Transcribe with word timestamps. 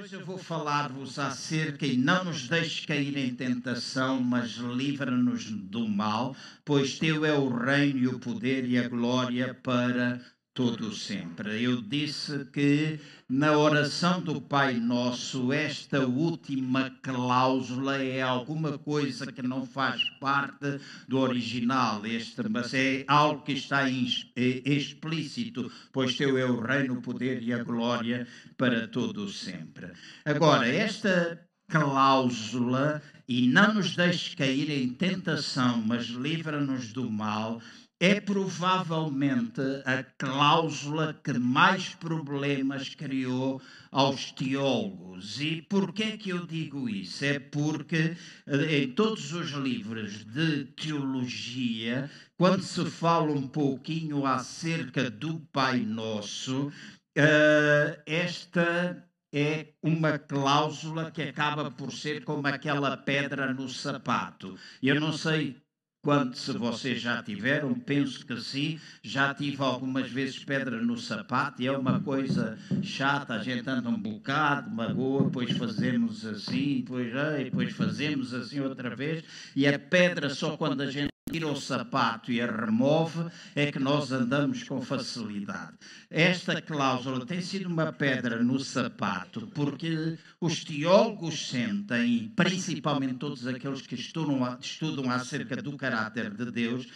Hoje 0.00 0.16
eu 0.16 0.24
vou 0.24 0.38
falar-vos 0.38 1.18
acerca 1.18 1.84
e 1.84 1.94
não 1.94 2.24
nos 2.24 2.48
deixes 2.48 2.86
cair 2.86 3.14
em 3.18 3.34
tentação, 3.34 4.18
mas 4.18 4.52
livra-nos 4.52 5.50
do 5.50 5.86
mal, 5.86 6.34
pois 6.64 6.98
teu 6.98 7.22
é 7.22 7.38
o 7.38 7.50
reino 7.50 7.98
e 7.98 8.08
o 8.08 8.18
poder 8.18 8.64
e 8.64 8.78
a 8.78 8.88
glória 8.88 9.52
para 9.52 10.18
todo 10.60 10.92
sempre. 10.92 11.64
Eu 11.64 11.80
disse 11.80 12.44
que 12.52 13.00
na 13.26 13.56
oração 13.56 14.20
do 14.20 14.42
Pai 14.42 14.74
Nosso, 14.74 15.54
esta 15.54 16.06
última 16.06 16.90
cláusula 17.00 17.96
é 17.96 18.20
alguma 18.20 18.76
coisa 18.76 19.32
que 19.32 19.40
não 19.40 19.64
faz 19.64 20.02
parte 20.20 20.78
do 21.08 21.18
original, 21.18 22.04
este, 22.04 22.46
mas 22.50 22.74
é 22.74 23.04
algo 23.08 23.42
que 23.42 23.52
está 23.52 23.88
explícito, 23.88 25.72
pois 25.90 26.14
teu 26.14 26.36
é 26.36 26.44
o 26.44 26.60
reino, 26.60 26.98
o 26.98 27.00
poder 27.00 27.42
e 27.42 27.54
a 27.54 27.64
glória 27.64 28.28
para 28.58 28.86
todo 28.86 29.30
sempre. 29.30 29.92
Agora, 30.26 30.68
esta 30.68 31.40
cláusula, 31.70 33.00
e 33.26 33.48
não 33.48 33.74
nos 33.74 33.94
deixes 33.94 34.34
cair 34.34 34.68
em 34.68 34.88
tentação, 34.90 35.80
mas 35.86 36.06
livra-nos 36.06 36.92
do 36.92 37.08
mal, 37.08 37.62
é 38.00 38.18
provavelmente 38.18 39.60
a 39.84 40.02
cláusula 40.02 41.12
que 41.22 41.34
mais 41.34 41.90
problemas 41.90 42.94
criou 42.94 43.60
aos 43.92 44.32
teólogos. 44.32 45.38
E 45.38 45.60
por 45.60 45.92
que 45.92 46.04
é 46.04 46.16
que 46.16 46.30
eu 46.30 46.46
digo 46.46 46.88
isso? 46.88 47.22
É 47.26 47.38
porque 47.38 48.16
eh, 48.46 48.78
em 48.78 48.92
todos 48.92 49.34
os 49.34 49.50
livros 49.50 50.24
de 50.24 50.64
teologia, 50.64 52.10
quando 52.38 52.62
se 52.62 52.86
fala 52.86 53.32
um 53.32 53.46
pouquinho 53.46 54.24
acerca 54.24 55.10
do 55.10 55.38
Pai 55.52 55.80
Nosso, 55.80 56.72
eh, 57.14 58.02
esta 58.06 59.06
é 59.30 59.74
uma 59.82 60.18
cláusula 60.18 61.10
que 61.10 61.22
acaba 61.22 61.70
por 61.70 61.92
ser 61.92 62.24
como 62.24 62.46
aquela 62.46 62.96
pedra 62.96 63.52
no 63.52 63.68
sapato. 63.68 64.56
Eu 64.82 64.98
não 64.98 65.12
sei 65.12 65.60
quando 66.02 66.34
se 66.34 66.52
vocês 66.52 67.00
já 67.00 67.22
tiveram, 67.22 67.74
penso 67.74 68.24
que 68.24 68.40
sim, 68.40 68.80
já 69.02 69.34
tive 69.34 69.62
algumas 69.62 70.10
vezes 70.10 70.42
pedra 70.42 70.80
no 70.80 70.96
sapato 70.96 71.60
e 71.60 71.66
é 71.66 71.72
uma 71.72 72.00
coisa 72.00 72.58
chata, 72.82 73.34
a 73.34 73.42
gente 73.42 73.68
anda 73.68 73.88
um 73.88 74.00
bocado, 74.00 74.70
magoa, 74.70 75.24
depois 75.24 75.50
fazemos 75.56 76.24
assim, 76.24 76.80
depois, 76.80 77.12
depois 77.44 77.72
fazemos 77.74 78.32
assim 78.32 78.60
outra 78.60 78.96
vez, 78.96 79.22
e 79.54 79.66
a 79.66 79.78
pedra 79.78 80.30
só 80.30 80.56
quando 80.56 80.80
a 80.80 80.90
gente 80.90 81.09
tira 81.30 81.46
o 81.46 81.60
sapato 81.60 82.32
e 82.32 82.40
a 82.40 82.46
remove, 82.46 83.30
é 83.54 83.70
que 83.70 83.78
nós 83.78 84.10
andamos 84.10 84.64
com 84.64 84.82
facilidade. 84.82 85.78
Esta 86.10 86.60
cláusula 86.60 87.24
tem 87.24 87.40
sido 87.40 87.68
uma 87.68 87.92
pedra 87.92 88.42
no 88.42 88.58
sapato, 88.58 89.46
porque 89.54 90.18
os 90.40 90.64
teólogos 90.64 91.48
sentem, 91.48 92.32
principalmente 92.34 93.14
todos 93.14 93.46
aqueles 93.46 93.86
que 93.86 93.94
estudam, 93.94 94.58
estudam 94.60 95.10
acerca 95.10 95.56
do 95.56 95.76
caráter 95.76 96.34
de 96.34 96.50
Deus, 96.50 96.88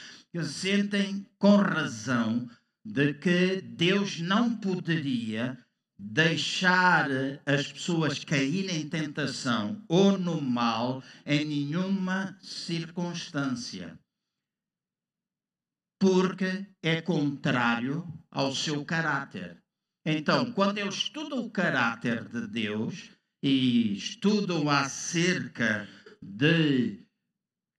sentem 0.43 1.25
com 1.39 1.57
razão 1.57 2.49
de 2.85 3.15
que 3.15 3.63
Deus 3.63 4.21
não 4.21 4.57
poderia 4.57 5.57
deixar 5.97 7.09
as 7.47 7.73
pessoas 7.73 8.25
caírem 8.25 8.81
em 8.81 8.89
tentação 8.89 9.81
ou 9.89 10.19
no 10.19 10.41
mal 10.41 11.03
em 11.25 11.45
nenhuma 11.45 12.37
circunstância 12.43 13.97
porque 16.05 16.67
é 16.83 17.01
contrário 17.01 18.07
ao 18.31 18.55
seu 18.55 18.85
caráter. 18.85 19.57
Então, 20.05 20.53
quando 20.53 20.77
eu 20.77 20.91
estudo 20.91 21.41
o 21.41 21.51
caráter 21.51 22.29
de 22.29 22.47
Deus 22.47 23.09
e 23.43 23.95
estudo 23.95 24.69
acerca 24.69 25.89
de 26.21 27.01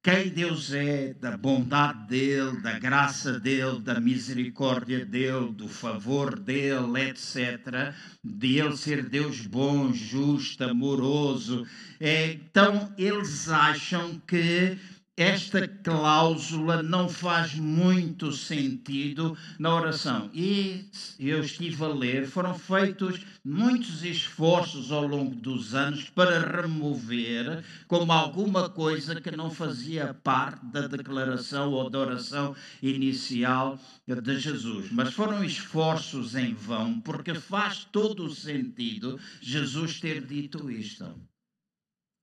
quem 0.03 0.29
Deus 0.29 0.73
é, 0.73 1.13
da 1.13 1.37
bondade 1.37 2.07
dele, 2.07 2.61
da 2.61 2.79
graça 2.79 3.39
dele, 3.39 3.79
da 3.79 3.99
misericórdia 3.99 5.05
dele, 5.05 5.51
do 5.51 5.67
favor 5.67 6.39
dele, 6.39 7.09
etc., 7.09 7.93
de 8.23 8.57
ele 8.57 8.75
ser 8.75 9.07
Deus 9.07 9.45
bom, 9.45 9.93
justo, 9.93 10.63
amoroso. 10.63 11.63
Então, 12.01 12.91
eles 12.97 13.49
acham 13.49 14.19
que 14.27 14.79
esta 15.17 15.65
cláusula 15.65 16.83
não 16.83 17.07
faz 17.07 17.55
muito 17.55 18.33
sentido 18.33 19.37
na 19.57 19.73
oração. 19.73 20.29
E 20.33 20.89
eu 21.17 21.41
estive 21.41 21.81
a 21.85 21.87
ler, 21.87 22.27
foram 22.27 22.53
feitos 22.53 23.21
muitos 23.43 24.03
esforços 24.03 24.91
ao 24.91 25.07
longo 25.07 25.33
dos 25.35 25.73
anos 25.73 26.09
para 26.09 26.61
remover 26.61 27.63
como 27.87 28.11
alguma 28.11 28.69
coisa 28.69 29.21
que 29.21 29.31
não 29.31 29.49
fazia 29.49 30.13
parte 30.13 30.65
da 30.65 30.87
declaração 30.87 31.71
ou 31.71 31.89
da 31.89 31.99
oração 31.99 32.53
inicial 32.81 33.79
de 34.05 34.37
Jesus. 34.37 34.91
Mas 34.91 35.13
foram 35.13 35.45
esforços 35.45 36.35
em 36.35 36.53
vão, 36.53 36.99
porque 36.99 37.33
faz 37.33 37.85
todo 37.85 38.25
o 38.25 38.35
sentido 38.35 39.17
Jesus 39.41 40.01
ter 40.01 40.25
dito 40.25 40.69
isto. 40.69 41.05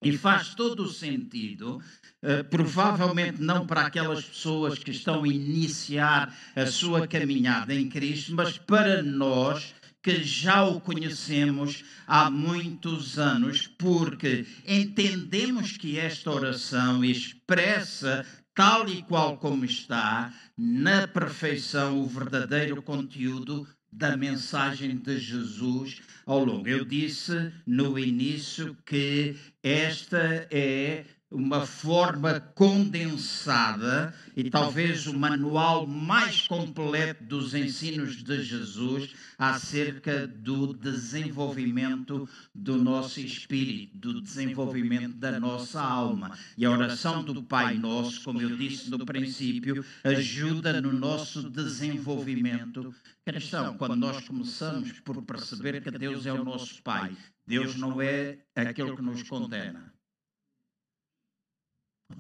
E 0.03 0.17
faz 0.17 0.55
todo 0.55 0.83
o 0.83 0.91
sentido, 0.91 1.81
uh, 2.23 2.45
provavelmente 2.51 3.41
não 3.41 3.67
para 3.67 3.87
aquelas 3.87 4.25
pessoas 4.25 4.79
que 4.79 4.91
estão 4.91 5.23
a 5.23 5.29
iniciar 5.29 6.37
a 6.57 6.67
sua 6.67 7.07
caminhada 7.07 7.73
em 7.73 7.89
Cristo, 7.89 8.35
mas 8.35 8.59
para 8.59 9.03
nós 9.03 9.75
que 10.03 10.25
já 10.25 10.65
o 10.65 10.81
conhecemos 10.81 11.85
há 12.07 12.29
muitos 12.29 13.19
anos, 13.19 13.69
porque 13.69 14.45
entendemos 14.67 15.77
que 15.77 15.97
esta 15.97 16.31
oração 16.33 17.05
expressa 17.05 18.27
tal 18.55 18.89
e 18.89 19.03
qual 19.03 19.37
como 19.39 19.65
está, 19.65 20.33
na 20.59 21.07
perfeição, 21.07 22.01
o 22.01 22.07
verdadeiro 22.07 22.83
conteúdo 22.83 23.67
da 23.93 24.17
mensagem 24.17 24.97
de 24.97 25.19
Jesus 25.19 26.01
ao 26.25 26.43
longo. 26.43 26.67
Eu 26.67 26.85
disse 26.85 27.53
no 27.67 27.99
início 27.99 28.77
que 28.87 29.37
esta 29.63 30.49
é 30.51 31.05
uma 31.33 31.67
forma 31.67 32.41
condensada 32.55 34.15
e 34.37 34.51
talvez 34.51 35.07
o 35.07 35.19
manual 35.19 35.87
mais 35.87 36.47
completo 36.47 37.25
dos 37.25 37.55
ensinos 37.55 38.23
de 38.23 38.43
Jesus 38.43 39.15
acerca 39.39 40.27
do 40.27 40.75
desenvolvimento 40.75 42.29
do 42.55 42.77
nosso 42.77 43.21
espírito, 43.21 43.97
do 43.99 44.21
desenvolvimento 44.21 45.17
da 45.17 45.41
nossa 45.41 45.81
alma. 45.81 46.37
E 46.57 46.65
a 46.65 46.71
oração 46.71 47.25
do 47.25 47.43
Pai 47.43 47.79
Nosso, 47.79 48.23
como 48.23 48.41
eu 48.41 48.57
disse 48.57 48.91
no 48.91 49.05
princípio, 49.05 49.85
ajuda 50.05 50.81
no 50.81 50.93
nosso 50.93 51.49
desenvolvimento 51.51 52.95
cristão. 53.25 53.77
Quando 53.77 53.97
nós 53.97 54.27
começamos 54.27 55.01
por 55.01 55.23
perceber 55.23 55.81
que 55.81 55.91
Deus 55.91 56.27
é 56.27 56.33
o 56.33 56.45
nosso 56.45 56.83
Pai, 56.83 57.17
Deus 57.47 57.77
não 57.77 58.01
é 58.01 58.39
aquele 58.55 58.95
que 58.95 59.03
nos 59.03 59.23
condena. 59.25 59.92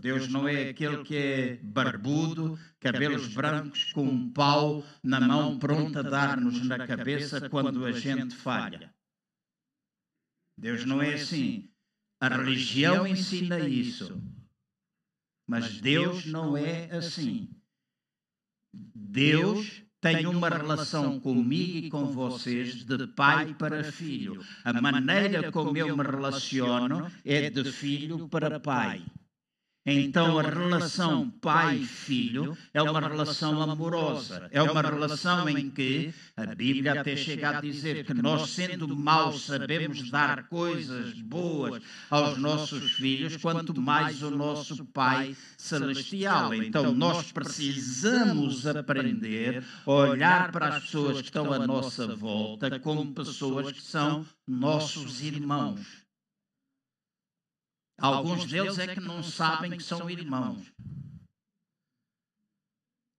Deus 0.03 0.27
não 0.27 0.49
é 0.49 0.71
aquele 0.71 1.05
que 1.05 1.17
é 1.17 1.57
barbudo, 1.63 2.59
cabelos 2.81 3.29
brancos, 3.29 3.93
com 3.93 4.03
um 4.03 4.33
pau 4.33 4.85
na 5.01 5.21
mão 5.21 5.61
pronto 5.61 5.97
a 5.97 6.03
dar-nos 6.03 6.61
na 6.67 6.85
cabeça 6.89 7.49
quando 7.49 7.87
a 7.87 7.93
gente 7.93 8.35
falha. 8.35 8.93
Deus 10.59 10.85
não 10.85 11.01
é 11.01 11.15
assim. 11.15 11.71
A 12.21 12.27
religião 12.27 13.07
ensina 13.07 13.61
isso. 13.61 14.21
Mas 15.47 15.81
Deus 15.81 16.27
não 16.27 16.57
é 16.57 16.91
assim. 16.91 17.49
Deus 18.75 19.85
tem 20.01 20.27
uma 20.27 20.49
relação 20.49 21.21
comigo 21.21 21.87
e 21.87 21.91
com 21.91 22.07
vocês 22.07 22.85
de 22.85 23.07
pai 23.07 23.55
para 23.55 23.85
filho. 23.85 24.45
A 24.65 24.73
maneira 24.83 25.53
como 25.53 25.79
eu 25.79 25.97
me 25.97 26.03
relaciono 26.03 27.09
é 27.25 27.49
de 27.49 27.71
filho 27.71 28.29
para 28.29 28.59
pai. 28.59 29.07
Então, 29.85 30.39
a 30.39 30.43
relação 30.43 31.29
pai-filho 31.29 32.57
é 32.73 32.81
uma 32.81 33.01
relação 33.01 33.61
amorosa, 33.61 34.49
é 34.53 34.63
uma 34.63 34.81
relação 34.81 35.49
em 35.49 35.69
que 35.69 36.15
a 36.37 36.55
Bíblia 36.55 37.01
até 37.01 37.17
chega 37.17 37.59
a 37.59 37.61
dizer 37.61 38.05
que 38.05 38.15
nós, 38.15 38.51
sendo 38.51 38.87
maus, 38.95 39.47
sabemos 39.47 40.09
dar 40.09 40.49
coisas 40.49 41.15
boas 41.15 41.83
aos 42.09 42.39
nossos 42.39 42.93
filhos, 42.93 43.37
quanto 43.37 43.79
mais 43.81 44.23
o 44.23 44.31
nosso 44.31 44.85
Pai 44.87 45.37
Celestial. 45.59 46.55
Então, 46.55 46.95
nós 46.95 47.33
precisamos 47.33 48.65
aprender 48.65 49.65
a 49.85 49.91
olhar 49.91 50.53
para 50.53 50.77
as 50.77 50.85
pessoas 50.85 51.19
que 51.19 51.27
estão 51.27 51.53
à 51.53 51.67
nossa 51.67 52.07
volta 52.15 52.79
como 52.79 53.13
pessoas 53.13 53.73
que 53.73 53.83
são 53.83 54.25
nossos 54.47 55.23
irmãos 55.23 56.02
Alguns 58.03 58.47
deles 58.47 58.79
é 58.81 58.95
que 58.95 59.01
não 59.01 59.23
sabem 59.23 59.71
que 59.71 59.83
são 59.83 60.11
irmãos. 60.11 60.73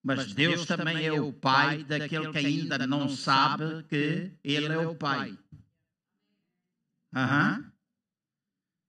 Mas 0.04 0.34
Deus 0.34 0.66
também 0.66 1.06
é 1.06 1.14
o 1.14 1.32
pai 1.32 1.86
daquele 1.86 2.30
que 2.34 2.38
ainda 2.38 2.86
não 2.86 3.08
sabe 3.08 3.84
que 3.84 4.34
Ele 4.44 4.74
é 4.74 4.86
o 4.86 4.94
pai. 4.94 5.38
Aham. 7.16 7.72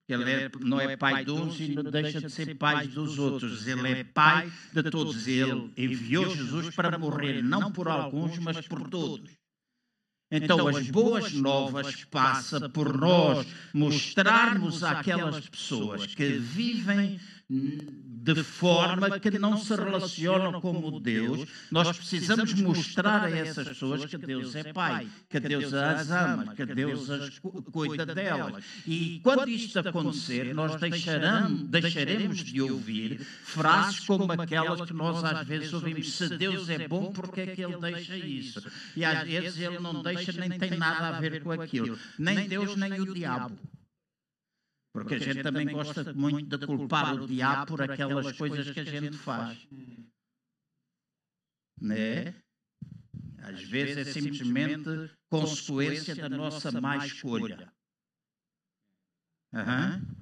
Ele 0.08 0.30
é, 0.30 0.50
não 0.60 0.80
é 0.80 0.96
pai 0.96 1.24
de 1.24 1.30
uns 1.30 1.60
e 1.60 1.68
não 1.68 1.84
deixa 1.84 2.20
de 2.20 2.28
ser 2.28 2.56
pai 2.56 2.88
dos 2.88 3.16
outros. 3.16 3.66
Ele 3.68 3.88
é 3.88 4.04
pai 4.04 4.52
de 4.72 4.90
todos. 4.90 5.28
Ele 5.28 5.72
enviou 5.76 6.28
Jesus 6.34 6.74
para 6.74 6.98
morrer, 6.98 7.40
não 7.40 7.70
por 7.70 7.86
alguns, 7.86 8.36
mas 8.40 8.66
por 8.66 8.90
todos. 8.90 9.30
Então, 10.30 10.66
as 10.66 10.88
boas 10.88 11.32
novas 11.32 12.04
passa 12.04 12.68
por 12.68 12.96
nós 12.96 13.46
mostrarmos 13.72 14.82
àquelas 14.82 15.48
pessoas 15.48 16.14
que 16.14 16.38
vivem 16.38 17.20
de 18.32 18.42
forma 18.42 19.20
que 19.20 19.38
não 19.38 19.58
se 19.58 19.74
relacionam 19.74 20.58
como 20.58 20.98
Deus, 20.98 21.46
nós 21.70 21.94
precisamos 21.94 22.54
mostrar 22.54 23.24
a 23.24 23.30
essas 23.30 23.68
pessoas 23.68 24.06
que 24.06 24.16
Deus 24.16 24.54
é 24.54 24.72
Pai, 24.72 25.06
que 25.28 25.38
Deus 25.38 25.74
as 25.74 26.10
ama, 26.10 26.54
que 26.54 26.64
Deus 26.64 27.10
as 27.10 27.38
cuida 27.70 28.06
delas. 28.06 28.64
E 28.86 29.20
quando 29.22 29.46
isto 29.50 29.78
acontecer, 29.78 30.54
nós 30.54 30.80
deixarão, 30.80 31.54
deixaremos 31.54 32.38
de 32.38 32.62
ouvir 32.62 33.20
frases 33.20 34.00
como 34.00 34.32
aquelas 34.32 34.80
que 34.88 34.94
nós 34.94 35.22
às 35.22 35.46
vezes 35.46 35.72
ouvimos: 35.74 36.14
se 36.14 36.28
Deus 36.38 36.70
é 36.70 36.88
bom, 36.88 37.12
porque 37.12 37.42
é 37.42 37.46
que 37.48 37.62
Ele 37.62 37.76
deixa 37.76 38.16
isso? 38.16 38.62
E 38.96 39.04
às 39.04 39.22
vezes 39.26 39.58
Ele 39.58 39.78
não 39.78 40.02
deixa, 40.02 40.32
nem 40.32 40.58
tem 40.58 40.78
nada 40.78 41.14
a 41.14 41.20
ver 41.20 41.42
com 41.42 41.52
aquilo. 41.52 41.98
Nem 42.18 42.48
Deus, 42.48 42.74
nem 42.74 42.98
o 43.00 43.12
diabo. 43.12 43.58
Porque 44.94 45.16
a 45.16 45.18
gente 45.18 45.42
também 45.42 45.66
gosta 45.66 46.14
muito 46.14 46.56
de 46.56 46.66
culpar 46.66 47.20
o 47.20 47.26
diabo 47.26 47.66
por 47.66 47.82
aquelas 47.82 48.36
coisas 48.38 48.70
que 48.70 48.78
a 48.78 48.84
gente 48.84 49.16
faz. 49.16 49.66
Né? 51.80 52.32
Às 53.38 53.60
vezes 53.64 54.06
é 54.06 54.12
simplesmente 54.12 54.84
consequência 55.28 56.14
da 56.14 56.28
nossa 56.28 56.80
má 56.80 57.04
escolha. 57.04 57.72
Uhum. 59.52 60.14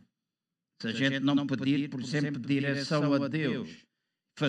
Se 0.81 0.89
a 0.89 0.93
gente 0.93 1.21
não 1.21 1.47
pedir, 1.47 1.91
por 1.91 2.01
exemplo, 2.01 2.41
direção 2.41 3.13
a 3.13 3.29
Deus, 3.29 3.87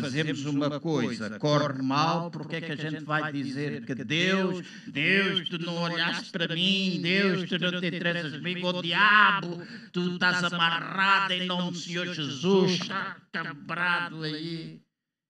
fazemos 0.01 0.45
uma 0.45 0.80
coisa, 0.80 1.40
corre 1.40 1.81
mal, 1.81 2.31
porque 2.31 2.57
é 2.57 2.62
que 2.62 2.72
a 2.72 2.75
gente 2.75 3.04
vai 3.04 3.31
dizer 3.31 3.86
que 3.86 3.95
Deus, 3.95 4.66
Deus, 4.88 5.50
tu 5.50 5.60
não 5.60 5.75
olhaste 5.81 6.31
para 6.31 6.54
mim, 6.54 7.00
Deus, 7.01 7.50
tu 7.50 7.60
não 7.60 7.80
te 7.80 7.88
interessas 7.88 8.38
comigo, 8.38 8.68
o 8.68 8.81
diabo, 8.81 9.62
tu 9.92 10.13
estás 10.13 10.44
amarrado 10.44 11.34
em 11.34 11.45
nome 11.45 11.72
do 11.72 11.78
Senhor 11.78 12.13
Jesus, 12.13 12.72
está 12.72 13.18
quebrado 13.31 14.24
aí. 14.24 14.81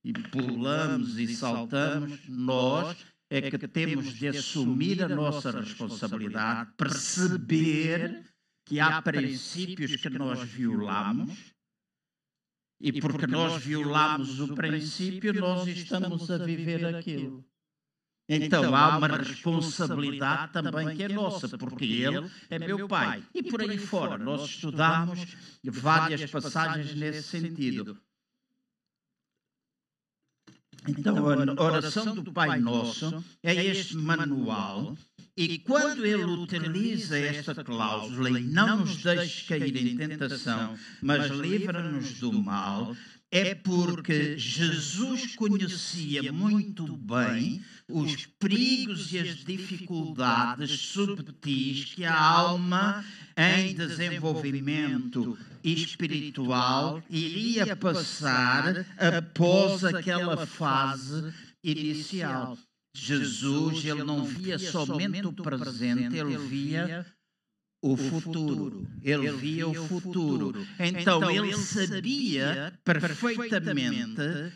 E 0.03 0.13
pulamos 0.13 1.17
e 1.17 1.33
saltamos, 1.35 2.19
nós 2.27 2.97
é 3.29 3.49
que 3.49 3.67
temos 3.67 4.13
de 4.13 4.27
assumir 4.27 5.03
a 5.03 5.07
nossa 5.07 5.51
responsabilidade, 5.51 6.71
perceber 6.77 8.23
que 8.65 8.79
há 8.79 9.01
princípios 9.01 9.95
que 9.95 10.09
nós 10.09 10.43
violamos 10.43 11.52
e 12.83 12.99
porque 12.99 13.25
nós 13.25 13.63
violamos 13.63 14.41
o 14.41 14.53
princípio, 14.53 15.33
nós 15.33 15.65
estamos 15.65 16.29
a 16.29 16.37
viver 16.37 16.93
aquilo. 16.93 17.45
Então 18.27 18.75
há 18.75 18.97
uma 18.97 19.07
responsabilidade 19.07 20.51
também 20.51 20.93
que 20.97 21.03
é 21.03 21.07
nossa, 21.07 21.57
porque 21.57 21.85
Ele 21.85 22.29
é 22.49 22.59
meu 22.59 22.85
Pai. 22.85 23.23
E 23.33 23.41
por 23.41 23.61
aí 23.61 23.77
fora, 23.77 24.17
nós 24.17 24.49
estudamos 24.49 25.33
várias 25.63 26.29
passagens 26.29 26.93
nesse 26.93 27.23
sentido. 27.23 27.97
Então, 30.85 31.15
a 31.57 31.63
oração 31.63 32.13
do 32.13 32.33
Pai 32.33 32.59
Nosso 32.59 33.23
é 33.41 33.53
este 33.53 33.95
manual 33.95 34.97
e 35.35 35.57
quando 35.59 36.05
ele 36.05 36.23
utiliza 36.23 37.17
esta 37.17 37.63
cláusula 37.63 38.39
e 38.39 38.43
não 38.43 38.81
nos 38.81 38.97
deixe 38.97 39.47
cair 39.47 39.75
em 39.75 39.97
tentação, 39.97 40.77
mas 41.01 41.31
livra-nos 41.31 42.19
do 42.19 42.31
mal, 42.31 42.95
é 43.31 43.55
porque 43.55 44.37
Jesus 44.37 45.35
conhecia 45.35 46.31
muito 46.31 46.85
bem 46.97 47.63
os 47.89 48.27
perigos 48.27 49.11
e 49.11 49.17
as 49.17 49.43
dificuldades 49.43 50.79
subtis 50.79 51.95
que 51.95 52.05
a 52.05 52.15
alma 52.15 53.03
em 53.35 53.73
desenvolvimento 53.73 55.35
espiritual 55.63 57.01
iria 57.09 57.75
passar 57.75 58.85
após 58.99 59.83
aquela 59.83 60.45
fase 60.45 61.33
inicial. 61.63 62.55
Jesus, 62.95 63.83
ele 63.85 64.03
não 64.03 64.23
via 64.23 64.59
somente 64.59 65.25
o 65.25 65.33
presente, 65.33 66.15
ele 66.15 66.37
via 66.37 67.05
o 67.81 67.97
futuro. 67.97 68.87
Ele 69.01 69.31
via 69.31 69.67
o 69.67 69.73
futuro. 69.73 70.65
Então, 70.79 71.21
então 71.21 71.31
ele 71.31 71.53
sabia 71.57 72.73
perfeitamente 72.83 74.53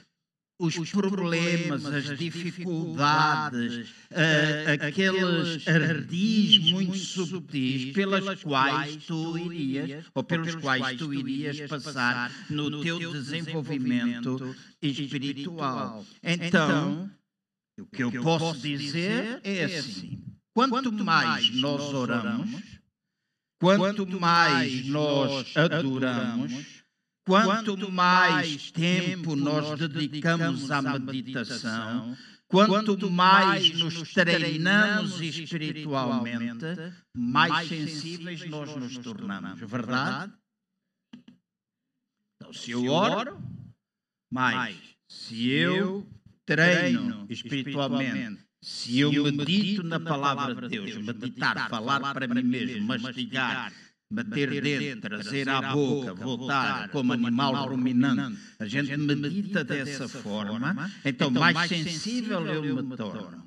os 0.59 0.89
problemas, 0.89 1.85
as 1.85 2.17
dificuldades, 2.17 3.89
uh, 4.09 4.87
aqueles 4.87 5.67
ardis 5.67 6.71
muito 6.71 6.97
subtis 6.97 7.93
pelas 7.93 8.43
quais 8.43 9.05
tu 9.05 9.37
irias, 9.37 10.05
ou 10.15 10.23
pelos 10.23 10.55
quais 10.55 10.97
tu 10.97 11.13
irias 11.13 11.69
passar 11.69 12.31
no 12.49 12.81
teu 12.81 12.99
desenvolvimento 13.11 14.55
espiritual. 14.81 16.03
Então, 16.23 17.07
o 17.79 17.85
que 17.85 18.03
eu 18.03 18.11
posso 18.23 18.57
dizer 18.59 19.39
é 19.43 19.65
assim: 19.65 20.23
quanto 20.53 20.91
mais 21.03 21.51
nós 21.55 21.93
oramos, 21.93 22.79
quanto 23.59 24.19
mais 24.19 24.85
nós 24.87 25.55
adoramos, 25.55 26.83
quanto 27.23 27.91
mais 27.91 28.71
tempo 28.71 29.35
nós 29.35 29.79
dedicamos 29.79 30.71
à 30.71 30.81
meditação, 30.81 32.17
quanto 32.47 33.11
mais 33.11 33.71
nos 33.73 34.11
treinamos 34.11 35.21
espiritualmente, 35.21 36.65
mais 37.15 37.67
sensíveis 37.67 38.49
nós 38.49 38.75
nos 38.75 38.97
tornamos. 38.97 39.59
Verdade? 39.59 40.33
Então, 42.35 42.53
se 42.53 42.71
eu 42.71 42.87
oro, 42.87 43.37
mais. 44.31 44.77
Se 45.09 45.47
eu 45.47 46.05
treino 46.47 47.25
espiritualmente, 47.29 48.39
se 48.61 48.99
eu 49.01 49.11
medito 49.31 49.83
na 49.83 49.99
palavra 49.99 50.67
de 50.67 50.69
Deus, 50.69 50.97
meditar, 50.97 51.69
falar 51.69 52.13
para 52.13 52.27
mim 52.27 52.41
mesmo, 52.41 52.87
mastigar, 52.87 53.71
bater 54.09 54.61
dentro, 54.61 55.09
trazer 55.09 55.49
à 55.49 55.73
boca, 55.73 56.13
voltar 56.13 56.89
como 56.89 57.11
animal 57.13 57.67
ruminante, 57.69 58.39
a 58.57 58.65
gente 58.65 58.95
medita 58.97 59.63
dessa 59.63 60.07
forma, 60.07 60.89
então 61.03 61.29
mais 61.29 61.69
sensível 61.69 62.45
eu 62.47 62.83
me 62.83 62.95
torno. 62.95 63.45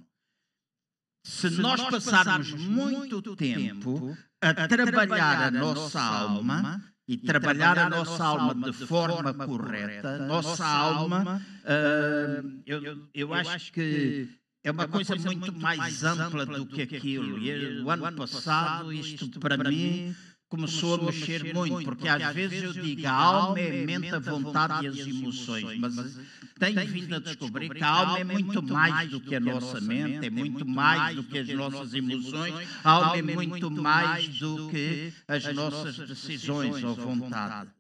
Se 1.25 1.51
nós 1.51 1.81
passarmos 1.91 2.53
muito 2.55 3.35
tempo 3.37 4.17
a 4.41 4.69
trabalhar 4.69 5.49
a 5.49 5.51
nossa 5.51 6.01
alma, 6.01 6.83
e 7.11 7.17
trabalhar 7.17 7.77
a 7.77 7.91
nossa 7.91 8.25
alma 8.25 8.71
de 8.71 8.87
forma 8.87 9.35
correta, 9.35 10.19
nossa 10.29 10.65
alma, 10.65 11.43
uh, 11.65 12.63
eu, 12.65 13.09
eu 13.13 13.35
acho 13.35 13.73
que 13.73 14.29
é 14.63 14.71
uma 14.71 14.87
coisa 14.87 15.17
muito 15.17 15.53
mais 15.53 16.05
ampla 16.05 16.47
do 16.47 16.67
que 16.67 16.83
aquilo. 16.83 17.37
E 17.37 17.83
o 17.83 17.91
ano 17.91 18.13
passado, 18.13 18.93
isto 18.93 19.41
para 19.41 19.57
mim 19.57 20.15
começou 20.51 20.97
a 20.97 21.03
mexer 21.05 21.55
muito, 21.55 21.85
porque 21.85 22.09
às 22.09 22.35
vezes 22.35 22.63
eu 22.63 22.73
digo 22.73 23.07
a 23.07 23.13
alma 23.13 23.61
é 23.61 23.83
a 23.83 23.87
mente, 23.87 24.13
a 24.13 24.19
vontade 24.19 24.85
e 24.85 24.89
as 24.89 24.99
emoções, 24.99 25.79
mas 25.79 26.19
tenho 26.59 26.87
vindo 26.89 27.15
a 27.15 27.19
descobrir 27.21 27.71
que 27.71 27.83
a 27.83 27.89
alma 27.89 28.19
é 28.19 28.25
muito 28.25 28.61
mais 28.61 29.11
do 29.11 29.21
que 29.21 29.37
a 29.37 29.41
nossa 29.41 29.81
mente, 29.81 30.27
é 30.27 30.31
muito 30.31 30.67
mais 30.67 31.15
do 31.15 31.23
que 31.23 31.39
as 31.39 31.49
nossas 31.49 31.95
emoções, 31.95 32.69
a 32.83 32.91
alma 32.91 33.17
é 33.17 33.23
muito 33.23 33.71
mais 33.71 34.29
do 34.41 34.69
que 34.69 35.13
as 35.29 35.55
nossas 35.55 35.97
decisões 35.97 36.83
ou 36.83 36.97
vontade. 36.97 37.71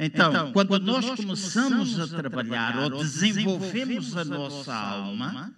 Então, 0.00 0.30
então 0.30 0.52
quando 0.52 0.78
nós 0.78 1.10
começamos 1.10 2.00
a 2.00 2.08
trabalhar 2.08 2.84
ou 2.84 2.90
desenvolvemos 3.02 4.16
a 4.16 4.24
nossa 4.24 4.74
alma, 4.74 5.54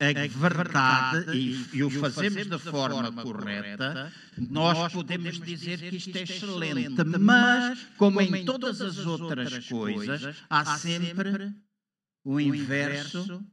a 0.00 0.38
verdade 0.38 1.36
e, 1.36 1.66
e 1.72 1.82
o 1.82 1.90
fazemos 1.90 2.46
da 2.46 2.58
forma 2.58 3.10
correta, 3.22 4.12
nós 4.36 4.92
podemos 4.92 5.40
dizer 5.40 5.78
que 5.78 5.96
isto 5.96 6.16
é 6.16 6.22
excelente. 6.22 7.02
Mas, 7.18 7.86
como 7.96 8.20
em 8.20 8.44
todas 8.44 8.80
as 8.80 8.98
outras 8.98 9.68
coisas, 9.68 10.36
há 10.48 10.64
sempre 10.78 11.52
o 12.24 12.40
inverso 12.40 13.44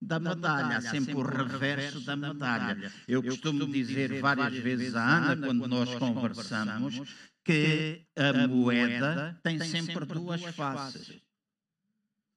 da 0.00 0.20
medalha, 0.20 0.76
há 0.76 0.80
sempre 0.80 1.14
o 1.14 1.22
reverso 1.22 2.00
da 2.00 2.14
medalha. 2.14 2.92
Eu 3.08 3.22
costumo 3.22 3.66
dizer 3.66 4.20
várias 4.20 4.54
vezes 4.54 4.94
à 4.94 5.16
Ana, 5.32 5.46
quando 5.46 5.66
nós 5.66 5.92
conversamos, 5.96 7.02
que 7.44 8.06
a 8.14 8.46
moeda 8.46 9.40
tem 9.42 9.58
sempre 9.58 10.04
duas 10.06 10.44
faces. 10.54 11.27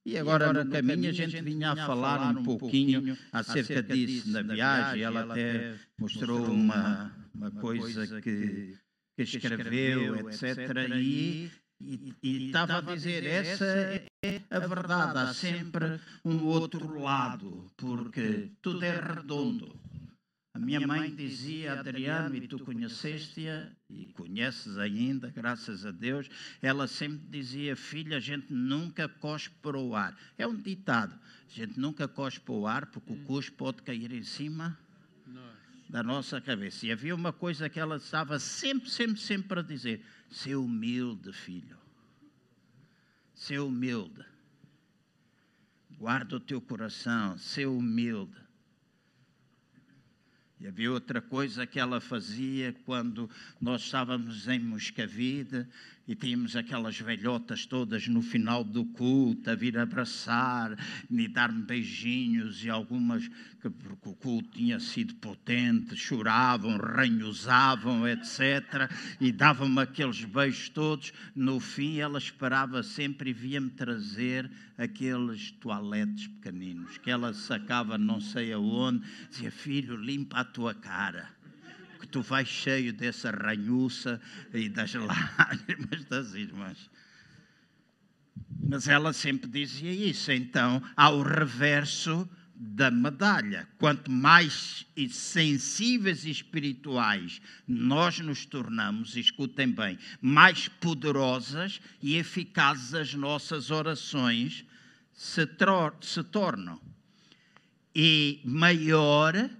E 0.04 0.18
agora, 0.18 0.52
no 0.52 0.68
caminho, 0.68 1.10
a 1.10 1.12
gente 1.12 1.40
vinha 1.42 1.72
a 1.72 1.76
falar 1.76 2.36
um 2.36 2.42
pouquinho 2.42 3.16
acerca 3.32 3.82
disso 3.82 4.30
na 4.30 4.42
viagem. 4.42 5.02
Ela 5.02 5.22
até 5.22 5.76
mostrou 5.98 6.44
uma, 6.46 7.12
uma 7.34 7.50
coisa 7.52 8.20
que, 8.20 8.76
que 9.16 9.22
escreveu, 9.22 10.28
etc. 10.28 10.88
E, 10.98 11.50
e, 12.22 12.46
estava 12.46 12.78
a 12.78 12.80
dizer: 12.80 13.24
essa 13.24 13.64
é 13.64 14.42
a 14.50 14.58
verdade. 14.58 15.18
Há 15.18 15.34
sempre 15.34 16.00
um 16.24 16.46
outro 16.46 17.00
lado, 17.00 17.70
porque 17.76 18.50
tudo 18.60 18.84
é 18.84 18.98
redondo. 18.98 19.81
A 20.54 20.58
minha 20.58 20.86
mãe 20.86 21.14
dizia, 21.14 21.80
Adriano, 21.80 22.36
e 22.36 22.46
tu 22.46 22.58
conheceste-a, 22.58 23.70
e 23.88 24.06
conheces 24.12 24.76
ainda, 24.76 25.30
graças 25.30 25.86
a 25.86 25.90
Deus, 25.90 26.28
ela 26.60 26.86
sempre 26.86 27.26
dizia, 27.30 27.74
filha, 27.74 28.18
a 28.18 28.20
gente 28.20 28.52
nunca 28.52 29.08
cospe 29.08 29.54
para 29.62 29.78
o 29.78 29.96
ar. 29.96 30.14
É 30.36 30.46
um 30.46 30.54
ditado, 30.54 31.14
a 31.14 31.54
gente 31.54 31.80
nunca 31.80 32.06
cospe 32.06 32.44
para 32.44 32.54
o 32.54 32.66
ar, 32.66 32.86
porque 32.86 33.12
o 33.12 33.16
hum. 33.16 33.24
cuspe 33.24 33.56
pode 33.56 33.82
cair 33.82 34.12
em 34.12 34.22
cima 34.22 34.78
da 35.92 36.02
nossa 36.02 36.40
cabeça. 36.40 36.86
E 36.86 36.92
havia 36.92 37.14
uma 37.14 37.34
coisa 37.34 37.68
que 37.68 37.78
ela 37.78 37.96
estava 37.96 38.38
sempre, 38.38 38.88
sempre, 38.88 39.20
sempre 39.20 39.60
a 39.60 39.62
dizer, 39.62 40.02
ser 40.30 40.56
humilde, 40.56 41.32
filho. 41.34 41.78
Ser 43.34 43.58
humilde. 43.58 44.24
Guarda 45.98 46.36
o 46.36 46.40
teu 46.40 46.60
coração, 46.60 47.36
ser 47.36 47.66
humilde. 47.66 48.36
E 50.62 50.68
havia 50.68 50.92
outra 50.92 51.20
coisa 51.20 51.66
que 51.66 51.80
ela 51.80 52.00
fazia 52.00 52.72
quando 52.84 53.28
nós 53.60 53.82
estávamos 53.82 54.46
em 54.46 54.60
Moscavide 54.60 55.66
e 56.06 56.14
tínhamos 56.14 56.56
aquelas 56.56 56.98
velhotas 56.98 57.64
todas 57.64 58.08
no 58.08 58.22
final 58.22 58.64
do 58.64 58.84
culto 58.84 59.50
a 59.50 59.54
vir 59.54 59.78
abraçar 59.78 60.76
e 61.10 61.28
dar-me 61.28 61.62
beijinhos 61.62 62.64
e 62.64 62.70
algumas 62.70 63.28
que 63.60 63.70
porque 63.70 64.08
o 64.08 64.14
culto 64.14 64.50
tinha 64.50 64.80
sido 64.80 65.14
potente, 65.14 65.96
choravam, 65.96 66.76
ranhosavam, 66.76 68.06
etc. 68.08 68.90
E 69.20 69.30
davam-me 69.30 69.80
aqueles 69.80 70.24
beijos 70.24 70.68
todos. 70.68 71.12
No 71.34 71.60
fim, 71.60 71.98
ela 71.98 72.18
esperava 72.18 72.82
sempre 72.82 73.30
e 73.30 73.32
via-me 73.32 73.70
trazer 73.70 74.50
aqueles 74.76 75.52
toaletes 75.52 76.26
pequeninos 76.26 76.98
que 76.98 77.10
ela 77.10 77.32
sacava 77.32 77.96
não 77.96 78.20
sei 78.20 78.52
aonde. 78.52 79.06
Dizia, 79.30 79.52
filho, 79.52 79.96
limpa 79.96 80.40
a 80.40 80.44
tua 80.44 80.74
cara 80.74 81.41
que 82.02 82.08
tu 82.08 82.20
vais 82.20 82.48
cheio 82.48 82.92
dessa 82.92 83.30
ranhuça 83.30 84.20
e 84.52 84.68
das 84.68 84.92
lágrimas 85.38 86.04
das 86.06 86.34
irmãs. 86.34 86.90
Mas 88.68 88.88
ela 88.88 89.12
sempre 89.12 89.48
dizia 89.48 89.92
isso. 89.92 90.32
Então, 90.32 90.82
ao 90.96 91.22
reverso 91.22 92.28
da 92.54 92.90
medalha. 92.90 93.68
Quanto 93.78 94.10
mais 94.10 94.86
sensíveis 95.10 96.24
e 96.24 96.30
espirituais 96.30 97.40
nós 97.66 98.20
nos 98.20 98.46
tornamos, 98.46 99.16
escutem 99.16 99.68
bem, 99.70 99.98
mais 100.20 100.68
poderosas 100.68 101.80
e 102.00 102.16
eficazes 102.16 102.94
as 102.94 103.14
nossas 103.14 103.70
orações 103.70 104.64
se, 105.12 105.48
se 106.00 106.22
tornam. 106.24 106.80
E 107.94 108.40
maior 108.44 109.50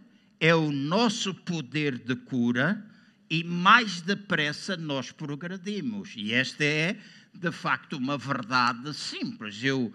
é 0.43 0.53
o 0.53 0.73
nosso 0.73 1.33
poder 1.33 1.97
de 1.97 2.17
cura 2.17 2.85
e 3.31 3.45
mais 3.45 4.01
depressa 4.01 4.77
nós 4.77 5.13
progredimos. 5.13 6.15
E 6.17 6.33
esta 6.33 6.65
é, 6.65 6.99
de 7.33 7.53
facto, 7.53 7.97
uma 7.97 8.19
verdade 8.19 8.93
simples. 8.93 9.63
Eu 9.63 9.95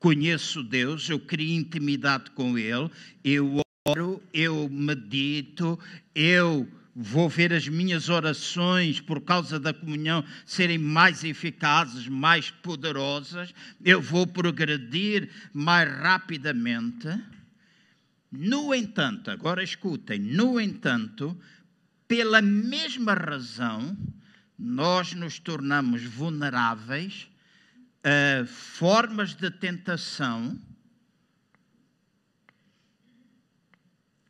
conheço 0.00 0.64
Deus, 0.64 1.08
eu 1.08 1.20
crio 1.20 1.60
intimidade 1.60 2.32
com 2.32 2.58
Ele, 2.58 2.90
eu 3.22 3.62
oro, 3.86 4.20
eu 4.34 4.68
medito, 4.68 5.78
eu 6.12 6.68
vou 6.92 7.28
ver 7.28 7.52
as 7.52 7.68
minhas 7.68 8.08
orações 8.08 9.00
por 9.00 9.20
causa 9.20 9.60
da 9.60 9.72
comunhão 9.72 10.24
serem 10.44 10.76
mais 10.76 11.22
eficazes, 11.22 12.08
mais 12.08 12.50
poderosas, 12.50 13.54
eu 13.84 14.02
vou 14.02 14.26
progredir 14.26 15.30
mais 15.54 15.88
rapidamente. 15.88 17.06
No 18.30 18.74
entanto, 18.74 19.30
agora 19.30 19.62
escutem, 19.62 20.18
no 20.18 20.60
entanto, 20.60 21.38
pela 22.06 22.42
mesma 22.42 23.14
razão, 23.14 23.96
nós 24.58 25.14
nos 25.14 25.38
tornamos 25.38 26.02
vulneráveis 26.04 27.30
uh, 28.04 28.46
formas 28.46 29.34
de 29.34 29.50
tentação 29.50 30.60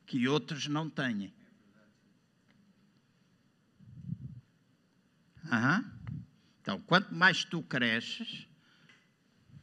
que 0.06 0.28
outros 0.28 0.66
não 0.68 0.88
têm. 0.88 1.32
Então, 6.60 6.78
quanto 6.82 7.14
mais 7.14 7.44
tu 7.44 7.62
cresces, 7.62 8.46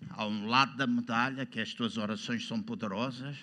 há 0.10 0.25
um 0.25 0.48
lado 0.48 0.75
da 0.75 0.88
medalha 0.88 1.46
que 1.46 1.60
as 1.60 1.74
tuas 1.74 1.98
orações 1.98 2.48
são 2.48 2.62
poderosas, 2.62 3.38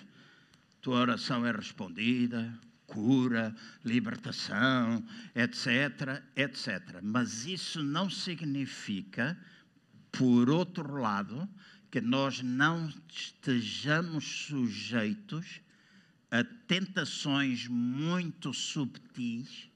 tua 0.83 0.99
oração 0.99 1.43
é 1.43 1.51
respondida, 1.51 2.53
cura, 2.85 3.55
libertação, 3.83 5.03
etc, 5.33 6.21
etc. 6.35 6.99
Mas 7.01 7.47
isso 7.47 7.81
não 7.81 8.07
significa 8.07 9.35
por 10.13 10.47
outro 10.47 10.95
lado, 10.95 11.49
que 11.89 11.99
nós 11.99 12.41
não 12.41 12.87
estejamos 13.09 14.23
sujeitos 14.23 15.59
a 16.29 16.43
tentações 16.67 17.67
muito 17.67 18.53
subtis. 18.53 19.69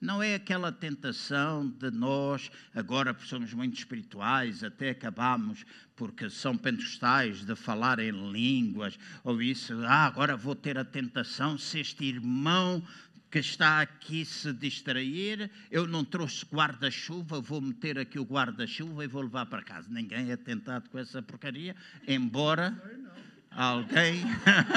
Não 0.00 0.22
é 0.22 0.34
aquela 0.34 0.70
tentação 0.70 1.68
de 1.68 1.90
nós, 1.90 2.50
agora 2.74 3.16
somos 3.24 3.54
muito 3.54 3.78
espirituais, 3.78 4.62
até 4.62 4.90
acabamos, 4.90 5.64
porque 5.96 6.28
são 6.28 6.56
pentecostais, 6.56 7.44
de 7.44 7.56
falar 7.56 7.98
em 7.98 8.10
línguas, 8.30 8.98
ou 9.24 9.40
isso, 9.40 9.72
ah, 9.84 10.04
agora 10.04 10.36
vou 10.36 10.54
ter 10.54 10.76
a 10.76 10.84
tentação, 10.84 11.56
se 11.56 11.80
este 11.80 12.04
irmão 12.04 12.82
que 13.30 13.38
está 13.38 13.80
aqui 13.80 14.24
se 14.24 14.52
distrair, 14.52 15.50
eu 15.70 15.86
não 15.86 16.04
trouxe 16.04 16.44
guarda-chuva, 16.44 17.40
vou 17.40 17.60
meter 17.60 17.98
aqui 17.98 18.18
o 18.18 18.24
guarda-chuva 18.24 19.04
e 19.04 19.08
vou 19.08 19.22
levar 19.22 19.46
para 19.46 19.62
casa. 19.62 19.88
Ninguém 19.90 20.30
é 20.30 20.36
tentado 20.36 20.88
com 20.88 20.98
essa 20.98 21.20
porcaria, 21.20 21.74
embora 22.06 22.74
Alguém 23.56 24.22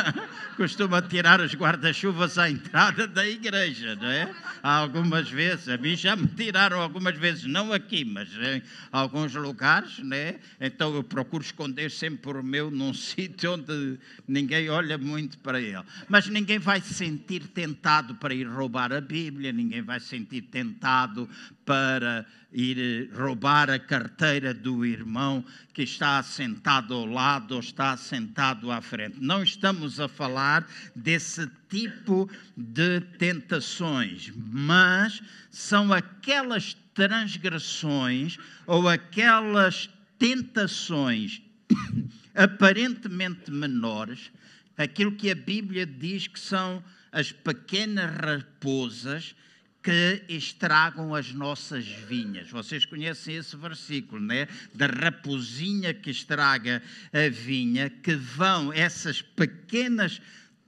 costuma 0.56 1.02
tirar 1.02 1.42
os 1.42 1.54
guarda-chuvas 1.54 2.38
à 2.38 2.50
entrada 2.50 3.06
da 3.06 3.28
igreja, 3.28 3.94
não 3.96 4.08
é? 4.08 4.34
Algumas 4.64 5.30
vezes, 5.30 5.68
a 5.68 5.78
mim 5.78 5.98
já 5.98 6.16
me 6.16 6.28
tiraram 6.28 6.82
algumas 6.82 7.18
vezes, 7.18 7.44
não 7.44 7.74
aqui, 7.74 8.06
mas 8.06 8.30
em 8.34 8.64
alguns 8.90 9.36
lugares, 9.36 10.00
né? 10.00 10.40
Então 10.62 10.96
eu 10.96 11.04
procuro 11.04 11.44
esconder 11.44 11.92
sempre 11.92 12.32
o 12.32 12.42
meu 12.42 12.72
num 12.72 12.94
sítio 12.96 13.54
onde 13.54 14.00
ninguém 14.26 14.70
olha 14.70 14.98
muito 14.98 15.38
para 15.40 15.60
ele. 15.60 15.84
Mas 16.08 16.28
ninguém 16.28 16.58
vai 16.58 16.80
se 16.80 16.94
sentir 16.94 17.48
tentado 17.48 18.16
para 18.16 18.34
ir 18.34 18.48
roubar 18.48 18.94
a 18.94 19.02
Bíblia, 19.02 19.52
ninguém 19.52 19.82
vai 19.82 20.00
se 20.00 20.08
sentir 20.08 20.44
tentado 20.44 21.30
para 21.70 22.26
ir 22.52 23.12
roubar 23.14 23.70
a 23.70 23.78
carteira 23.78 24.56
do 24.56 24.84
irmão 24.84 25.46
que 25.72 25.84
está 25.84 26.24
sentado 26.24 26.96
ao 26.96 27.06
lado 27.06 27.54
ou 27.54 27.60
está 27.60 27.96
sentado 27.96 28.72
à 28.72 28.82
frente. 28.82 29.18
Não 29.22 29.44
estamos 29.44 30.00
a 30.00 30.08
falar 30.08 30.68
desse 30.96 31.48
tipo 31.70 32.28
de 32.58 33.02
tentações, 33.20 34.34
mas 34.36 35.22
são 35.52 35.94
aquelas 35.94 36.76
transgressões 36.96 38.40
ou 38.66 38.90
aquelas 38.90 39.92
tentações 40.18 41.40
aparentemente 42.34 43.52
menores, 43.52 44.32
aquilo 44.76 45.12
que 45.12 45.30
a 45.30 45.36
Bíblia 45.36 45.86
diz 45.86 46.26
que 46.26 46.40
são 46.40 46.84
as 47.12 47.32
pequenas 47.32 48.10
raposas 48.16 49.36
que 49.82 50.26
estragam 50.28 51.16
as 51.16 51.32
nossas 51.32 51.88
vinhas. 51.88 52.50
Vocês 52.50 52.86
conhecem 52.86 53.36
esse 53.36 53.56
versículo, 53.56 54.22
né? 54.22 54.48
Da 54.74 54.88
raposinha 54.88 55.94
que 55.94 56.12
estraga 56.12 56.84
a 57.14 57.30
vinha, 57.30 57.90
que 57.90 58.14
vão 58.16 58.74
essas 58.74 59.22
pequenas 59.22 60.22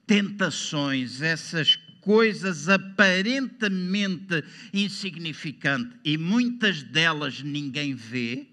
tentações, 0.07 1.21
essas 1.21 1.75
coisas 1.99 2.69
aparentemente 2.69 4.43
insignificantes 4.73 5.97
e 6.03 6.17
muitas 6.17 6.81
delas 6.81 7.41
ninguém 7.41 7.93
vê, 7.93 8.47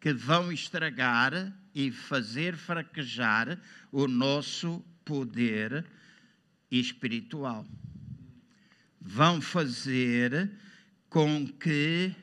que 0.00 0.12
vão 0.12 0.52
estragar 0.52 1.52
e 1.74 1.90
fazer 1.90 2.56
fraquejar 2.56 3.60
o 3.90 4.06
nosso 4.06 4.82
poder 5.04 5.84
espiritual 6.70 7.66
vão 9.08 9.40
fazer 9.40 10.50
com 11.08 11.46
que 11.46 12.14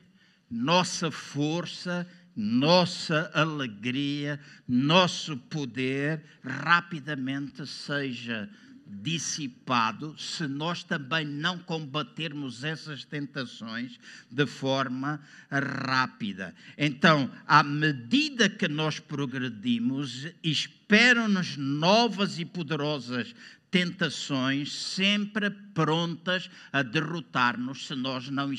nossa 0.48 1.10
força 1.10 2.06
nossa 2.36 3.30
alegria, 3.32 4.38
nosso 4.68 5.38
poder 5.38 6.22
rapidamente 6.44 7.66
seja 7.66 8.46
dissipado 8.86 10.16
se 10.18 10.46
nós 10.46 10.84
também 10.84 11.24
não 11.24 11.58
combatermos 11.58 12.62
essas 12.62 13.04
tentações 13.04 13.98
de 14.30 14.46
forma 14.46 15.20
rápida. 15.50 16.54
Então, 16.78 17.30
à 17.46 17.62
medida 17.62 18.48
que 18.48 18.68
nós 18.68 19.00
progredimos, 19.00 20.26
esperam-nos 20.42 21.56
novas 21.56 22.38
e 22.38 22.44
poderosas 22.44 23.34
tentações, 23.70 24.72
sempre 24.72 25.50
prontas 25.50 26.48
a 26.72 26.82
derrotar-nos 26.82 27.88
se 27.88 27.94
nós 27.94 28.28
não, 28.30 28.50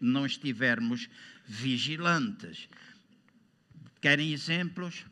não 0.00 0.26
estivermos 0.26 1.08
vigilantes. 1.46 2.68
Querem 4.00 4.32
exemplos? 4.32 5.04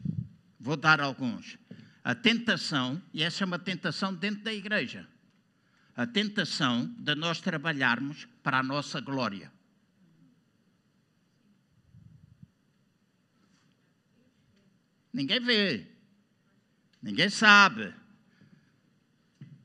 Vou 0.58 0.76
dar 0.76 1.00
alguns 1.00 1.56
a 2.04 2.14
tentação, 2.14 3.02
e 3.12 3.22
essa 3.22 3.44
é 3.44 3.46
uma 3.46 3.58
tentação 3.58 4.14
dentro 4.14 4.42
da 4.44 4.52
igreja, 4.52 5.06
a 5.96 6.06
tentação 6.06 6.86
de 6.98 7.14
nós 7.14 7.40
trabalharmos 7.40 8.26
para 8.42 8.58
a 8.58 8.62
nossa 8.62 9.00
glória. 9.00 9.52
Ninguém 15.12 15.40
vê, 15.40 15.86
ninguém 17.02 17.28
sabe, 17.28 17.92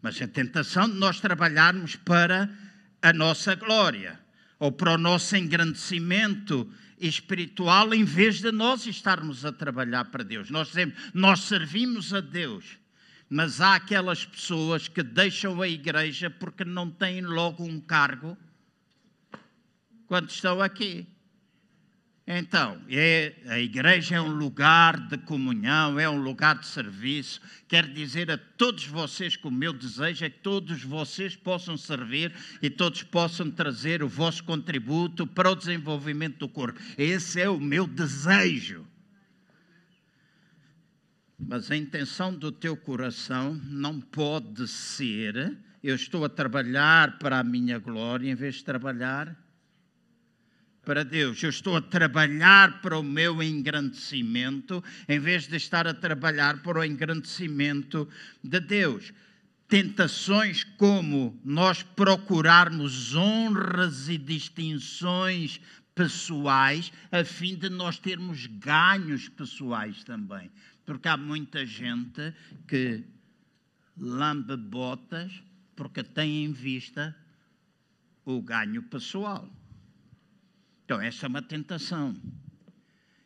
mas 0.01 0.21
a 0.21 0.27
tentação 0.27 0.89
de 0.89 0.95
nós 0.95 1.19
trabalharmos 1.19 1.95
para 1.95 2.49
a 3.01 3.13
nossa 3.13 3.53
glória 3.55 4.19
ou 4.57 4.71
para 4.71 4.93
o 4.93 4.97
nosso 4.97 5.35
engrandecimento 5.35 6.71
espiritual 6.99 7.93
em 7.93 8.03
vez 8.03 8.39
de 8.39 8.51
nós 8.51 8.85
estarmos 8.85 9.45
a 9.45 9.51
trabalhar 9.51 10.05
para 10.05 10.23
Deus. 10.23 10.49
Nós 10.49 10.67
dizemos, 10.67 10.95
nós 11.13 11.41
servimos 11.41 12.13
a 12.13 12.19
Deus, 12.19 12.77
mas 13.29 13.61
há 13.61 13.75
aquelas 13.75 14.25
pessoas 14.25 14.87
que 14.87 15.03
deixam 15.03 15.61
a 15.61 15.67
igreja 15.67 16.29
porque 16.29 16.63
não 16.63 16.89
têm 16.89 17.21
logo 17.21 17.63
um 17.63 17.79
cargo 17.79 18.37
quando 20.07 20.29
estão 20.29 20.61
aqui. 20.61 21.07
Então, 22.25 22.81
é, 22.89 23.35
a 23.47 23.59
igreja 23.59 24.15
é 24.15 24.21
um 24.21 24.31
lugar 24.31 24.97
de 25.09 25.17
comunhão, 25.17 25.99
é 25.99 26.09
um 26.09 26.21
lugar 26.21 26.57
de 26.57 26.65
serviço. 26.65 27.41
Quero 27.67 27.93
dizer 27.93 28.31
a 28.31 28.37
todos 28.37 28.85
vocês 28.85 29.35
que 29.35 29.45
o 29.45 29.51
meu 29.51 29.73
desejo 29.73 30.23
é 30.23 30.29
que 30.29 30.39
todos 30.39 30.83
vocês 30.83 31.35
possam 31.35 31.75
servir 31.75 32.33
e 32.61 32.69
todos 32.69 33.03
possam 33.03 33.51
trazer 33.51 34.01
o 34.01 34.07
vosso 34.07 34.41
contributo 34.45 35.27
para 35.27 35.51
o 35.51 35.55
desenvolvimento 35.55 36.37
do 36.37 36.47
corpo. 36.47 36.79
Esse 36.97 37.41
é 37.41 37.49
o 37.49 37.59
meu 37.59 37.85
desejo. 37.85 38.87
Mas 41.37 41.69
a 41.69 41.75
intenção 41.75 42.33
do 42.33 42.53
teu 42.53 42.77
coração 42.77 43.53
não 43.65 43.99
pode 43.99 44.65
ser: 44.69 45.57
eu 45.83 45.93
estou 45.93 46.23
a 46.23 46.29
trabalhar 46.29 47.19
para 47.19 47.39
a 47.39 47.43
minha 47.43 47.77
glória, 47.79 48.31
em 48.31 48.35
vez 48.35 48.55
de 48.55 48.63
trabalhar 48.63 49.42
para 50.83 51.03
Deus. 51.03 51.41
Eu 51.41 51.49
estou 51.49 51.75
a 51.77 51.81
trabalhar 51.81 52.81
para 52.81 52.97
o 52.97 53.03
meu 53.03 53.41
engrandecimento, 53.41 54.83
em 55.07 55.19
vez 55.19 55.47
de 55.47 55.55
estar 55.55 55.87
a 55.87 55.93
trabalhar 55.93 56.61
para 56.61 56.79
o 56.79 56.83
engrandecimento 56.83 58.07
de 58.43 58.59
Deus. 58.59 59.13
Tentações 59.67 60.63
como 60.63 61.39
nós 61.43 61.81
procurarmos 61.81 63.15
honras 63.15 64.09
e 64.09 64.17
distinções 64.17 65.59
pessoais, 65.95 66.91
a 67.11 67.23
fim 67.23 67.55
de 67.55 67.69
nós 67.69 67.97
termos 67.97 68.45
ganhos 68.45 69.29
pessoais 69.29 70.03
também. 70.03 70.51
Porque 70.85 71.07
há 71.07 71.15
muita 71.15 71.65
gente 71.65 72.33
que 72.67 73.03
lambe 73.97 74.57
botas 74.57 75.31
porque 75.75 76.03
tem 76.03 76.45
em 76.45 76.51
vista 76.51 77.15
o 78.25 78.41
ganho 78.41 78.83
pessoal. 78.83 79.49
Então, 80.85 81.01
essa 81.01 81.25
é 81.25 81.29
uma 81.29 81.41
tentação. 81.41 82.15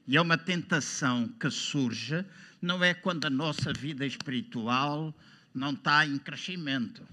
E 0.07 0.15
é 0.15 0.21
uma 0.21 0.37
tentação 0.37 1.27
que 1.39 1.49
surge, 1.49 2.23
não 2.61 2.83
é 2.83 2.93
quando 2.93 3.25
a 3.25 3.29
nossa 3.29 3.73
vida 3.73 4.05
espiritual 4.05 5.13
não 5.53 5.71
está 5.71 6.05
em 6.05 6.17
crescimento. 6.17 7.05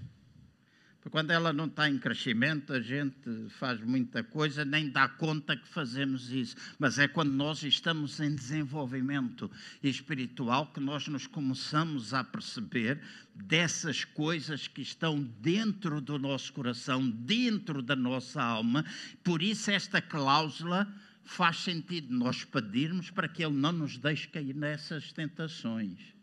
Porque 1.05 1.17
quando 1.19 1.29
ela 1.29 1.53
não 1.53 1.67
está 1.67 1.87
em 1.87 1.99
crescimento, 1.99 2.73
a 2.73 2.81
gente 2.81 3.47
faz 3.59 3.79
muita 3.79 4.23
coisa, 4.23 4.65
nem 4.65 4.89
dá 4.89 5.07
conta 5.07 5.55
que 5.55 5.67
fazemos 5.67 6.31
isso. 6.31 6.55
Mas 6.79 6.97
é 6.97 7.07
quando 7.07 7.31
nós 7.31 7.61
estamos 7.61 8.19
em 8.19 8.33
desenvolvimento 8.33 9.51
espiritual 9.83 10.65
que 10.73 10.79
nós 10.79 11.07
nos 11.07 11.27
começamos 11.27 12.11
a 12.11 12.23
perceber 12.23 12.99
dessas 13.35 14.03
coisas 14.03 14.67
que 14.67 14.81
estão 14.81 15.21
dentro 15.21 16.01
do 16.01 16.17
nosso 16.17 16.51
coração, 16.51 17.07
dentro 17.07 17.83
da 17.83 17.95
nossa 17.95 18.41
alma. 18.41 18.83
Por 19.23 19.43
isso, 19.43 19.69
esta 19.69 20.01
cláusula 20.01 20.91
faz 21.23 21.57
sentido 21.57 22.11
nós 22.15 22.43
pedirmos 22.43 23.11
para 23.11 23.27
que 23.27 23.45
Ele 23.45 23.53
não 23.53 23.71
nos 23.71 23.95
deixe 23.95 24.27
cair 24.27 24.55
nessas 24.55 25.13
tentações 25.13 26.14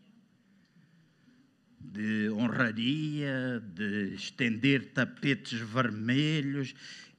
de 1.83 2.29
honraria, 2.29 3.59
de 3.59 4.15
estender 4.15 4.93
tapetes 4.93 5.59
vermelhos, 5.59 6.73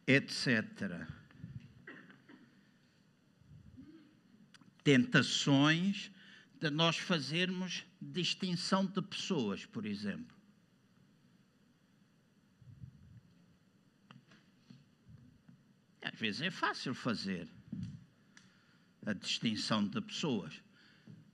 etc. 0.07 1.07
Tentações 4.83 6.11
de 6.61 6.71
nós 6.71 6.97
fazermos 6.97 7.85
distinção 8.01 8.87
de 8.87 9.03
pessoas, 9.03 9.67
por 9.67 9.85
exemplo. 9.85 10.35
Às 16.03 16.19
vezes 16.19 16.41
é 16.43 16.51
fácil 16.51 16.95
fazer 16.95 17.49
a 19.07 19.13
distinção 19.13 19.87
de 19.87 20.01
pessoas. 20.01 20.55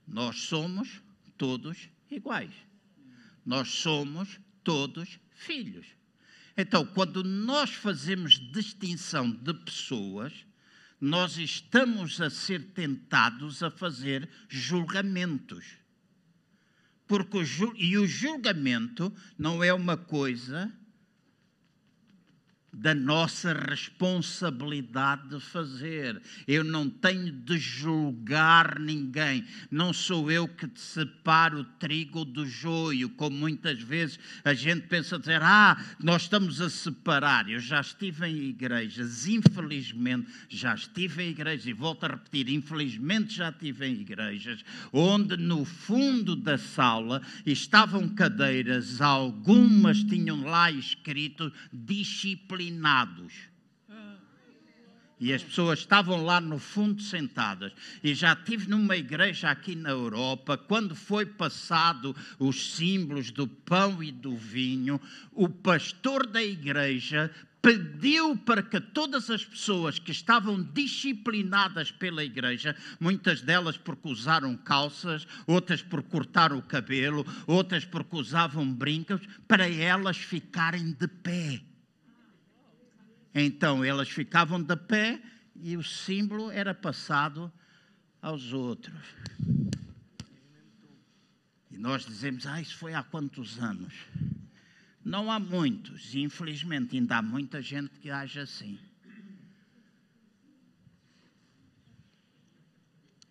Nós 0.07 0.41
somos 0.41 1.01
todos 1.37 1.89
iguais. 2.09 2.70
Nós 3.51 3.67
somos 3.67 4.39
todos 4.63 5.19
filhos. 5.35 5.85
Então, 6.55 6.85
quando 6.85 7.21
nós 7.21 7.71
fazemos 7.71 8.39
distinção 8.53 9.29
de 9.29 9.53
pessoas, 9.53 10.31
nós 11.01 11.37
estamos 11.37 12.21
a 12.21 12.29
ser 12.29 12.71
tentados 12.71 13.61
a 13.61 13.69
fazer 13.69 14.29
julgamentos. 14.47 15.65
Porque 17.05 17.39
o, 17.39 17.43
e 17.75 17.97
o 17.97 18.07
julgamento 18.07 19.13
não 19.37 19.61
é 19.61 19.73
uma 19.73 19.97
coisa 19.97 20.71
da 22.73 22.95
nossa 22.95 23.53
responsabilidade 23.53 25.27
de 25.27 25.39
fazer. 25.39 26.21
Eu 26.47 26.63
não 26.63 26.89
tenho 26.89 27.31
de 27.31 27.57
julgar 27.57 28.79
ninguém. 28.79 29.43
Não 29.69 29.91
sou 29.91 30.31
eu 30.31 30.47
que 30.47 30.69
separo 30.75 31.59
o 31.59 31.63
trigo 31.63 32.23
do 32.23 32.45
joio, 32.45 33.09
como 33.09 33.35
muitas 33.35 33.81
vezes 33.81 34.17
a 34.43 34.53
gente 34.53 34.87
pensa 34.87 35.19
dizer: 35.19 35.41
"Ah, 35.41 35.77
nós 35.99 36.23
estamos 36.23 36.61
a 36.61 36.69
separar". 36.69 37.49
Eu 37.49 37.59
já 37.59 37.81
estive 37.81 38.25
em 38.27 38.37
igrejas, 38.49 39.27
infelizmente, 39.27 40.31
já 40.49 40.73
estive 40.73 41.23
em 41.23 41.29
igrejas 41.31 41.65
e 41.65 41.73
volto 41.73 42.05
a 42.05 42.09
repetir, 42.09 42.49
infelizmente 42.49 43.35
já 43.35 43.49
estive 43.49 43.85
em 43.87 44.01
igrejas 44.01 44.63
onde 44.93 45.35
no 45.35 45.65
fundo 45.65 46.35
da 46.35 46.57
sala 46.57 47.21
estavam 47.45 48.07
cadeiras, 48.07 49.01
algumas 49.01 50.03
tinham 50.03 50.41
lá 50.43 50.71
escrito 50.71 51.51
disciplina 51.71 52.60
disciplinados. 52.61 53.33
E 55.19 55.31
as 55.31 55.43
pessoas 55.43 55.79
estavam 55.79 56.25
lá 56.25 56.41
no 56.41 56.57
fundo 56.57 56.99
sentadas. 56.99 57.71
E 58.03 58.15
já 58.15 58.35
tive 58.35 58.67
numa 58.67 58.97
igreja 58.97 59.51
aqui 59.51 59.75
na 59.75 59.91
Europa, 59.91 60.57
quando 60.57 60.95
foi 60.95 61.27
passado 61.27 62.15
os 62.39 62.73
símbolos 62.73 63.29
do 63.29 63.47
pão 63.47 64.01
e 64.01 64.11
do 64.11 64.35
vinho, 64.35 64.99
o 65.31 65.47
pastor 65.47 66.25
da 66.25 66.43
igreja 66.43 67.29
pediu 67.61 68.35
para 68.35 68.63
que 68.63 68.81
todas 68.81 69.29
as 69.29 69.45
pessoas 69.45 69.99
que 69.99 70.09
estavam 70.09 70.63
disciplinadas 70.63 71.91
pela 71.91 72.23
igreja, 72.23 72.75
muitas 72.99 73.41
delas 73.41 73.77
porque 73.77 74.07
usaram 74.07 74.57
calças, 74.57 75.27
outras 75.45 75.83
por 75.83 76.01
cortar 76.01 76.51
o 76.51 76.63
cabelo, 76.63 77.23
outras 77.45 77.85
porque 77.85 78.15
usavam 78.15 78.73
brincos, 78.73 79.21
para 79.47 79.69
elas 79.69 80.17
ficarem 80.17 80.93
de 80.93 81.07
pé. 81.07 81.61
Então 83.33 83.83
elas 83.83 84.09
ficavam 84.09 84.61
de 84.61 84.75
pé 84.75 85.21
e 85.55 85.77
o 85.77 85.83
símbolo 85.83 86.51
era 86.51 86.73
passado 86.73 87.51
aos 88.21 88.51
outros. 88.53 89.15
E 91.69 91.77
nós 91.77 92.05
dizemos, 92.05 92.45
ah, 92.45 92.61
isso 92.61 92.77
foi 92.77 92.93
há 92.93 93.01
quantos 93.01 93.59
anos? 93.59 93.93
Não 95.03 95.31
há 95.31 95.39
muitos, 95.39 96.13
e 96.13 96.19
infelizmente 96.19 96.95
ainda 96.95 97.17
há 97.17 97.21
muita 97.21 97.61
gente 97.61 97.99
que 97.99 98.11
age 98.11 98.39
assim. 98.39 98.77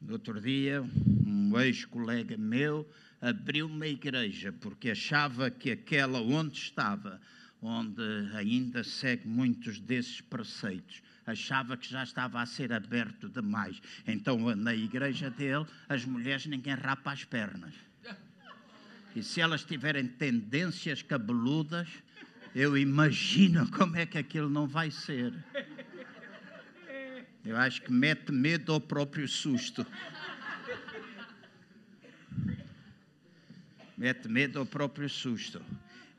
No 0.00 0.14
outro 0.14 0.40
dia, 0.40 0.82
um 0.82 1.60
ex-colega 1.60 2.36
meu 2.36 2.90
abriu 3.20 3.66
uma 3.66 3.86
igreja 3.86 4.50
porque 4.50 4.90
achava 4.90 5.50
que 5.50 5.70
aquela 5.70 6.20
onde 6.20 6.58
estava, 6.58 7.20
onde 7.62 8.02
ainda 8.34 8.82
segue 8.82 9.26
muitos 9.28 9.78
desses 9.78 10.20
preceitos, 10.20 11.02
achava 11.26 11.76
que 11.76 11.88
já 11.88 12.02
estava 12.02 12.40
a 12.40 12.46
ser 12.46 12.72
aberto 12.72 13.28
demais. 13.28 13.80
Então, 14.06 14.54
na 14.56 14.74
igreja 14.74 15.30
dele, 15.30 15.66
as 15.88 16.04
mulheres 16.04 16.46
ninguém 16.46 16.74
rapa 16.74 17.12
as 17.12 17.24
pernas. 17.24 17.74
E 19.14 19.22
se 19.22 19.40
elas 19.40 19.64
tiverem 19.64 20.06
tendências 20.06 21.02
cabeludas, 21.02 21.88
eu 22.54 22.78
imagino 22.78 23.68
como 23.70 23.96
é 23.96 24.06
que 24.06 24.18
aquilo 24.18 24.48
não 24.48 24.66
vai 24.66 24.90
ser. 24.90 25.32
Eu 27.44 27.56
acho 27.56 27.82
que 27.82 27.92
mete 27.92 28.32
medo 28.32 28.72
ao 28.72 28.80
próprio 28.80 29.26
susto. 29.26 29.86
Mete 33.96 34.28
medo 34.28 34.58
ao 34.58 34.66
próprio 34.66 35.08
susto. 35.08 35.62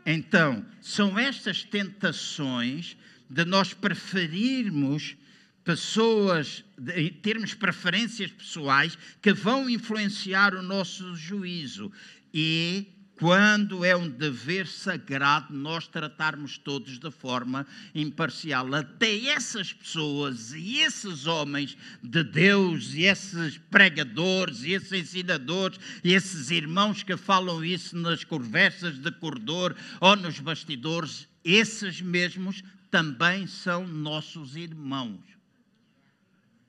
Então, 0.05 0.65
são 0.81 1.17
estas 1.17 1.63
tentações 1.63 2.97
de 3.29 3.45
nós 3.45 3.73
preferirmos 3.73 5.15
pessoas, 5.63 6.63
de, 6.77 7.11
termos 7.11 7.53
preferências 7.53 8.31
pessoais 8.31 8.97
que 9.21 9.31
vão 9.31 9.69
influenciar 9.69 10.55
o 10.55 10.61
nosso 10.61 11.15
juízo. 11.15 11.91
E 12.33 12.87
quando 13.21 13.85
é 13.85 13.95
um 13.95 14.09
dever 14.09 14.65
sagrado 14.65 15.53
nós 15.53 15.87
tratarmos 15.87 16.57
todos 16.57 16.97
de 16.97 17.11
forma 17.11 17.67
imparcial. 17.93 18.73
Até 18.73 19.27
essas 19.27 19.71
pessoas 19.71 20.53
e 20.53 20.79
esses 20.79 21.27
homens 21.27 21.77
de 22.01 22.23
Deus, 22.23 22.95
e 22.95 23.03
esses 23.03 23.59
pregadores, 23.69 24.63
e 24.63 24.71
esses 24.71 24.91
ensinadores, 24.91 25.79
e 26.03 26.13
esses 26.13 26.49
irmãos 26.49 27.03
que 27.03 27.15
falam 27.15 27.63
isso 27.63 27.95
nas 27.95 28.23
conversas 28.23 28.97
de 28.97 29.11
corredor 29.11 29.75
ou 29.99 30.15
nos 30.15 30.39
bastidores, 30.39 31.27
esses 31.45 32.01
mesmos 32.01 32.63
também 32.89 33.45
são 33.45 33.85
nossos 33.85 34.55
irmãos. 34.55 35.21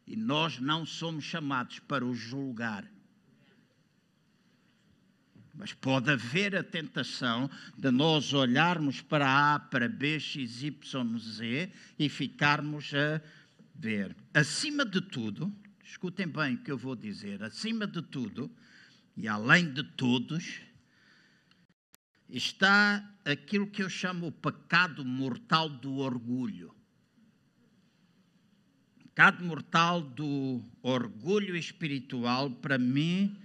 E 0.07 0.15
nós 0.17 0.61
não 0.61 0.85
somos 0.85 1.25
chamados 1.25 1.79
para 1.79 2.05
os 2.05 2.19
julgar 2.19 2.85
mas 5.62 5.72
pode 5.75 6.11
haver 6.11 6.57
a 6.57 6.64
tentação 6.64 7.48
de 7.79 7.88
nós 7.92 8.33
olharmos 8.33 9.01
para 9.01 9.55
A, 9.55 9.61
para 9.61 9.88
B, 9.88 10.18
X, 10.18 10.61
Y, 10.61 11.18
Z 11.20 11.70
e 11.96 12.09
ficarmos 12.09 12.92
a 12.92 13.22
ver. 13.72 14.16
Acima 14.35 14.85
de 14.85 15.01
tudo, 15.01 15.55
escutem 15.85 16.27
bem 16.27 16.57
o 16.57 16.59
que 16.59 16.72
eu 16.72 16.77
vou 16.77 16.96
dizer, 16.96 17.44
acima 17.44 17.87
de 17.87 18.03
tudo 18.03 18.51
e 19.16 19.29
além 19.29 19.72
de 19.72 19.85
todos, 19.85 20.59
está 22.29 23.09
aquilo 23.25 23.68
que 23.68 23.85
eu 23.85 23.88
chamo 23.88 24.27
o 24.27 24.33
pecado 24.33 25.05
mortal 25.05 25.68
do 25.68 25.98
orgulho. 25.98 26.75
O 28.96 29.03
pecado 29.05 29.44
mortal 29.44 30.01
do 30.01 30.61
orgulho 30.83 31.55
espiritual, 31.55 32.51
para 32.51 32.77
mim, 32.79 33.38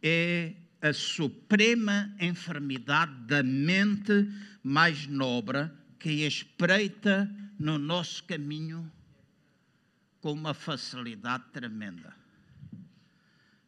é 0.00 0.54
a 0.84 0.92
suprema 0.92 2.14
enfermidade 2.20 3.14
da 3.26 3.42
mente 3.42 4.30
mais 4.62 5.06
nobre 5.06 5.70
que 5.98 6.26
espreita 6.26 7.30
no 7.58 7.78
nosso 7.78 8.22
caminho 8.24 8.92
com 10.20 10.32
uma 10.32 10.52
facilidade 10.52 11.44
tremenda. 11.54 12.14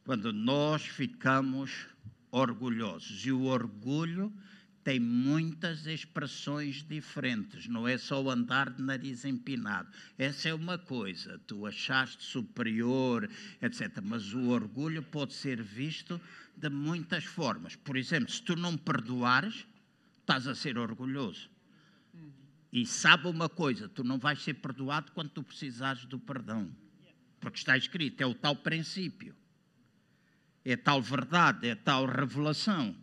Quando 0.05 0.31
nós 0.31 0.83
ficamos 0.83 1.87
orgulhosos. 2.31 3.25
E 3.25 3.33
o 3.33 3.45
orgulho 3.45 4.31
tem 4.87 5.01
muitas 5.01 5.85
expressões 5.85 6.85
diferentes, 6.85 7.67
não 7.67 7.89
é 7.89 7.99
só 7.99 8.31
andar 8.31 8.71
de 8.71 8.81
nariz 8.81 9.25
empinado. 9.25 9.91
Essa 10.17 10.51
é 10.51 10.55
uma 10.55 10.79
coisa, 10.79 11.41
tu 11.45 11.67
achaste 11.67 12.23
superior, 12.23 13.29
etc. 13.61 13.99
Mas 14.01 14.33
o 14.33 14.51
orgulho 14.51 15.03
pode 15.03 15.33
ser 15.33 15.61
visto 15.61 16.21
de 16.57 16.69
muitas 16.69 17.25
formas. 17.25 17.75
Por 17.75 17.97
exemplo, 17.97 18.31
se 18.31 18.41
tu 18.41 18.55
não 18.55 18.79
perdoares, 18.79 19.67
estás 20.21 20.47
a 20.47 20.55
ser 20.55 20.79
orgulhoso. 20.79 21.51
E 22.73 22.87
sabe 22.87 23.27
uma 23.27 23.49
coisa, 23.49 23.89
tu 23.89 24.05
não 24.05 24.21
vais 24.21 24.41
ser 24.41 24.55
perdoado 24.55 25.11
quando 25.11 25.31
tu 25.31 25.43
precisares 25.43 26.05
do 26.05 26.21
perdão. 26.21 26.71
Porque 27.41 27.59
está 27.59 27.77
escrito, 27.77 28.21
é 28.21 28.27
o 28.27 28.37
tal 28.37 28.55
princípio. 28.55 29.35
É 30.65 30.77
tal 30.77 31.03
verdade, 31.03 31.67
é 31.67 31.75
tal 31.75 32.07
revelação. 32.07 32.95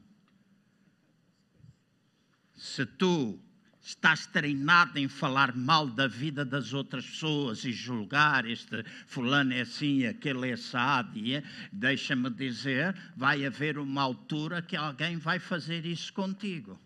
Se 2.64 2.86
tu 2.86 3.38
estás 3.82 4.26
treinado 4.28 4.98
em 4.98 5.10
falar 5.10 5.54
mal 5.54 5.86
da 5.86 6.08
vida 6.08 6.46
das 6.46 6.72
outras 6.74 7.06
pessoas 7.06 7.66
e 7.66 7.74
julgar 7.74 8.46
este 8.46 8.86
fulano 9.06 9.52
é 9.52 9.60
assim, 9.60 10.06
aquele 10.06 10.50
é 10.50 10.56
sádia, 10.56 11.44
deixa-me 11.74 12.30
dizer, 12.30 12.96
vai 13.18 13.46
haver 13.46 13.78
uma 13.78 14.02
altura 14.02 14.62
que 14.62 14.78
alguém 14.78 15.18
vai 15.18 15.40
fazer 15.40 15.86
isso 15.86 16.14
contigo. 16.14 16.80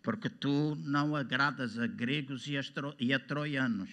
Porque 0.00 0.30
tu 0.30 0.76
não 0.76 1.16
agradas 1.16 1.76
a 1.76 1.88
gregos 1.88 2.46
e 2.46 3.12
a 3.12 3.18
troianos. 3.18 3.90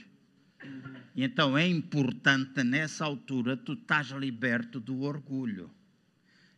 Então 1.16 1.58
é 1.58 1.68
importante 1.68 2.64
nessa 2.64 3.06
altura 3.06 3.58
tu 3.58 3.74
estás 3.74 4.10
liberto 4.10 4.80
do 4.80 5.02
orgulho 5.02 5.72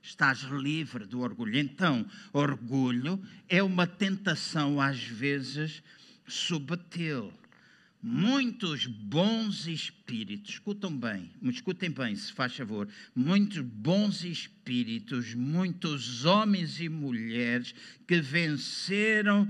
estás 0.01 0.41
livre 0.43 1.05
do 1.05 1.19
orgulho. 1.19 1.57
Então, 1.57 2.05
orgulho 2.33 3.21
é 3.47 3.61
uma 3.61 3.85
tentação, 3.85 4.81
às 4.81 5.01
vezes, 5.01 5.83
subtil. 6.27 7.33
Muitos 8.03 8.87
bons 8.87 9.67
espíritos, 9.67 10.53
escutam 10.53 10.97
bem, 10.97 11.29
escutem 11.43 11.91
bem, 11.91 12.15
se 12.15 12.33
faz 12.33 12.55
favor, 12.55 12.87
muitos 13.15 13.59
bons 13.59 14.23
espíritos, 14.23 15.35
muitos 15.35 16.25
homens 16.25 16.79
e 16.79 16.89
mulheres 16.89 17.75
que 18.07 18.19
venceram 18.19 19.47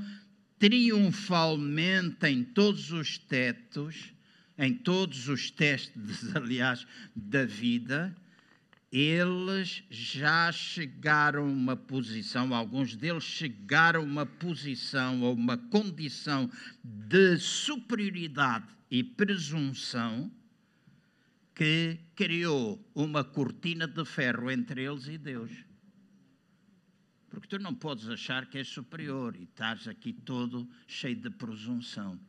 triunfalmente 0.59 2.27
em 2.27 2.43
todos 2.43 2.91
os 2.91 3.17
tetos, 3.17 4.13
em 4.57 4.73
todos 4.73 5.29
os 5.29 5.49
testes, 5.49 6.35
aliás, 6.35 6.85
da 7.15 7.45
vida, 7.45 8.13
eles 8.91 9.83
já 9.89 10.51
chegaram 10.51 11.43
a 11.43 11.47
uma 11.47 11.77
posição, 11.77 12.53
alguns 12.53 12.93
deles 12.93 13.23
chegaram 13.23 14.01
a 14.01 14.03
uma 14.03 14.25
posição 14.25 15.21
ou 15.21 15.33
uma 15.33 15.57
condição 15.57 16.51
de 16.83 17.37
superioridade 17.37 18.67
e 18.89 19.01
presunção 19.01 20.29
que 21.55 21.99
criou 22.15 22.85
uma 22.93 23.23
cortina 23.23 23.87
de 23.87 24.03
ferro 24.03 24.51
entre 24.51 24.83
eles 24.83 25.07
e 25.07 25.17
Deus. 25.17 25.51
Porque 27.29 27.47
tu 27.47 27.59
não 27.59 27.73
podes 27.73 28.09
achar 28.09 28.45
que 28.47 28.57
és 28.57 28.67
superior 28.67 29.37
e 29.37 29.43
estás 29.43 29.87
aqui 29.87 30.11
todo 30.11 30.69
cheio 30.85 31.15
de 31.15 31.29
presunção. 31.29 32.19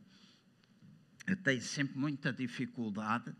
Eu 1.26 1.36
tenho 1.36 1.60
sempre 1.60 1.98
muita 1.98 2.32
dificuldade 2.32 3.34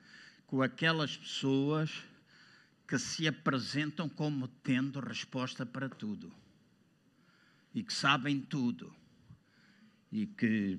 com 0.47 0.61
aquelas 0.61 1.17
pessoas 1.17 2.05
que 2.93 2.99
se 2.99 3.27
apresentam 3.27 4.07
como 4.07 4.47
tendo 4.47 5.01
resposta 5.01 5.65
para 5.65 5.89
tudo 5.89 6.31
e 7.75 7.83
que 7.83 7.91
sabem 7.91 8.39
tudo 8.39 8.95
e 10.13 10.27
que 10.27 10.79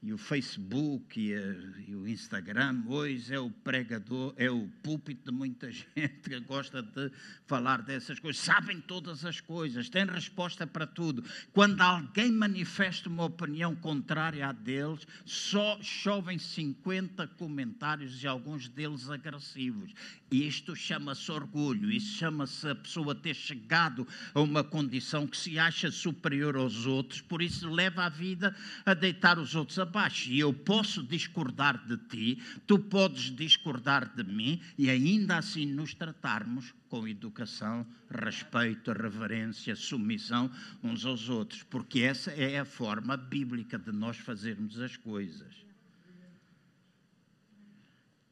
e 0.00 0.12
o 0.12 0.18
Facebook 0.18 1.20
e, 1.20 1.34
a, 1.34 1.54
e, 1.88 1.94
o 1.94 2.06
Instagram 2.06 2.84
hoje 2.86 3.34
é 3.34 3.40
o 3.40 3.50
pregador, 3.50 4.32
é 4.36 4.48
o 4.48 4.68
púlpito 4.80 5.30
de 5.30 5.36
muita 5.36 5.70
gente 5.72 6.20
que 6.22 6.38
gosta 6.40 6.80
de 6.80 7.10
falar 7.46 7.82
dessas 7.82 8.20
coisas. 8.20 8.40
Sabem 8.40 8.80
todas 8.80 9.24
as 9.24 9.40
coisas, 9.40 9.88
têm 9.88 10.06
resposta 10.06 10.66
para 10.66 10.86
tudo. 10.86 11.24
Quando 11.52 11.80
alguém 11.80 12.30
manifesta 12.30 13.08
uma 13.08 13.24
opinião 13.24 13.74
contrária 13.74 14.46
à 14.46 14.52
deles, 14.52 15.04
só 15.24 15.78
chovem 15.82 16.38
50 16.38 17.26
comentários 17.28 18.22
e 18.22 18.26
alguns 18.28 18.68
deles 18.68 19.10
agressivos. 19.10 19.92
E 20.30 20.46
isto 20.46 20.76
chama-se 20.76 21.30
orgulho, 21.32 21.90
isso 21.90 22.18
chama-se 22.18 22.68
a 22.68 22.74
pessoa 22.74 23.14
ter 23.14 23.34
chegado 23.34 24.06
a 24.32 24.40
uma 24.40 24.62
condição 24.62 25.26
que 25.26 25.36
se 25.36 25.58
acha 25.58 25.90
superior 25.90 26.56
aos 26.56 26.86
outros, 26.86 27.20
por 27.20 27.42
isso 27.42 27.68
leva 27.68 28.04
a 28.04 28.08
vida 28.08 28.54
a 28.84 28.94
deitar 28.94 29.38
os 29.38 29.54
outros 29.54 29.78
abaixo. 29.88 30.30
E 30.30 30.38
eu 30.38 30.52
posso 30.52 31.02
discordar 31.02 31.84
de 31.86 31.96
ti, 31.96 32.42
tu 32.66 32.78
podes 32.78 33.34
discordar 33.34 34.14
de 34.14 34.22
mim, 34.22 34.60
e 34.76 34.88
ainda 34.88 35.38
assim 35.38 35.66
nos 35.66 35.94
tratarmos 35.94 36.72
com 36.88 37.08
educação, 37.08 37.86
respeito, 38.10 38.92
reverência, 38.92 39.74
submissão 39.74 40.50
uns 40.82 41.04
aos 41.04 41.28
outros, 41.28 41.62
porque 41.62 42.00
essa 42.00 42.30
é 42.30 42.58
a 42.58 42.64
forma 42.64 43.16
bíblica 43.16 43.78
de 43.78 43.92
nós 43.92 44.16
fazermos 44.16 44.78
as 44.80 44.96
coisas. 44.96 45.54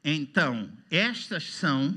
Então, 0.05 0.71
estas 0.89 1.51
são 1.51 1.97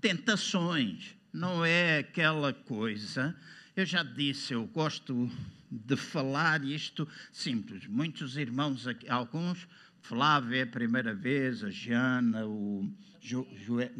tentações, 0.00 1.16
não 1.32 1.64
é 1.64 1.98
aquela 1.98 2.52
coisa. 2.52 3.34
Eu 3.74 3.84
já 3.84 4.04
disse, 4.04 4.52
eu 4.52 4.64
gosto 4.66 5.28
de 5.74 5.96
falar 5.96 6.64
isto 6.64 7.08
simples. 7.32 7.86
Muitos 7.86 8.36
irmãos, 8.36 8.86
aqui, 8.86 9.08
alguns, 9.08 9.66
Flávia 10.00 10.58
é 10.58 10.62
a 10.62 10.66
primeira 10.66 11.14
vez, 11.14 11.64
a 11.64 11.70
Jana, 11.70 12.46
o 12.46 12.88
jo, 13.20 13.46
Joel, 13.56 13.90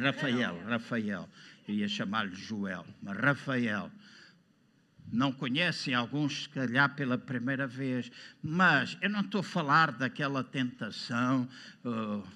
Rafael, 0.00 0.58
Rafael, 0.66 1.28
eu 1.68 1.74
ia 1.74 1.88
chamar-lhe 1.88 2.34
Joel, 2.34 2.86
mas 3.02 3.16
Rafael. 3.18 3.90
Não 5.12 5.30
conhecem 5.30 5.94
alguns, 5.94 6.44
se 6.44 6.48
calhar, 6.48 6.94
pela 6.96 7.18
primeira 7.18 7.66
vez, 7.66 8.10
mas 8.42 8.96
eu 9.02 9.10
não 9.10 9.20
estou 9.20 9.40
a 9.40 9.44
falar 9.44 9.92
daquela 9.92 10.42
tentação. 10.42 11.46
Uh, 11.84 12.26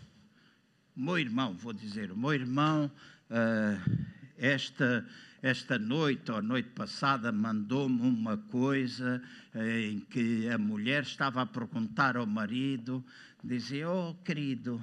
meu 0.95 1.19
irmão, 1.19 1.55
vou 1.55 1.73
dizer, 1.73 2.15
meu 2.15 2.35
irmão, 2.35 2.91
uh, 3.31 4.09
esta 4.37 5.05
esta 5.43 5.79
noite 5.79 6.33
ou 6.33 6.43
noite 6.43 6.71
passada 6.71 7.31
mandou-me 7.31 8.01
uma 8.01 8.37
coisa 8.37 9.23
eh, 9.55 9.83
em 9.83 10.01
que 10.01 10.49
a 10.49 10.59
mulher 10.59 11.05
estava 11.05 11.43
a 11.43 11.47
perguntar 11.47 12.17
ao 12.17 12.27
marido, 12.27 13.05
dizia, 13.43 13.89
oh 13.89 14.15
querido, 14.25 14.83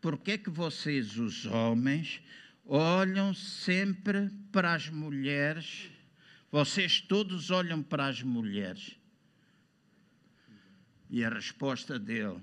por 0.00 0.18
que 0.18 0.36
que 0.36 0.50
vocês 0.50 1.16
os 1.16 1.46
homens 1.46 2.20
olham 2.66 3.32
sempre 3.32 4.30
para 4.50 4.74
as 4.74 4.88
mulheres? 4.88 5.90
Vocês 6.50 7.00
todos 7.00 7.50
olham 7.50 7.82
para 7.82 8.06
as 8.06 8.22
mulheres. 8.22 8.96
E 11.08 11.24
a 11.24 11.30
resposta 11.30 11.98
dele, 11.98 12.40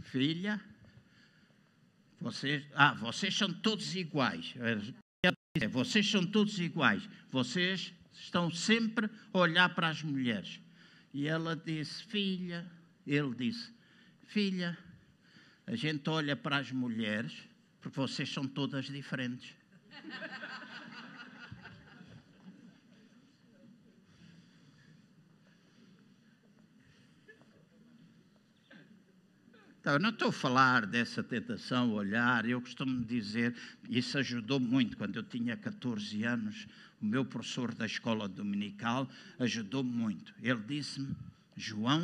filha, 0.00 0.60
vocês, 2.20 2.64
ah, 2.74 2.94
vocês 2.94 3.36
são 3.36 3.52
todos 3.52 3.94
iguais. 3.96 4.54
É, 5.60 5.68
vocês 5.68 6.10
são 6.10 6.24
todos 6.24 6.58
iguais, 6.58 7.08
vocês 7.30 7.92
estão 8.12 8.50
sempre 8.50 9.08
a 9.32 9.38
olhar 9.38 9.74
para 9.74 9.88
as 9.88 10.02
mulheres. 10.02 10.60
E 11.12 11.26
ela 11.26 11.56
disse, 11.56 12.04
filha, 12.04 12.70
ele 13.06 13.34
disse, 13.34 13.72
filha, 14.26 14.76
a 15.66 15.74
gente 15.74 16.08
olha 16.10 16.36
para 16.36 16.58
as 16.58 16.70
mulheres 16.70 17.32
porque 17.80 18.00
vocês 18.00 18.28
são 18.28 18.46
todas 18.46 18.86
diferentes. 18.86 19.54
Então, 29.86 29.94
eu 29.94 30.00
não 30.00 30.10
estou 30.10 30.30
a 30.30 30.32
falar 30.32 30.84
dessa 30.84 31.22
tentação, 31.22 31.92
olhar, 31.92 32.44
eu 32.44 32.60
costumo 32.60 33.04
dizer, 33.04 33.54
isso 33.88 34.18
ajudou 34.18 34.58
muito 34.58 34.96
quando 34.96 35.14
eu 35.14 35.22
tinha 35.22 35.56
14 35.56 36.24
anos, 36.24 36.66
o 37.00 37.06
meu 37.06 37.24
professor 37.24 37.72
da 37.72 37.86
escola 37.86 38.26
dominical 38.26 39.08
ajudou 39.38 39.84
muito. 39.84 40.34
Ele 40.42 40.60
disse-me, 40.66 41.14
João, 41.56 42.02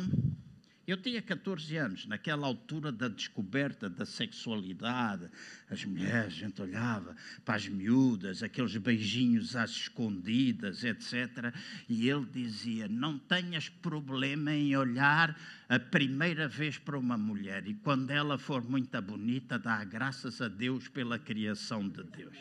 eu 0.85 0.97
tinha 0.97 1.21
14 1.21 1.77
anos, 1.77 2.05
naquela 2.05 2.45
altura 2.45 2.91
da 2.91 3.07
descoberta 3.07 3.89
da 3.89 4.05
sexualidade, 4.05 5.29
as 5.69 5.85
mulheres, 5.85 6.33
a 6.33 6.37
gente 6.37 6.61
olhava 6.61 7.15
para 7.45 7.55
as 7.55 7.67
miúdas, 7.69 8.43
aqueles 8.43 8.75
beijinhos 8.75 9.55
às 9.55 9.71
escondidas, 9.71 10.83
etc. 10.83 11.53
E 11.87 12.09
ele 12.09 12.25
dizia: 12.25 12.89
Não 12.89 13.17
tenhas 13.17 13.69
problema 13.69 14.53
em 14.53 14.75
olhar 14.75 15.39
a 15.69 15.79
primeira 15.79 16.49
vez 16.49 16.77
para 16.77 16.97
uma 16.97 17.17
mulher, 17.17 17.65
e 17.65 17.73
quando 17.75 18.11
ela 18.11 18.37
for 18.37 18.61
muito 18.61 19.01
bonita, 19.01 19.57
dá 19.57 19.83
graças 19.85 20.41
a 20.41 20.49
Deus 20.49 20.89
pela 20.89 21.17
criação 21.17 21.87
de 21.87 22.03
Deus. 22.03 22.35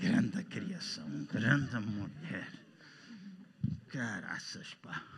Grande 0.00 0.44
criação, 0.44 1.08
grande 1.24 1.76
mulher. 1.80 2.52
Caraças, 3.88 4.74
pá. 4.74 5.15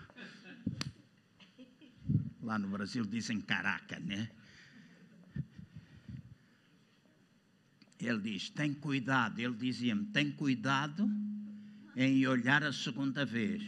Lá 2.49 2.59
no 2.59 2.69
Brasil 2.69 3.05
dizem 3.05 3.43
caraca, 3.43 4.01
né? 4.01 4.31
Ele 8.01 8.21
diz: 8.21 8.49
tem 8.49 8.73
cuidado. 8.73 9.39
Ele 9.39 9.55
dizia-me: 9.55 10.07
tem 10.07 10.33
cuidado 10.33 11.07
em 11.95 12.27
olhar 12.27 12.65
a 12.65 12.73
segunda 12.73 13.23
vez. 13.27 13.63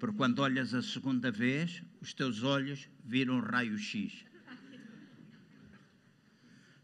Porque 0.00 0.16
quando 0.16 0.38
olhas 0.38 0.72
a 0.72 0.80
segunda 0.80 1.30
vez, 1.30 1.82
os 2.00 2.14
teus 2.14 2.42
olhos 2.42 2.88
viram 3.04 3.38
raio-x. 3.38 4.24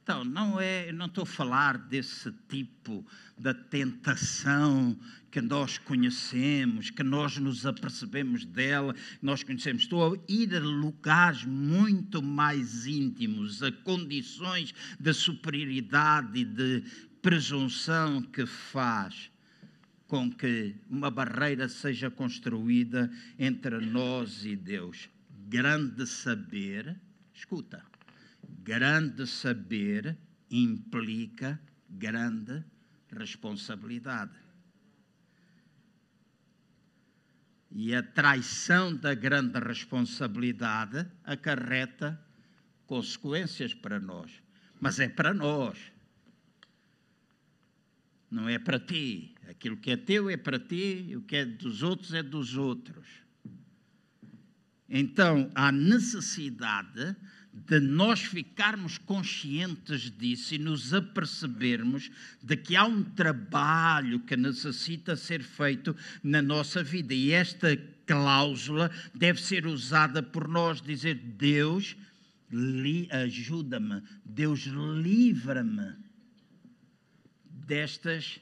Então, 0.03 0.25
não 0.25 0.61
é, 0.61 0.91
não 0.91 1.07
estou 1.07 1.23
a 1.23 1.27
falar 1.27 1.79
desse 1.79 2.33
tipo 2.49 3.07
de 3.39 3.55
tentação 3.55 4.99
que 5.31 5.41
nós 5.41 5.79
conhecemos, 5.79 6.91
que 6.91 7.05
nós 7.05 7.39
nos 7.39 7.65
apercebemos 7.65 8.45
dela, 8.45 8.97
nós 9.23 9.45
conhecemos. 9.45 9.83
Estou 9.85 10.13
a 10.13 10.19
ir 10.29 10.57
a 10.57 10.59
lugares 10.59 11.45
muito 11.45 12.21
mais 12.21 12.85
íntimos, 12.85 13.63
a 13.63 13.71
condições 13.71 14.75
de 14.99 15.13
superioridade 15.15 16.41
e 16.41 16.45
de 16.45 16.83
presunção 17.23 18.23
que 18.23 18.45
faz 18.45 19.31
com 20.09 20.33
que 20.33 20.75
uma 20.91 21.13
barreira 21.13 21.69
seja 21.69 22.11
construída 22.11 23.09
entre 23.39 23.79
nós 23.79 24.45
e 24.45 24.57
Deus. 24.57 25.09
Grande 25.49 26.05
saber, 26.09 26.97
escuta 27.33 27.92
Grande 28.59 29.27
saber 29.27 30.17
implica 30.51 31.61
grande 31.89 32.65
responsabilidade. 33.11 34.39
E 37.71 37.95
a 37.95 38.03
traição 38.03 38.95
da 38.95 39.15
grande 39.15 39.59
responsabilidade 39.59 41.07
acarreta 41.25 42.21
consequências 42.87 43.73
para 43.73 43.99
nós. 43.99 44.31
Mas 44.79 45.01
é 45.01 45.09
para 45.09 45.33
nós. 45.33 45.79
Não 48.31 48.49
é 48.49 48.59
para 48.59 48.79
ti. 48.79 49.35
Aquilo 49.49 49.77
que 49.79 49.91
é 49.91 49.97
teu 49.97 50.29
é 50.29 50.37
para 50.37 50.59
ti, 50.59 51.15
o 51.17 51.23
que 51.23 51.37
é 51.37 51.45
dos 51.47 51.83
outros 51.83 52.13
é 52.13 52.23
dos 52.23 52.57
outros. 52.57 53.07
Então, 54.89 55.51
há 55.55 55.73
necessidade 55.73 57.17
de 57.53 57.79
nós 57.81 58.23
ficarmos 58.23 58.97
conscientes 58.97 60.11
disso 60.11 60.55
e 60.55 60.59
nos 60.59 60.95
apercebermos 60.95 62.11
de 62.43 62.57
que 62.57 62.75
há 62.75 62.85
um 62.85 63.03
trabalho 63.03 64.21
que 64.21 64.37
necessita 64.37 65.17
ser 65.17 65.43
feito 65.43 65.95
na 66.23 66.41
nossa 66.41 66.83
vida. 66.83 67.13
E 67.13 67.31
esta 67.31 67.77
cláusula 68.07 68.91
deve 69.15 69.41
ser 69.41 69.67
usada 69.67 70.23
por 70.23 70.49
nós, 70.49 70.81
dizer: 70.81 71.15
Deus, 71.15 71.95
ajuda-me, 73.11 74.03
Deus 74.25 74.61
livra-me 74.61 75.95
destas 77.67 78.41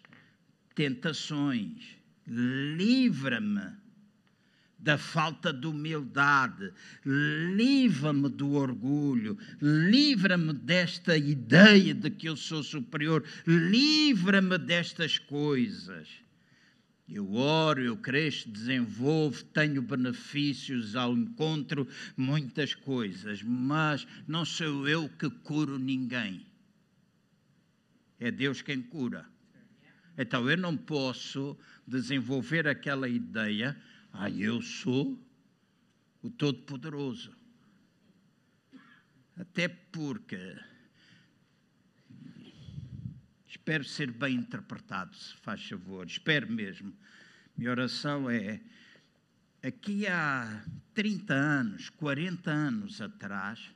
tentações, 0.74 1.96
livra-me 2.26 3.79
da 4.80 4.96
falta 4.96 5.52
de 5.52 5.66
humildade, 5.66 6.72
livra-me 7.04 8.28
do 8.28 8.52
orgulho, 8.52 9.36
livra-me 9.60 10.52
desta 10.52 11.16
ideia 11.16 11.94
de 11.94 12.10
que 12.10 12.28
eu 12.28 12.36
sou 12.36 12.62
superior, 12.62 13.24
livra-me 13.46 14.56
destas 14.58 15.18
coisas. 15.18 16.08
Eu 17.06 17.34
oro, 17.34 17.82
eu 17.82 17.96
cresço, 17.96 18.48
desenvolvo, 18.48 19.42
tenho 19.46 19.82
benefícios 19.82 20.94
ao 20.94 21.12
encontro, 21.12 21.86
muitas 22.16 22.74
coisas, 22.74 23.42
mas 23.42 24.06
não 24.28 24.44
sou 24.44 24.88
eu 24.88 25.08
que 25.08 25.28
curo 25.28 25.78
ninguém. 25.78 26.46
É 28.18 28.30
Deus 28.30 28.62
quem 28.62 28.80
cura. 28.80 29.26
Então 30.16 30.48
eu 30.48 30.56
não 30.56 30.76
posso 30.76 31.58
desenvolver 31.86 32.68
aquela 32.68 33.08
ideia 33.08 33.76
ah, 34.12 34.30
eu 34.30 34.60
sou 34.60 35.18
o 36.22 36.30
Todo-Poderoso. 36.30 37.34
Até 39.38 39.68
porque 39.68 40.56
espero 43.48 43.84
ser 43.84 44.10
bem 44.10 44.36
interpretado, 44.36 45.14
se 45.14 45.34
faz 45.36 45.66
favor, 45.66 46.06
espero 46.06 46.50
mesmo. 46.50 46.92
Minha 47.56 47.70
oração 47.70 48.28
é: 48.28 48.60
aqui 49.62 50.06
há 50.06 50.64
30 50.94 51.32
anos, 51.32 51.88
40 51.90 52.50
anos 52.50 53.00
atrás, 53.00 53.72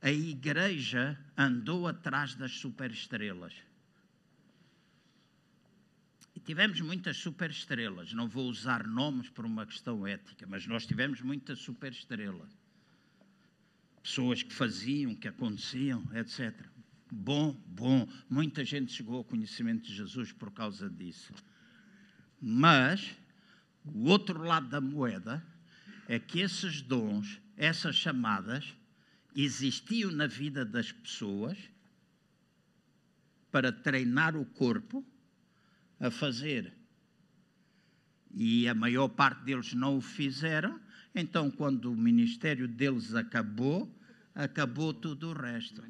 a 0.00 0.10
igreja 0.10 1.18
andou 1.36 1.86
atrás 1.86 2.34
das 2.34 2.52
superestrelas. 2.52 3.54
E 6.40 6.42
tivemos 6.42 6.80
muitas 6.80 7.18
superestrelas. 7.18 8.14
Não 8.14 8.26
vou 8.26 8.48
usar 8.48 8.86
nomes 8.86 9.28
por 9.28 9.44
uma 9.44 9.66
questão 9.66 10.06
ética, 10.06 10.46
mas 10.46 10.66
nós 10.66 10.86
tivemos 10.86 11.20
muitas 11.20 11.58
superestrelas. 11.58 12.48
pessoas 14.02 14.42
que 14.42 14.54
faziam, 14.54 15.14
que 15.14 15.28
aconteciam, 15.28 16.02
etc. 16.14 16.58
Bom, 17.12 17.52
bom. 17.66 18.08
Muita 18.30 18.64
gente 18.64 18.90
chegou 18.90 19.18
ao 19.18 19.24
conhecimento 19.24 19.82
de 19.82 19.94
Jesus 19.94 20.32
por 20.32 20.50
causa 20.50 20.88
disso. 20.88 21.34
Mas 22.40 23.14
o 23.84 24.08
outro 24.08 24.42
lado 24.42 24.70
da 24.70 24.80
moeda 24.80 25.44
é 26.08 26.18
que 26.18 26.40
esses 26.40 26.80
dons, 26.80 27.38
essas 27.54 27.96
chamadas, 27.96 28.74
existiam 29.36 30.10
na 30.10 30.26
vida 30.26 30.64
das 30.64 30.90
pessoas 30.90 31.58
para 33.50 33.70
treinar 33.70 34.34
o 34.34 34.46
corpo 34.46 35.04
a 36.00 36.10
fazer. 36.10 36.72
E 38.34 38.66
a 38.68 38.74
maior 38.74 39.08
parte 39.08 39.44
deles 39.44 39.74
não 39.74 39.98
o 39.98 40.00
fizeram, 40.00 40.80
então, 41.14 41.50
quando 41.50 41.92
o 41.92 41.96
ministério 41.96 42.68
deles 42.68 43.14
acabou, 43.14 43.92
acabou 44.34 44.94
tudo 44.94 45.30
o 45.30 45.32
resto. 45.32 45.82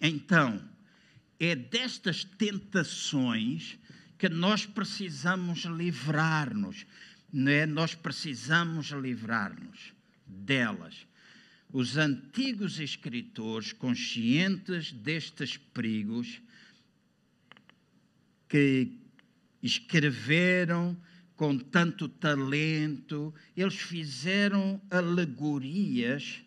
Então, 0.00 0.62
é 1.38 1.54
destas 1.54 2.24
tentações 2.24 3.78
que 4.18 4.28
nós 4.28 4.64
precisamos 4.64 5.64
livrar-nos. 5.64 6.86
Né? 7.32 7.66
Nós 7.66 7.94
precisamos 7.94 8.90
livrar-nos 8.90 9.92
delas. 10.26 11.06
Os 11.72 11.96
antigos 11.96 12.78
escritores, 12.78 13.72
conscientes 13.72 14.92
destes 14.92 15.56
perigos, 15.56 16.40
que 18.52 18.92
escreveram 19.62 20.94
com 21.34 21.56
tanto 21.56 22.06
talento, 22.06 23.32
eles 23.56 23.76
fizeram 23.76 24.78
alegorias 24.90 26.42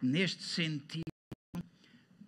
neste 0.00 0.42
sentido. 0.42 1.04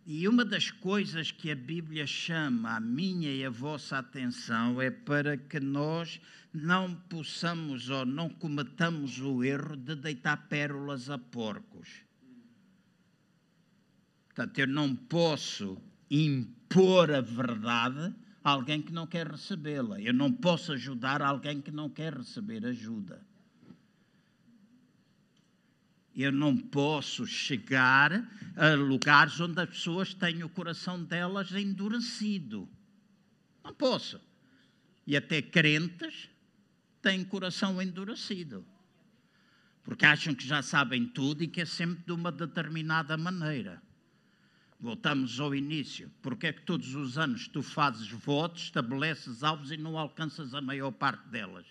E 0.04 0.28
uma 0.28 0.44
das 0.44 0.70
coisas 0.70 1.30
que 1.30 1.50
a 1.50 1.56
Bíblia 1.56 2.06
chama 2.06 2.76
a 2.76 2.80
minha 2.80 3.32
e 3.32 3.42
a 3.42 3.48
vossa 3.48 3.96
atenção 3.96 4.82
é 4.82 4.90
para 4.90 5.38
que 5.38 5.58
nós 5.58 6.20
não 6.52 6.94
possamos 6.94 7.88
ou 7.88 8.04
não 8.04 8.28
cometamos 8.28 9.18
o 9.18 9.42
erro 9.42 9.78
de 9.78 9.94
deitar 9.94 10.46
pérolas 10.46 11.08
a 11.08 11.16
porcos. 11.16 11.88
Portanto, 14.26 14.58
eu 14.58 14.66
não 14.66 14.94
posso 14.94 15.78
impor 16.10 17.10
a 17.10 17.22
verdade 17.22 18.14
alguém 18.42 18.82
que 18.82 18.92
não 18.92 19.06
quer 19.06 19.26
recebê-la. 19.26 20.00
Eu 20.00 20.12
não 20.12 20.32
posso 20.32 20.72
ajudar 20.72 21.22
alguém 21.22 21.60
que 21.60 21.70
não 21.70 21.88
quer 21.88 22.14
receber 22.14 22.64
ajuda. 22.66 23.24
Eu 26.14 26.30
não 26.30 26.56
posso 26.56 27.26
chegar 27.26 28.12
a 28.56 28.74
lugares 28.74 29.40
onde 29.40 29.60
as 29.60 29.68
pessoas 29.68 30.12
têm 30.12 30.42
o 30.42 30.48
coração 30.48 31.02
delas 31.02 31.52
endurecido. 31.52 32.68
Não 33.64 33.72
posso. 33.72 34.20
E 35.06 35.16
até 35.16 35.40
crentes 35.40 36.28
têm 37.00 37.24
coração 37.24 37.80
endurecido. 37.80 38.64
Porque 39.82 40.04
acham 40.04 40.34
que 40.34 40.46
já 40.46 40.62
sabem 40.62 41.06
tudo 41.06 41.42
e 41.42 41.48
que 41.48 41.62
é 41.62 41.64
sempre 41.64 42.04
de 42.04 42.12
uma 42.12 42.30
determinada 42.30 43.16
maneira. 43.16 43.82
Voltamos 44.82 45.38
ao 45.38 45.54
início. 45.54 46.10
Porque 46.20 46.48
é 46.48 46.52
que 46.52 46.62
todos 46.62 46.96
os 46.96 47.16
anos 47.16 47.46
tu 47.46 47.62
fazes 47.62 48.08
votos, 48.08 48.64
estabeleces 48.64 49.44
alvos 49.44 49.70
e 49.70 49.76
não 49.76 49.96
alcanças 49.96 50.54
a 50.54 50.60
maior 50.60 50.90
parte 50.90 51.28
delas? 51.28 51.64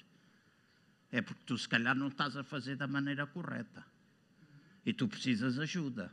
É 1.12 1.22
porque 1.22 1.44
tu, 1.46 1.58
se 1.58 1.68
calhar, 1.68 1.94
não 1.94 2.08
estás 2.08 2.38
a 2.38 2.44
fazer 2.44 2.78
da 2.78 2.88
maneira 2.88 3.28
correta. 3.28 3.86
E 4.86 4.94
tu 4.94 5.10
precisas 5.10 5.60
ajuda. 5.60 6.10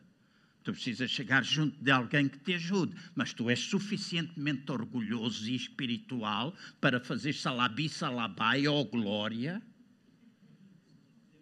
Tu 0.65 0.73
precisas 0.73 1.09
chegar 1.09 1.45
junto 1.45 1.81
de 1.81 1.89
alguém 1.89 2.29
que 2.29 2.41
te 2.41 2.55
ajude, 2.55 2.97
mas 3.15 3.33
tu 3.33 3.49
és 3.49 3.61
suficientemente 3.61 4.71
orgulhoso 4.73 5.49
e 5.49 5.55
espiritual 5.55 6.53
para 6.81 6.99
fazer 6.99 7.33
salabi, 7.33 7.89
salabai 7.89 8.67
ou 8.67 8.85
glória. 8.85 9.63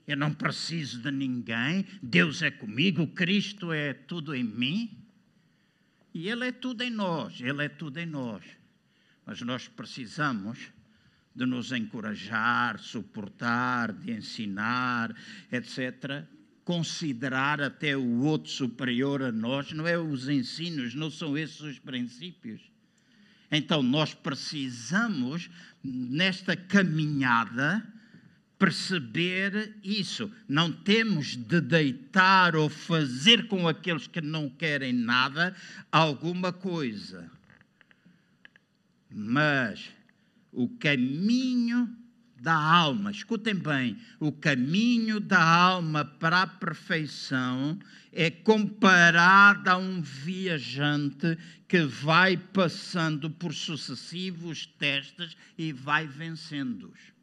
Eu 0.07 0.19
não 0.19 0.35
preciso 0.35 1.01
de 1.01 1.11
ninguém, 1.11 1.87
Deus 2.03 2.43
é 2.43 2.51
comigo, 2.51 3.07
Cristo 3.07 3.73
é 3.73 3.95
tudo 3.95 4.35
em 4.35 4.45
mim. 4.45 5.06
E 6.17 6.29
Ele 6.29 6.49
é 6.49 6.53
tudo 6.53 6.83
em 6.83 6.91
nós, 6.91 7.41
Ele 7.41 7.65
é 7.65 7.69
tudo 7.69 7.99
em 7.99 8.07
nós. 8.07 8.43
Mas 9.25 9.41
nós 9.43 9.69
precisamos 9.69 10.59
de 11.35 11.45
nos 11.45 11.73
encorajar, 11.73 12.79
suportar, 12.79 13.93
de 13.93 14.13
ensinar, 14.13 15.15
etc 15.53 16.27
considerar 16.67 17.63
até 17.63 17.97
o 17.97 18.23
outro 18.23 18.51
superior 18.51 19.23
a 19.23 19.31
nós, 19.31 19.71
não 19.71 19.87
é 19.87 19.97
os 19.97 20.29
ensinos, 20.29 20.97
não 20.97 21.09
são 21.09 21.39
esses 21.39 21.61
os 21.61 21.79
princípios. 21.79 22.61
Então 23.53 23.85
nós 23.85 24.13
precisamos, 24.13 25.49
nesta 25.85 26.57
caminhada, 26.57 27.87
perceber 28.59 29.77
isso. 29.83 30.31
Não 30.49 30.73
temos 30.73 31.37
de 31.37 31.61
deitar 31.61 32.57
ou 32.57 32.69
fazer 32.69 33.49
com 33.49 33.69
aqueles 33.69 34.07
que 34.07 34.21
não 34.21 34.49
querem 34.49 34.93
nada 34.93 35.55
alguma 35.91 36.53
coisa. 36.53 37.31
Mas 39.11 39.91
o 40.53 40.69
caminho 40.69 41.95
da 42.41 42.55
alma, 42.55 43.11
escutem 43.11 43.55
bem, 43.55 43.99
o 44.21 44.31
caminho 44.31 45.19
da 45.19 45.43
alma 45.43 46.05
para 46.05 46.43
a 46.43 46.47
perfeição 46.47 47.79
é 48.13 48.31
comparado 48.31 49.69
a 49.71 49.77
um 49.77 50.01
viajante 50.01 51.37
que 51.67 51.81
vai 51.83 52.37
passando 52.37 53.31
por 53.31 53.53
sucessivos 53.55 54.67
testes 54.79 55.37
e 55.57 55.73
vai 55.73 56.07
vencendo-os. 56.07 57.16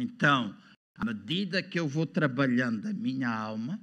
Então, 0.00 0.56
à 0.94 1.04
medida 1.04 1.62
que 1.62 1.78
eu 1.78 1.86
vou 1.86 2.06
trabalhando 2.06 2.88
a 2.88 2.92
minha 2.92 3.28
alma, 3.28 3.78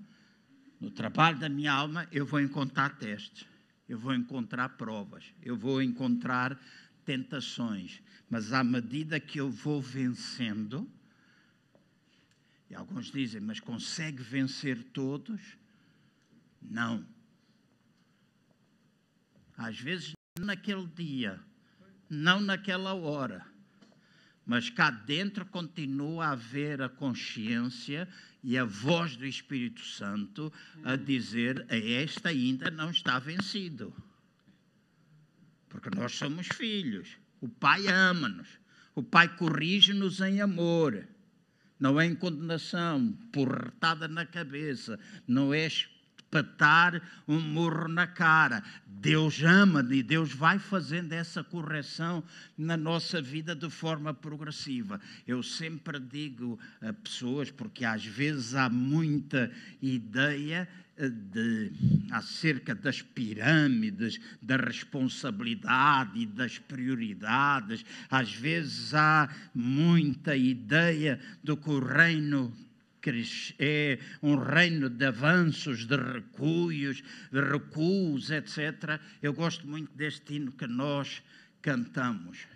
no 0.82 0.89
trabalho 0.89 1.38
da 1.38 1.47
minha 1.47 1.71
alma, 1.71 2.08
eu 2.12 2.25
vou 2.25 2.41
encontrar 2.41 2.97
testes, 2.97 3.45
eu 3.88 3.99
vou 3.99 4.15
encontrar 4.15 4.69
provas, 4.69 5.32
eu 5.43 5.56
vou 5.56 5.80
encontrar 5.80 6.60
tentações, 7.06 8.01
mas 8.27 8.51
à 8.51 8.63
medida 8.63 9.19
que 9.19 9.39
eu 9.39 9.49
vou 9.49 9.80
vencendo, 9.80 10.89
e 12.67 12.73
alguns 12.73 13.12
dizem, 13.12 13.39
mas 13.39 13.60
consegue 13.60 14.21
vencer 14.23 14.84
todos? 14.91 15.39
Não. 16.62 17.06
Às 19.56 19.80
vezes, 19.80 20.13
naquele 20.39 20.88
dia, 20.88 21.39
não 22.10 22.41
naquela 22.41 22.93
hora, 22.93 23.45
mas 24.47 24.69
cá 24.69 24.89
dentro 24.89 25.45
continua 25.45 26.27
a 26.27 26.31
haver 26.31 26.81
a 26.81 26.88
consciência 26.88 28.07
e 28.41 28.57
a 28.57 28.63
voz 28.63 29.17
do 29.17 29.25
Espírito 29.25 29.81
Santo 29.81 30.51
a 30.86 30.95
dizer: 30.95 31.65
esta 31.69 32.29
ainda 32.29 32.71
não 32.71 32.89
está 32.89 33.19
vencido. 33.19 33.93
Porque 35.67 35.89
nós 35.93 36.13
somos 36.13 36.47
filhos. 36.47 37.17
O 37.41 37.49
Pai 37.49 37.88
ama-nos. 37.88 38.47
O 38.95 39.03
Pai 39.03 39.27
corrige-nos 39.36 40.21
em 40.21 40.39
amor. 40.39 41.05
Não 41.77 41.99
é 41.99 42.05
em 42.05 42.15
condenação, 42.15 43.12
porretada 43.33 44.07
na 44.07 44.25
cabeça. 44.25 44.97
Não 45.27 45.53
é 45.53 45.67
espetar 46.27 47.01
um 47.27 47.39
murro 47.39 47.87
na 47.87 48.05
cara. 48.05 48.61
Deus 48.85 49.41
ama 49.41 49.85
e 49.91 50.03
Deus 50.03 50.33
vai 50.33 50.59
fazendo 50.59 51.13
essa 51.13 51.43
correção 51.43 52.23
na 52.57 52.75
nossa 52.75 53.21
vida 53.21 53.55
de 53.55 53.69
forma 53.69 54.13
progressiva. 54.13 54.99
Eu 55.25 55.41
sempre 55.41 55.99
digo 55.99 56.59
a 56.81 56.91
pessoas, 56.91 57.49
porque 57.49 57.85
às 57.85 58.05
vezes 58.05 58.53
há 58.53 58.69
muita 58.69 59.51
ideia 59.81 60.67
de, 60.97 61.71
acerca 62.11 62.73
das 62.73 63.02
pirâmides, 63.02 64.19
da 64.41 64.58
responsabilidade 64.58 66.19
e 66.19 66.25
das 66.25 66.58
prioridades. 66.58 67.85
Às 68.10 68.33
vezes 68.33 68.93
há 68.93 69.29
muita 69.54 70.35
ideia 70.35 71.19
do 71.43 71.56
que 71.56 71.69
o 71.69 71.79
reino 71.79 72.52
é 73.60 73.99
um 74.21 74.35
reino 74.35 74.89
de 74.89 75.05
avanços, 75.05 75.85
de 75.85 75.95
recuos, 75.95 77.03
de 77.31 77.41
recuos, 77.41 78.31
etc. 78.31 78.99
Eu 79.21 79.33
gosto 79.33 79.67
muito 79.67 79.91
deste 79.95 80.35
hino 80.35 80.51
que 80.51 80.67
nós 80.67 81.21
cantamos. 81.62 82.47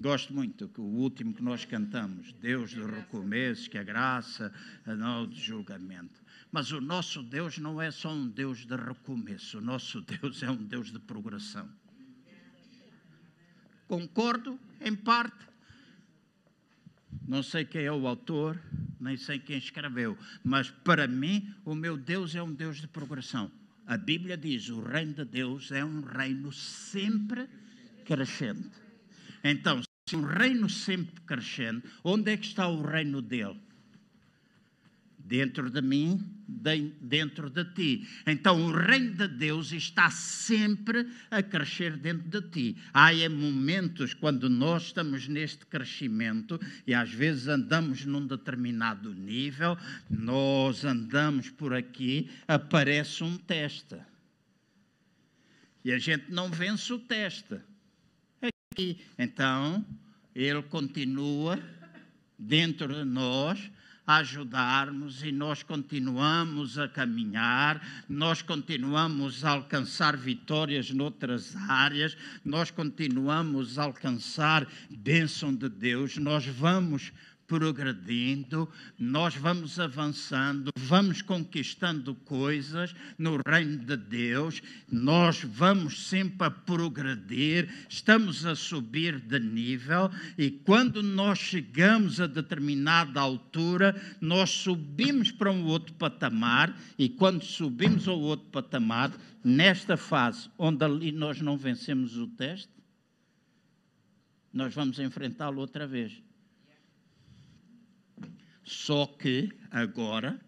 Gosto 0.00 0.32
muito 0.32 0.68
que 0.68 0.80
o 0.80 0.84
último 0.84 1.34
que 1.34 1.42
nós 1.42 1.64
cantamos, 1.64 2.32
Deus 2.34 2.72
do 2.72 2.86
recomeço, 2.86 3.68
que 3.68 3.76
a 3.76 3.82
graça, 3.82 4.52
não 4.86 5.26
de 5.26 5.40
julgamento. 5.40 6.22
Mas 6.52 6.70
o 6.70 6.80
nosso 6.80 7.20
Deus 7.20 7.58
não 7.58 7.82
é 7.82 7.90
só 7.90 8.12
um 8.14 8.28
Deus 8.28 8.64
de 8.64 8.76
recomeço, 8.76 9.58
o 9.58 9.60
nosso 9.60 10.00
Deus 10.00 10.40
é 10.44 10.50
um 10.50 10.56
Deus 10.56 10.92
de 10.92 11.00
progressão. 11.00 11.68
Concordo 13.88 14.58
em 14.80 14.94
parte, 14.94 15.48
Não 17.26 17.42
sei 17.42 17.64
quem 17.64 17.82
é 17.82 17.92
o 17.92 18.06
autor, 18.06 18.60
nem 19.00 19.16
sei 19.16 19.38
quem 19.38 19.58
escreveu, 19.58 20.16
mas 20.42 20.70
para 20.70 21.06
mim 21.06 21.54
o 21.64 21.74
meu 21.74 21.96
Deus 21.96 22.34
é 22.34 22.42
um 22.42 22.52
Deus 22.52 22.78
de 22.78 22.88
progressão. 22.88 23.50
A 23.86 23.96
Bíblia 23.96 24.36
diz: 24.36 24.68
o 24.68 24.80
reino 24.80 25.14
de 25.14 25.24
Deus 25.24 25.72
é 25.72 25.84
um 25.84 26.00
reino 26.00 26.52
sempre 26.52 27.48
crescente. 28.04 28.70
Então, 29.42 29.82
se 30.08 30.16
um 30.16 30.24
reino 30.24 30.68
sempre 30.68 31.20
crescente, 31.22 31.86
onde 32.02 32.32
é 32.32 32.36
que 32.36 32.46
está 32.46 32.68
o 32.68 32.82
reino 32.82 33.22
dele? 33.22 33.60
Dentro 35.28 35.70
de 35.70 35.82
mim, 35.82 36.18
dentro 37.00 37.50
de 37.50 37.64
ti. 37.74 38.08
Então 38.26 38.64
o 38.64 38.72
reino 38.72 39.14
de 39.14 39.28
Deus 39.28 39.70
está 39.72 40.10
sempre 40.10 41.06
a 41.30 41.42
crescer 41.42 41.98
dentro 41.98 42.28
de 42.28 42.48
ti. 42.50 42.76
Há 42.94 43.10
momentos 43.28 44.14
quando 44.14 44.48
nós 44.48 44.84
estamos 44.84 45.28
neste 45.28 45.66
crescimento 45.66 46.58
e 46.86 46.94
às 46.94 47.12
vezes 47.12 47.46
andamos 47.46 48.06
num 48.06 48.26
determinado 48.26 49.12
nível, 49.12 49.76
nós 50.08 50.84
andamos 50.84 51.50
por 51.50 51.74
aqui, 51.74 52.30
aparece 52.48 53.22
um 53.22 53.36
teste. 53.36 53.96
E 55.84 55.92
a 55.92 55.98
gente 55.98 56.30
não 56.30 56.50
vence 56.50 56.90
o 56.92 56.98
teste. 56.98 57.60
Aqui. 58.40 58.98
Então, 59.18 59.84
ele 60.34 60.62
continua 60.62 61.58
dentro 62.38 62.94
de 62.94 63.04
nós 63.04 63.70
ajudarmos 64.08 65.22
e 65.22 65.30
nós 65.30 65.62
continuamos 65.62 66.78
a 66.78 66.88
caminhar, 66.88 68.04
nós 68.08 68.40
continuamos 68.40 69.44
a 69.44 69.50
alcançar 69.50 70.16
vitórias 70.16 70.90
noutras 70.90 71.54
áreas, 71.68 72.16
nós 72.42 72.70
continuamos 72.70 73.78
a 73.78 73.82
alcançar 73.82 74.66
bênção 74.88 75.54
de 75.54 75.68
Deus, 75.68 76.16
nós 76.16 76.46
vamos 76.46 77.12
progredindo, 77.48 78.68
nós 78.98 79.34
vamos 79.34 79.80
avançando, 79.80 80.70
vamos 80.76 81.22
conquistando 81.22 82.14
coisas 82.14 82.94
no 83.18 83.40
reino 83.44 83.78
de 83.78 83.96
Deus, 83.96 84.62
nós 84.92 85.42
vamos 85.42 86.06
sempre 86.08 86.46
a 86.46 86.50
progredir, 86.50 87.68
estamos 87.88 88.44
a 88.44 88.54
subir 88.54 89.18
de 89.18 89.40
nível 89.40 90.10
e 90.36 90.50
quando 90.50 91.02
nós 91.02 91.38
chegamos 91.38 92.20
a 92.20 92.26
determinada 92.26 93.18
altura, 93.18 93.98
nós 94.20 94.50
subimos 94.50 95.32
para 95.32 95.50
um 95.50 95.64
outro 95.64 95.94
patamar 95.94 96.78
e 96.98 97.08
quando 97.08 97.42
subimos 97.42 98.06
ao 98.06 98.20
outro 98.20 98.46
patamar, 98.46 99.10
nesta 99.42 99.96
fase 99.96 100.50
onde 100.58 100.84
ali 100.84 101.10
nós 101.10 101.40
não 101.40 101.56
vencemos 101.56 102.18
o 102.18 102.26
teste, 102.26 102.68
nós 104.52 104.74
vamos 104.74 104.98
enfrentá-lo 104.98 105.60
outra 105.60 105.86
vez 105.86 106.27
só 108.68 109.06
que 109.06 109.50
agora 109.70 110.38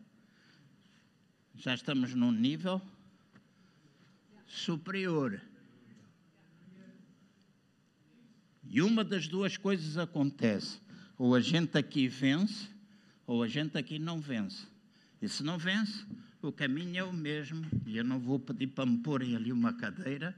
já 1.54 1.74
estamos 1.74 2.14
num 2.14 2.30
nível 2.30 2.80
superior. 4.46 5.40
E 8.68 8.82
uma 8.82 9.02
das 9.02 9.26
duas 9.26 9.56
coisas 9.56 9.96
acontece: 9.96 10.78
ou 11.16 11.34
a 11.34 11.40
gente 11.40 11.78
aqui 11.78 12.08
vence, 12.08 12.68
ou 13.26 13.42
a 13.42 13.48
gente 13.48 13.78
aqui 13.78 13.98
não 13.98 14.20
vence. 14.20 14.66
E 15.22 15.26
se 15.26 15.42
não 15.42 15.56
vence, 15.56 16.04
o 16.42 16.52
caminho 16.52 16.98
é 16.98 17.04
o 17.04 17.12
mesmo. 17.12 17.66
E 17.86 17.96
eu 17.96 18.04
não 18.04 18.18
vou 18.18 18.38
pedir 18.38 18.66
para 18.66 18.84
me 18.84 18.98
porem 18.98 19.34
ali 19.34 19.50
uma 19.50 19.72
cadeira, 19.72 20.36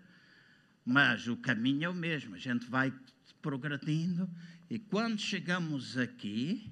mas 0.85 1.27
o 1.27 1.37
caminho 1.37 1.87
é 1.87 1.89
o 1.89 1.95
mesmo. 1.95 2.37
A 2.37 2.39
gente 2.39 2.65
vai 2.67 2.93
progredindo, 3.41 4.31
e 4.71 4.79
quando 4.79 5.19
chegamos 5.19 5.99
aqui, 5.99 6.71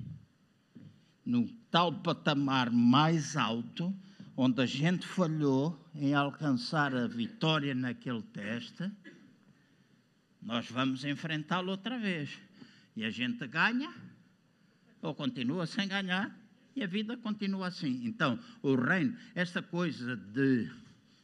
no 1.31 1.47
tal 1.71 1.93
patamar 1.93 2.73
mais 2.73 3.37
alto, 3.37 3.95
onde 4.37 4.61
a 4.61 4.67
gente 4.67 5.07
falhou 5.07 5.79
em 5.95 6.13
alcançar 6.13 6.93
a 6.93 7.07
vitória 7.07 7.73
naquele 7.73 8.23
teste, 8.23 8.91
nós 10.43 10.69
vamos 10.69 11.05
enfrentá-lo 11.05 11.71
outra 11.71 11.99
vez. 11.99 12.37
E 12.97 13.05
a 13.05 13.11
gente 13.11 13.47
ganha, 13.47 13.95
ou 15.01 15.15
continua 15.15 15.67
sem 15.67 15.87
ganhar, 15.87 16.37
e 16.75 16.83
a 16.83 16.87
vida 16.87 17.17
continua 17.17 17.69
assim. 17.69 18.05
Então, 18.05 18.37
o 18.61 18.75
reino, 18.75 19.17
esta 19.35 19.63
coisa 19.63 20.17
de 20.17 20.69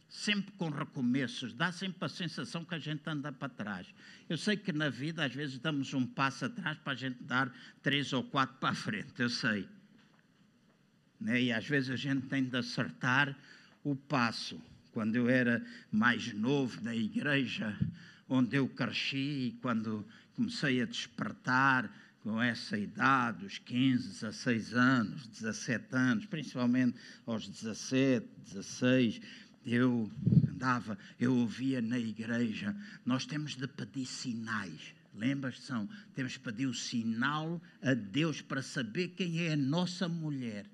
sempre 0.09 0.53
com 0.53 0.71
recomeços, 0.71 1.53
dá 1.53 1.73
sempre 1.73 2.05
a 2.05 2.09
sensação 2.09 2.65
que 2.65 2.77
a 2.77 2.79
gente 2.79 3.03
anda 3.07 3.33
para 3.33 3.49
trás. 3.49 3.93
Eu 4.29 4.39
sei 4.39 4.57
que 4.57 4.73
na 4.73 4.89
vida 4.89 5.25
às 5.25 5.35
vezes 5.35 5.59
damos 5.59 5.93
um 5.95 6.07
passo 6.07 6.45
atrás 6.45 6.79
para 6.79 6.93
a 6.93 6.97
gente 6.97 7.25
dar 7.25 7.53
três 7.83 8.13
ou 8.13 8.23
quatro 8.23 8.57
para 8.59 8.71
a 8.71 8.75
frente, 8.75 9.21
eu 9.21 9.29
sei. 9.29 9.69
Né? 11.21 11.43
E 11.43 11.53
às 11.53 11.67
vezes 11.67 11.91
a 11.91 11.97
gente 11.97 12.27
tem 12.27 12.45
de 12.45 12.57
acertar 12.57 13.37
o 13.83 13.95
passo. 13.95 14.61
Quando 14.93 15.17
eu 15.17 15.29
era 15.29 15.65
mais 15.93 16.33
novo 16.33 16.81
na 16.83 16.95
igreja 16.95 17.77
onde 18.29 18.57
eu 18.57 18.69
cresci, 18.69 19.17
e 19.17 19.59
quando 19.63 20.05
comecei 20.35 20.83
a 20.83 20.87
despertar 20.87 21.91
com 22.23 22.43
essa 22.43 22.77
idade, 22.77 23.47
os 23.47 23.59
15, 23.59 24.09
16 24.09 24.75
anos, 24.75 25.29
17 25.29 25.85
anos, 25.95 26.27
principalmente 26.27 26.99
aos 27.25 27.47
17, 27.47 28.27
16, 28.53 29.21
eu 29.65 30.11
andava, 30.49 30.99
eu 31.21 31.37
ouvia 31.37 31.81
na 31.81 31.99
igreja, 31.99 32.75
nós 33.05 33.27
temos 33.27 33.55
de 33.55 33.69
pedir 33.69 34.07
sinais. 34.07 34.95
Lembras? 35.15 35.61
São, 35.61 35.89
temos 36.15 36.33
de 36.33 36.41
pedir 36.41 36.67
o 36.67 36.75
sinal 36.75 37.63
a 37.81 37.95
Deus 37.95 38.43
para 38.43 38.61
saber 38.61 39.09
quem 39.09 39.47
é 39.47 39.53
a 39.53 39.57
nossa 39.57 40.09
mulher 40.09 40.67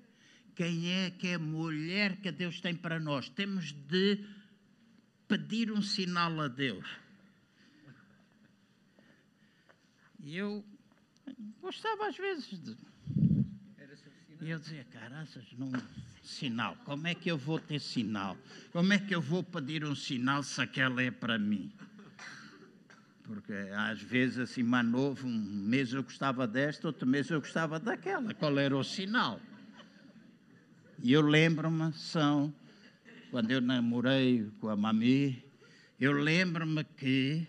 quem 0.55 0.91
é 0.91 1.11
que 1.11 1.27
é 1.27 1.33
a 1.35 1.39
mulher 1.39 2.17
que 2.17 2.31
Deus 2.31 2.61
tem 2.61 2.75
para 2.75 2.99
nós. 2.99 3.29
Temos 3.29 3.71
de 3.71 4.23
pedir 5.27 5.71
um 5.71 5.81
sinal 5.81 6.39
a 6.39 6.47
Deus. 6.47 6.85
E 10.19 10.37
eu 10.37 10.63
gostava 11.61 12.07
às 12.07 12.17
vezes 12.17 12.59
de. 12.59 12.77
E 14.41 14.49
eu 14.49 14.59
dizia, 14.59 14.85
caraças, 14.85 15.45
não. 15.57 15.71
Sinal, 16.21 16.77
como 16.85 17.05
é 17.07 17.13
que 17.13 17.29
eu 17.29 17.37
vou 17.37 17.59
ter 17.59 17.79
sinal? 17.79 18.37
Como 18.71 18.93
é 18.93 18.99
que 18.99 19.13
eu 19.13 19.21
vou 19.21 19.43
pedir 19.43 19.83
um 19.83 19.95
sinal 19.95 20.41
se 20.41 20.61
aquela 20.61 21.01
é 21.01 21.11
para 21.11 21.37
mim? 21.37 21.71
Porque 23.23 23.53
às 23.75 24.01
vezes, 24.01 24.39
assim, 24.39 24.63
mais 24.63 24.85
novo, 24.85 25.27
um 25.27 25.37
mês 25.37 25.91
eu 25.93 26.03
gostava 26.03 26.47
desta, 26.47 26.87
outro 26.87 27.07
mês 27.07 27.29
eu 27.29 27.41
gostava 27.41 27.79
daquela. 27.79 28.33
Qual 28.33 28.57
era 28.57 28.75
o 28.75 28.83
sinal? 28.83 29.39
E 31.03 31.11
eu 31.11 31.19
lembro-me, 31.19 31.91
são, 31.91 32.55
quando 33.29 33.51
eu 33.51 33.59
namorei 33.59 34.49
com 34.61 34.69
a 34.69 34.75
Mami, 34.77 35.43
eu 35.99 36.13
lembro-me 36.13 36.81
que 36.81 37.45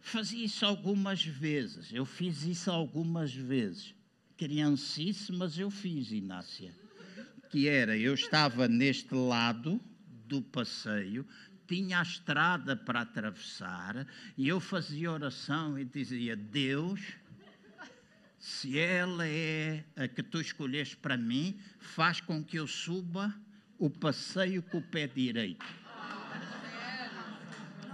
fazia 0.00 0.44
isso 0.44 0.64
algumas 0.64 1.24
vezes. 1.24 1.92
Eu 1.92 2.04
fiz 2.04 2.44
isso 2.44 2.70
algumas 2.70 3.34
vezes. 3.34 3.96
Criancice, 4.36 5.32
mas 5.32 5.58
eu 5.58 5.72
fiz, 5.72 6.12
Inácia. 6.12 6.72
Que 7.50 7.66
era, 7.66 7.98
eu 7.98 8.14
estava 8.14 8.68
neste 8.68 9.12
lado 9.12 9.80
do 10.28 10.40
passeio, 10.40 11.26
tinha 11.66 11.98
a 11.98 12.02
estrada 12.02 12.76
para 12.76 13.00
atravessar, 13.00 14.06
e 14.36 14.46
eu 14.46 14.60
fazia 14.60 15.10
oração 15.10 15.76
e 15.76 15.84
dizia: 15.84 16.36
Deus 16.36 17.00
se 18.48 18.78
ela 18.78 19.28
é 19.28 19.84
a 19.94 20.08
que 20.08 20.22
tu 20.22 20.40
escolheste 20.40 20.96
para 20.96 21.18
mim, 21.18 21.60
faz 21.78 22.18
com 22.18 22.42
que 22.42 22.58
eu 22.58 22.66
suba 22.66 23.32
o 23.78 23.90
passeio 23.90 24.62
com 24.62 24.78
o 24.78 24.82
pé 24.82 25.06
direito. 25.06 25.66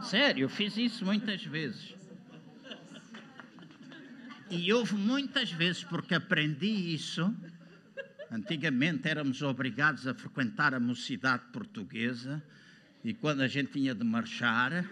Sério, 0.05 0.45
eu 0.45 0.49
fiz 0.49 0.77
isso 0.77 1.05
muitas 1.05 1.45
vezes. 1.45 1.97
E 4.49 4.73
houve 4.73 4.95
muitas 4.95 5.51
vezes, 5.51 5.83
porque 5.83 6.15
aprendi 6.15 6.95
isso. 6.95 7.35
Antigamente 8.31 9.09
éramos 9.09 9.43
obrigados 9.43 10.07
a 10.07 10.15
frequentar 10.15 10.73
a 10.73 10.79
mocidade 10.79 11.47
portuguesa, 11.53 12.41
e 13.03 13.13
quando 13.13 13.41
a 13.41 13.49
gente 13.49 13.73
tinha 13.73 13.95
de 13.95 14.05
marchar, 14.05 14.89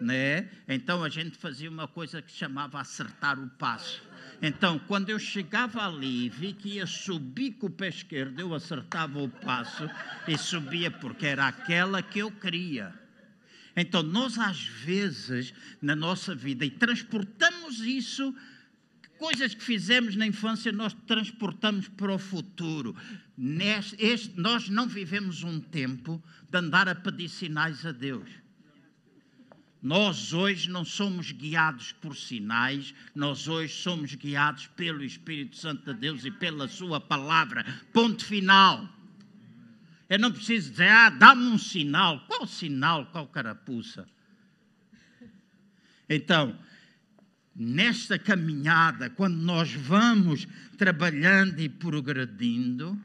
né, 0.00 0.48
então 0.66 1.04
a 1.04 1.10
gente 1.10 1.36
fazia 1.36 1.70
uma 1.70 1.86
coisa 1.86 2.22
que 2.22 2.32
se 2.32 2.38
chamava 2.38 2.80
acertar 2.80 3.38
o 3.38 3.48
passo 3.50 4.02
então, 4.44 4.76
quando 4.76 5.08
eu 5.08 5.20
chegava 5.20 5.86
ali 5.86 6.26
e 6.26 6.28
vi 6.28 6.52
que 6.52 6.70
ia 6.70 6.86
subir 6.86 7.52
com 7.52 7.68
o 7.68 7.70
pé 7.70 7.88
esquerdo, 7.88 8.40
eu 8.40 8.52
acertava 8.52 9.22
o 9.22 9.28
passo 9.28 9.88
e 10.26 10.36
subia, 10.36 10.90
porque 10.90 11.26
era 11.26 11.46
aquela 11.46 12.02
que 12.02 12.18
eu 12.18 12.28
queria. 12.28 12.92
Então, 13.76 14.02
nós 14.02 14.36
às 14.40 14.66
vezes, 14.66 15.54
na 15.80 15.94
nossa 15.94 16.34
vida, 16.34 16.64
e 16.64 16.70
transportamos 16.70 17.78
isso, 17.78 18.34
coisas 19.16 19.54
que 19.54 19.62
fizemos 19.62 20.16
na 20.16 20.26
infância, 20.26 20.72
nós 20.72 20.92
transportamos 21.06 21.86
para 21.86 22.12
o 22.12 22.18
futuro. 22.18 22.96
Neste, 23.38 23.94
este, 24.04 24.40
nós 24.40 24.68
não 24.68 24.88
vivemos 24.88 25.44
um 25.44 25.60
tempo 25.60 26.20
de 26.50 26.58
andar 26.58 26.88
a 26.88 26.96
pedir 26.96 27.28
sinais 27.28 27.86
a 27.86 27.92
Deus. 27.92 28.41
Nós 29.82 30.32
hoje 30.32 30.70
não 30.70 30.84
somos 30.84 31.32
guiados 31.32 31.90
por 31.90 32.16
sinais, 32.16 32.94
nós 33.12 33.48
hoje 33.48 33.74
somos 33.74 34.14
guiados 34.14 34.68
pelo 34.68 35.02
Espírito 35.02 35.56
Santo 35.56 35.92
de 35.92 35.98
Deus 35.98 36.24
e 36.24 36.30
pela 36.30 36.68
Sua 36.68 37.00
palavra. 37.00 37.64
Ponto 37.92 38.24
final. 38.24 38.88
Eu 40.08 40.20
não 40.20 40.30
preciso 40.30 40.70
dizer, 40.70 40.88
ah, 40.88 41.10
dá-me 41.10 41.46
um 41.46 41.58
sinal. 41.58 42.20
Qual 42.28 42.46
sinal? 42.46 43.06
Qual 43.06 43.26
carapuça? 43.26 44.06
Então, 46.08 46.56
nesta 47.56 48.16
caminhada, 48.18 49.10
quando 49.10 49.36
nós 49.36 49.72
vamos 49.72 50.46
trabalhando 50.78 51.58
e 51.58 51.68
progredindo, 51.68 52.96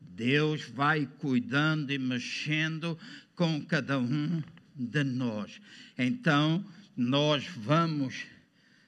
Deus 0.00 0.62
vai 0.62 1.06
cuidando 1.18 1.90
e 1.90 1.98
mexendo 1.98 2.96
com 3.34 3.64
cada 3.64 3.98
um 3.98 4.40
de 4.80 5.04
nós. 5.04 5.60
Então, 5.98 6.64
nós 6.96 7.46
vamos 7.46 8.26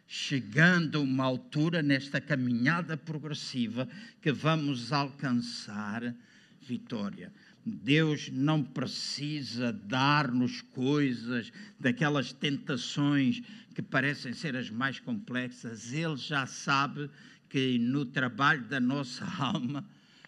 chegando 0.09 0.99
a 0.99 1.01
uma 1.01 1.25
altura 1.25 1.83
nesta 1.83 2.21
caminhada 2.21 2.97
progressiva 2.97 3.89
que 4.21 4.33
vamos 4.33 4.93
alcançar 4.93 6.15
vitória. 6.61 7.33
Deus 7.65 8.29
não 8.33 8.63
precisa 8.63 9.73
dar-nos 9.73 10.61
coisas, 10.63 11.53
daquelas 11.79 12.33
tentações 12.33 13.43
que 13.75 13.83
parecem 13.83 14.33
ser 14.33 14.57
as 14.57 14.69
mais 14.69 14.99
complexas. 14.99 15.93
Ele 15.93 16.17
já 16.17 16.47
sabe 16.47 17.09
que 17.49 17.79
no 17.79 18.05
trabalho 18.05 18.65
da 18.65 18.81
nossa 18.81 19.25
alma 19.39 19.85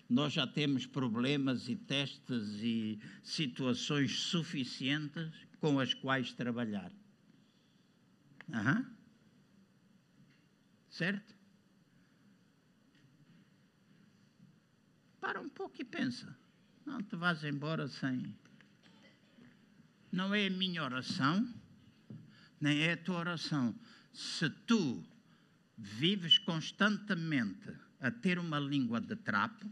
nós 0.09 0.33
já 0.33 0.47
temos 0.47 0.87
problemas 0.87 1.69
e 1.69 1.75
testes 1.75 2.61
e 2.63 2.99
situações 3.23 4.13
suficientes 4.21 5.44
com 5.65 5.81
as 5.81 5.95
quais 5.95 6.31
trabalhar. 6.35 6.93
Uhum. 8.51 8.85
Certo? 10.91 11.35
Para 15.19 15.41
um 15.41 15.49
pouco 15.49 15.81
e 15.81 15.85
pensa. 15.87 16.37
Não 16.85 17.03
te 17.03 17.17
vás 17.17 17.43
embora 17.45 17.89
sem. 17.89 18.37
Não 20.13 20.35
é 20.35 20.49
a 20.49 20.51
minha 20.51 20.85
oração, 20.85 21.51
nem 22.61 22.83
é 22.83 22.93
a 22.93 22.99
tua 22.99 23.21
oração. 23.21 23.75
Se 24.13 24.51
tu 24.51 25.03
vives 25.79 26.37
constantemente 26.37 27.75
a 28.01 28.11
ter 28.11 28.39
uma 28.39 28.59
língua 28.59 29.01
de 29.01 29.17
trapo, 29.17 29.67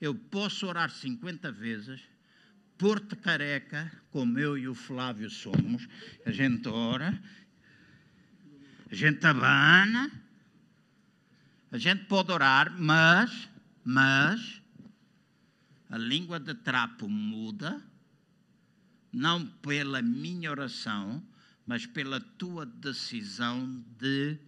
eu 0.00 0.16
posso 0.16 0.66
orar 0.66 0.90
50 0.90 1.52
vezes, 1.52 2.02
pôr-te 2.80 3.14
careca, 3.14 3.92
como 4.10 4.38
eu 4.38 4.56
e 4.56 4.66
o 4.66 4.74
Flávio 4.74 5.28
somos, 5.28 5.86
a 6.24 6.32
gente 6.32 6.66
ora, 6.66 7.22
a 8.90 8.94
gente 8.94 9.26
abana, 9.26 10.10
a 11.70 11.76
gente 11.76 12.06
pode 12.06 12.32
orar, 12.32 12.74
mas, 12.80 13.50
mas, 13.84 14.62
a 15.90 15.98
língua 15.98 16.40
de 16.40 16.54
trapo 16.54 17.06
muda, 17.06 17.82
não 19.12 19.46
pela 19.46 20.00
minha 20.00 20.50
oração, 20.50 21.22
mas 21.66 21.84
pela 21.84 22.18
tua 22.18 22.64
decisão 22.64 23.84
de 23.98 24.38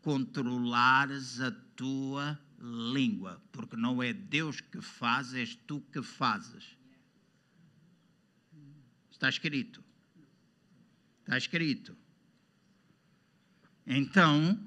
controlares 0.00 1.38
a 1.38 1.50
tua 1.76 2.40
língua, 2.58 3.42
porque 3.52 3.76
não 3.76 4.02
é 4.02 4.14
Deus 4.14 4.62
que 4.62 4.80
faz, 4.80 5.34
és 5.34 5.54
tu 5.66 5.82
que 5.92 6.02
fazes. 6.02 6.82
Está 9.14 9.28
escrito. 9.28 9.82
Está 11.20 11.38
escrito. 11.38 11.96
Então, 13.86 14.58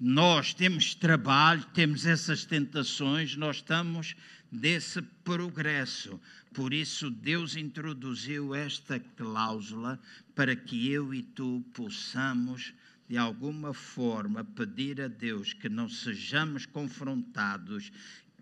nós 0.00 0.54
temos 0.54 0.94
trabalho, 0.94 1.62
temos 1.74 2.06
essas 2.06 2.44
tentações, 2.44 3.36
nós 3.36 3.56
estamos 3.56 4.16
desse 4.50 5.02
progresso. 5.22 6.18
Por 6.54 6.72
isso, 6.72 7.10
Deus 7.10 7.54
introduziu 7.54 8.54
esta 8.54 8.98
cláusula 8.98 10.00
para 10.34 10.56
que 10.56 10.90
eu 10.90 11.12
e 11.12 11.22
tu 11.22 11.62
possamos 11.74 12.72
de 13.12 13.18
alguma 13.18 13.74
forma, 13.74 14.42
pedir 14.42 14.98
a 15.02 15.06
Deus 15.06 15.52
que 15.52 15.68
não 15.68 15.86
sejamos 15.86 16.64
confrontados 16.64 17.92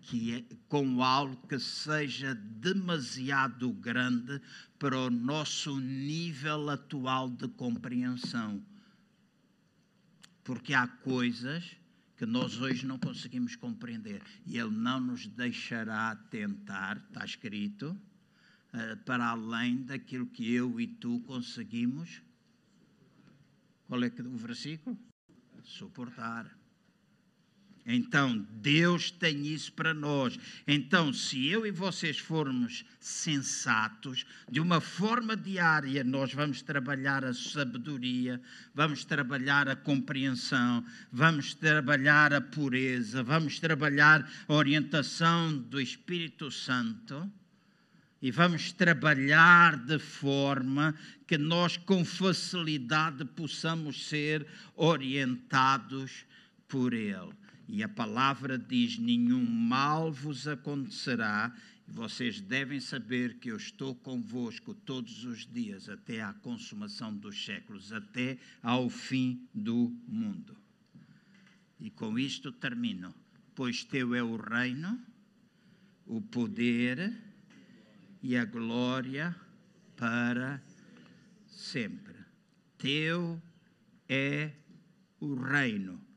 que 0.01 0.35
é, 0.35 0.55
com 0.67 1.03
algo 1.03 1.35
que 1.47 1.59
seja 1.59 2.35
demasiado 2.35 3.71
grande 3.73 4.41
para 4.77 4.97
o 4.97 5.09
nosso 5.09 5.79
nível 5.79 6.69
atual 6.69 7.29
de 7.29 7.47
compreensão. 7.47 8.63
Porque 10.43 10.73
há 10.73 10.87
coisas 10.87 11.77
que 12.17 12.25
nós 12.25 12.59
hoje 12.59 12.85
não 12.85 12.99
conseguimos 12.99 13.55
compreender 13.55 14.21
e 14.45 14.57
Ele 14.57 14.71
não 14.71 14.99
nos 14.99 15.27
deixará 15.27 16.15
tentar, 16.29 16.97
está 16.97 17.23
escrito, 17.23 17.95
eh, 18.73 18.95
para 18.97 19.27
além 19.27 19.83
daquilo 19.83 20.27
que 20.27 20.51
eu 20.51 20.79
e 20.79 20.87
tu 20.87 21.19
conseguimos 21.21 22.21
qual 23.91 24.05
é 24.05 24.07
o 24.07 24.37
versículo? 24.37 24.97
Suportar. 25.65 26.60
Então, 27.85 28.45
Deus 28.61 29.09
tem 29.09 29.47
isso 29.47 29.73
para 29.73 29.93
nós. 29.93 30.37
Então, 30.67 31.11
se 31.11 31.47
eu 31.47 31.65
e 31.65 31.71
vocês 31.71 32.19
formos 32.19 32.85
sensatos, 32.99 34.25
de 34.49 34.59
uma 34.59 34.79
forma 34.79 35.35
diária, 35.35 36.03
nós 36.03 36.33
vamos 36.33 36.61
trabalhar 36.61 37.25
a 37.25 37.33
sabedoria, 37.33 38.39
vamos 38.75 39.03
trabalhar 39.03 39.67
a 39.67 39.75
compreensão, 39.75 40.85
vamos 41.11 41.55
trabalhar 41.55 42.33
a 42.33 42.41
pureza, 42.41 43.23
vamos 43.23 43.59
trabalhar 43.59 44.29
a 44.47 44.53
orientação 44.53 45.57
do 45.57 45.81
Espírito 45.81 46.51
Santo 46.51 47.31
e 48.21 48.29
vamos 48.29 48.71
trabalhar 48.71 49.75
de 49.75 49.97
forma 49.97 50.93
que 51.25 51.37
nós 51.37 51.77
com 51.77 52.05
facilidade 52.05 53.25
possamos 53.25 54.07
ser 54.07 54.45
orientados 54.75 56.25
por 56.67 56.93
Ele. 56.93 57.40
E 57.71 57.81
a 57.81 57.87
palavra 57.87 58.57
diz: 58.57 58.97
nenhum 58.97 59.45
mal 59.45 60.11
vos 60.11 60.45
acontecerá. 60.45 61.55
E 61.87 61.91
vocês 61.93 62.41
devem 62.41 62.81
saber 62.81 63.39
que 63.39 63.49
eu 63.49 63.55
estou 63.55 63.95
convosco 63.95 64.73
todos 64.73 65.23
os 65.23 65.45
dias, 65.45 65.87
até 65.87 66.21
à 66.21 66.33
consumação 66.33 67.15
dos 67.15 67.45
séculos, 67.45 67.93
até 67.93 68.37
ao 68.61 68.89
fim 68.89 69.47
do 69.55 69.97
mundo. 70.05 70.57
E 71.79 71.89
com 71.89 72.19
isto 72.19 72.51
termino. 72.51 73.15
Pois 73.55 73.85
teu 73.85 74.13
é 74.13 74.21
o 74.21 74.35
reino, 74.35 74.99
o 76.05 76.21
poder 76.21 77.17
e 78.21 78.35
a 78.35 78.43
glória 78.43 79.33
para 79.95 80.61
sempre. 81.47 82.15
Teu 82.77 83.41
é 84.09 84.51
o 85.21 85.35
reino. 85.35 86.10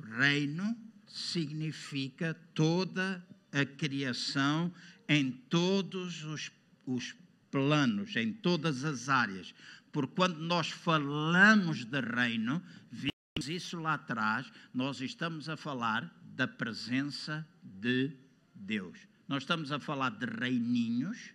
Reino 0.00 0.76
significa 1.06 2.34
toda 2.54 3.24
a 3.52 3.64
criação 3.64 4.72
em 5.08 5.30
todos 5.30 6.24
os, 6.24 6.50
os 6.84 7.14
planos, 7.50 8.16
em 8.16 8.32
todas 8.32 8.84
as 8.84 9.08
áreas. 9.08 9.54
Porque 9.92 10.14
quando 10.14 10.38
nós 10.38 10.68
falamos 10.68 11.84
de 11.84 12.00
reino, 12.00 12.62
vimos 12.90 13.48
isso 13.48 13.78
lá 13.78 13.94
atrás, 13.94 14.50
nós 14.74 15.00
estamos 15.00 15.48
a 15.48 15.56
falar 15.56 16.12
da 16.34 16.46
presença 16.46 17.46
de 17.62 18.14
Deus. 18.54 18.98
Nós 19.26 19.42
estamos 19.42 19.72
a 19.72 19.80
falar 19.80 20.10
de 20.10 20.26
reininhos, 20.26 21.30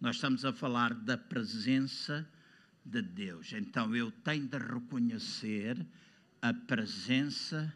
nós 0.00 0.16
estamos 0.16 0.44
a 0.44 0.52
falar 0.52 0.94
da 0.94 1.18
presença 1.18 2.28
de 2.84 3.02
Deus. 3.02 3.52
Então 3.52 3.94
eu 3.96 4.10
tenho 4.10 4.46
de 4.46 4.58
reconhecer 4.58 5.84
a 6.40 6.52
presença 6.52 7.72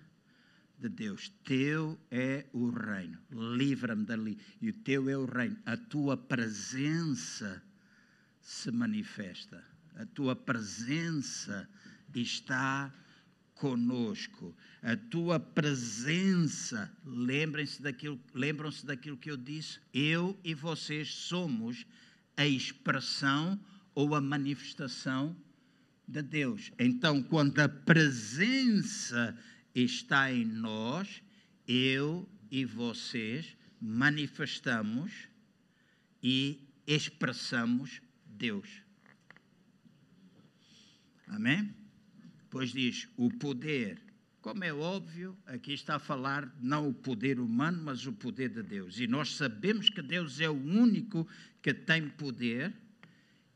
de 0.79 0.89
Deus. 0.89 1.31
Teu 1.45 1.99
é 2.11 2.47
o 2.53 2.71
reino. 2.71 3.19
Livra-me 3.31 4.05
dali. 4.05 4.39
E 4.61 4.71
o 4.71 4.73
teu 4.73 5.09
é 5.09 5.17
o 5.17 5.27
reino. 5.27 5.57
A 5.67 5.77
tua 5.77 6.17
presença 6.17 7.63
se 8.41 8.71
manifesta. 8.71 9.63
A 9.97 10.07
tua 10.07 10.35
presença 10.35 11.69
está 12.15 12.93
conosco. 13.55 14.57
A 14.83 14.97
tua 14.97 15.39
presença, 15.39 16.91
lembrem-se 17.05 17.83
daquilo, 17.83 18.19
lembram-se 18.35 18.87
daquilo 18.87 19.19
que 19.19 19.31
eu 19.31 19.37
disse? 19.37 19.79
Eu 19.93 20.39
e 20.43 20.55
vocês 20.55 21.13
somos 21.13 21.85
a 22.37 22.47
expressão 22.47 23.61
ou 23.95 24.15
a 24.15 24.21
manifestação 24.21 25.37
de 26.11 26.23
Deus. 26.23 26.73
Então, 26.79 27.23
quando 27.23 27.59
a 27.61 27.69
presença 27.69 29.37
está 29.75 30.33
em 30.33 30.45
nós, 30.45 31.23
eu 31.67 32.29
e 32.51 32.65
vocês 32.65 33.57
manifestamos 33.81 35.29
e 36.23 36.69
expressamos 36.87 38.03
Deus. 38.27 38.83
Amém? 41.29 41.75
Pois 42.51 42.73
diz: 42.73 43.09
o 43.17 43.31
poder. 43.31 44.03
Como 44.43 44.65
é 44.65 44.73
óbvio, 44.73 45.37
aqui 45.45 45.75
está 45.75 45.97
a 45.97 45.99
falar 45.99 46.51
não 46.59 46.89
o 46.89 46.95
poder 46.95 47.39
humano, 47.39 47.83
mas 47.85 48.07
o 48.07 48.13
poder 48.13 48.49
de 48.49 48.63
Deus. 48.63 48.99
E 48.99 49.07
nós 49.07 49.37
sabemos 49.37 49.91
que 49.91 50.01
Deus 50.01 50.41
é 50.41 50.49
o 50.49 50.55
único 50.55 51.29
que 51.61 51.75
tem 51.75 52.09
poder. 52.09 52.75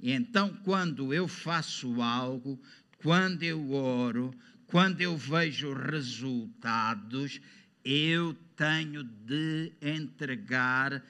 Então, 0.06 0.52
quando 0.64 1.14
eu 1.14 1.26
faço 1.26 2.02
algo, 2.02 2.60
quando 2.98 3.42
eu 3.42 3.72
oro, 3.72 4.34
quando 4.66 5.00
eu 5.00 5.16
vejo 5.16 5.72
resultados, 5.72 7.40
eu 7.82 8.36
tenho 8.54 9.02
de 9.02 9.72
entregar 9.80 11.02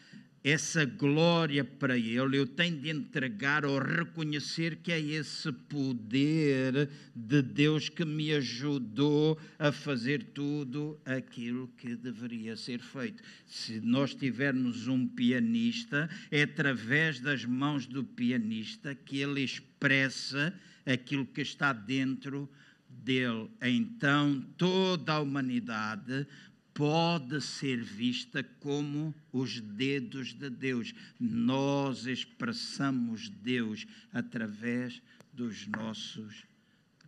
essa 0.44 0.84
glória 0.84 1.64
para 1.64 1.96
Ele, 1.96 2.36
eu 2.36 2.46
tenho 2.46 2.78
de 2.78 2.90
entregar 2.90 3.64
ou 3.64 3.78
reconhecer 3.78 4.76
que 4.76 4.92
é 4.92 5.00
esse 5.00 5.50
poder 5.50 6.90
de 7.16 7.40
Deus 7.40 7.88
que 7.88 8.04
me 8.04 8.30
ajudou 8.34 9.40
a 9.58 9.72
fazer 9.72 10.22
tudo 10.34 11.00
aquilo 11.06 11.66
que 11.78 11.96
deveria 11.96 12.58
ser 12.58 12.80
feito. 12.80 13.22
Se 13.46 13.80
nós 13.80 14.14
tivermos 14.14 14.86
um 14.86 15.08
pianista, 15.08 16.10
é 16.30 16.42
através 16.42 17.20
das 17.20 17.46
mãos 17.46 17.86
do 17.86 18.04
pianista 18.04 18.94
que 18.94 19.20
ele 19.20 19.40
expressa 19.40 20.52
aquilo 20.84 21.24
que 21.24 21.40
está 21.40 21.72
dentro 21.72 22.50
dele. 22.86 23.48
Então, 23.62 24.44
toda 24.58 25.14
a 25.14 25.20
humanidade 25.20 26.26
pode 26.74 27.40
ser 27.40 27.82
vista 27.82 28.42
como 28.42 29.14
os 29.32 29.60
dedos 29.60 30.34
de 30.34 30.50
Deus. 30.50 30.92
Nós 31.20 32.06
expressamos 32.06 33.28
Deus 33.28 33.86
através 34.12 35.00
dos 35.32 35.66
nossos 35.68 36.44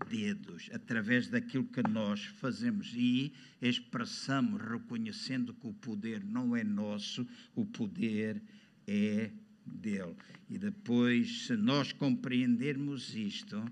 dedos, 0.09 0.71
através 0.73 1.29
daquilo 1.29 1.65
que 1.65 1.83
nós 1.83 2.25
fazemos 2.25 2.93
e 2.95 3.33
expressamos, 3.61 4.63
reconhecendo 4.63 5.53
que 5.53 5.67
o 5.67 5.73
poder 5.73 6.23
não 6.25 6.55
é 6.55 6.63
nosso, 6.63 7.27
o 7.55 7.65
poder 7.65 8.41
é 8.87 9.31
dele. 9.65 10.15
E 10.49 10.59
depois, 10.59 11.47
se 11.47 11.57
nós 11.57 11.93
compreendermos 11.93 13.15
isto, 13.17 13.65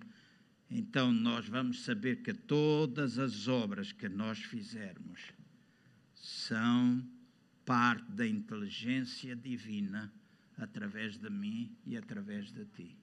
então 0.69 1.13
nós 1.13 1.47
vamos 1.49 1.85
saber 1.85 2.23
que 2.23 2.33
todas 2.35 3.19
as 3.19 3.47
obras 3.47 3.93
que 3.93 4.09
nós 4.09 4.39
fizermos, 4.39 5.21
são 6.49 7.03
parte 7.65 8.11
da 8.13 8.27
inteligência 8.27 9.35
divina 9.35 10.13
através 10.59 11.17
de 11.17 11.31
mim 11.31 11.75
e 11.87 11.97
através 11.97 12.53
de 12.53 12.67
ti. 12.67 12.97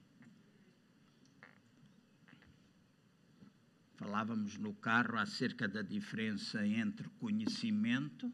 Falávamos 3.96 4.56
no 4.58 4.72
carro 4.74 5.18
acerca 5.18 5.66
da 5.68 5.82
diferença 5.82 6.64
entre 6.66 7.08
conhecimento, 7.18 8.32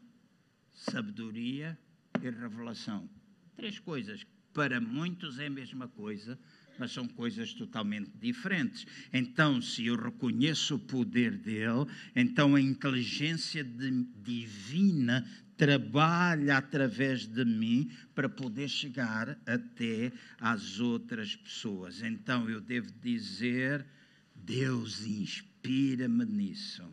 sabedoria 0.71 1.77
e 2.21 2.29
revelação. 2.29 3.09
Três 3.55 3.79
coisas. 3.79 4.25
Para 4.53 4.79
muitos 4.79 5.39
é 5.39 5.47
a 5.47 5.49
mesma 5.49 5.87
coisa, 5.87 6.39
mas 6.79 6.91
são 6.91 7.07
coisas 7.07 7.53
totalmente 7.53 8.09
diferentes. 8.19 8.87
Então, 9.11 9.61
se 9.61 9.85
eu 9.85 9.95
reconheço 9.95 10.75
o 10.75 10.79
poder 10.79 11.37
dele, 11.37 11.85
então 12.15 12.55
a 12.55 12.61
inteligência 12.61 13.63
de, 13.63 14.03
divina 14.23 15.27
trabalha 15.59 16.57
através 16.57 17.27
de 17.27 17.43
mim 17.43 17.91
para 18.15 18.29
poder 18.29 18.69
chegar 18.69 19.37
até 19.45 20.09
às 20.39 20.79
outras 20.79 21.35
pessoas. 21.35 22.01
Então 22.01 22.49
eu 22.49 22.61
devo 22.61 22.89
dizer: 23.03 23.85
Deus 24.33 25.05
inspira-me 25.05 26.25
nisso. 26.25 26.83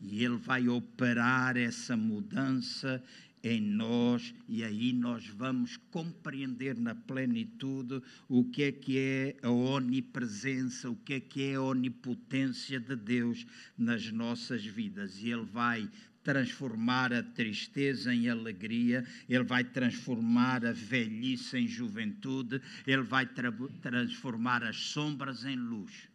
E 0.00 0.24
Ele 0.24 0.36
vai 0.36 0.68
operar 0.68 1.56
essa 1.56 1.96
mudança 1.96 3.02
em 3.42 3.60
nós 3.60 4.32
e 4.48 4.62
aí 4.62 4.92
nós 4.92 5.26
vamos 5.26 5.76
compreender 5.90 6.78
na 6.78 6.94
plenitude 6.94 8.00
o 8.28 8.44
que 8.44 8.62
é 8.62 8.72
que 8.72 8.98
é 8.98 9.36
a 9.42 9.50
onipresença, 9.50 10.88
o 10.88 10.96
que 10.96 11.14
é 11.14 11.20
que 11.20 11.42
é 11.50 11.54
a 11.54 11.62
onipotência 11.62 12.78
de 12.78 12.94
Deus 12.94 13.44
nas 13.76 14.10
nossas 14.12 14.64
vidas. 14.64 15.20
E 15.20 15.30
Ele 15.30 15.44
vai 15.44 15.90
transformar 16.22 17.12
a 17.12 17.22
tristeza 17.22 18.14
em 18.14 18.28
alegria, 18.28 19.04
Ele 19.28 19.44
vai 19.44 19.64
transformar 19.64 20.64
a 20.64 20.72
velhice 20.72 21.58
em 21.58 21.66
juventude, 21.66 22.62
Ele 22.86 23.02
vai 23.02 23.26
tra 23.26 23.50
transformar 23.80 24.62
as 24.62 24.76
sombras 24.76 25.44
em 25.44 25.56
luz. 25.56 26.08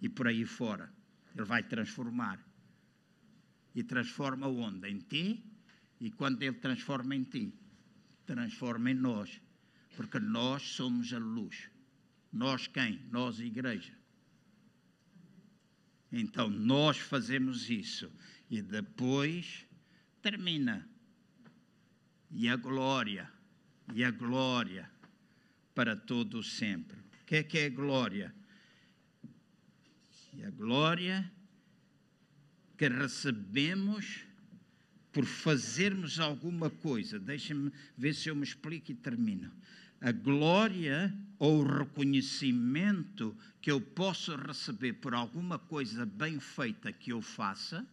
E 0.00 0.08
por 0.08 0.28
aí 0.28 0.44
fora. 0.44 0.92
Ele 1.34 1.44
vai 1.44 1.62
transformar. 1.62 2.38
E 3.74 3.82
transforma 3.82 4.46
onde? 4.46 4.88
Em 4.88 4.98
ti 4.98 5.51
e 6.02 6.10
quando 6.10 6.42
Ele 6.42 6.56
transforma 6.56 7.14
em 7.14 7.22
ti, 7.22 7.54
transforma 8.26 8.90
em 8.90 8.94
nós. 8.94 9.40
Porque 9.96 10.18
nós 10.18 10.60
somos 10.62 11.12
a 11.12 11.18
luz. 11.18 11.70
Nós 12.32 12.66
quem? 12.66 13.00
Nós, 13.12 13.38
igreja. 13.38 13.96
Então 16.10 16.50
nós 16.50 16.98
fazemos 16.98 17.70
isso. 17.70 18.10
E 18.50 18.60
depois 18.60 19.64
termina. 20.20 20.88
E 22.32 22.48
a 22.48 22.56
glória. 22.56 23.30
E 23.94 24.02
a 24.02 24.10
glória 24.10 24.90
para 25.72 25.94
todo 25.94 26.42
sempre. 26.42 26.98
O 26.98 27.24
que 27.26 27.36
é 27.36 27.42
que 27.44 27.58
é 27.58 27.70
glória? 27.70 28.34
E 30.34 30.42
a 30.42 30.50
glória 30.50 31.30
que 32.76 32.88
recebemos 32.88 34.31
por 35.12 35.26
fazermos 35.26 36.18
alguma 36.18 36.70
coisa. 36.70 37.18
Deixem-me 37.18 37.72
ver 37.96 38.14
se 38.14 38.28
eu 38.28 38.34
me 38.34 38.44
explico 38.44 38.90
e 38.90 38.94
termino. 38.94 39.52
A 40.00 40.10
glória 40.10 41.14
ou 41.38 41.60
o 41.60 41.78
reconhecimento 41.78 43.36
que 43.60 43.70
eu 43.70 43.80
posso 43.80 44.34
receber 44.34 44.94
por 44.94 45.14
alguma 45.14 45.58
coisa 45.58 46.04
bem 46.04 46.40
feita 46.40 46.92
que 46.92 47.12
eu 47.12 47.22
faça, 47.22 47.86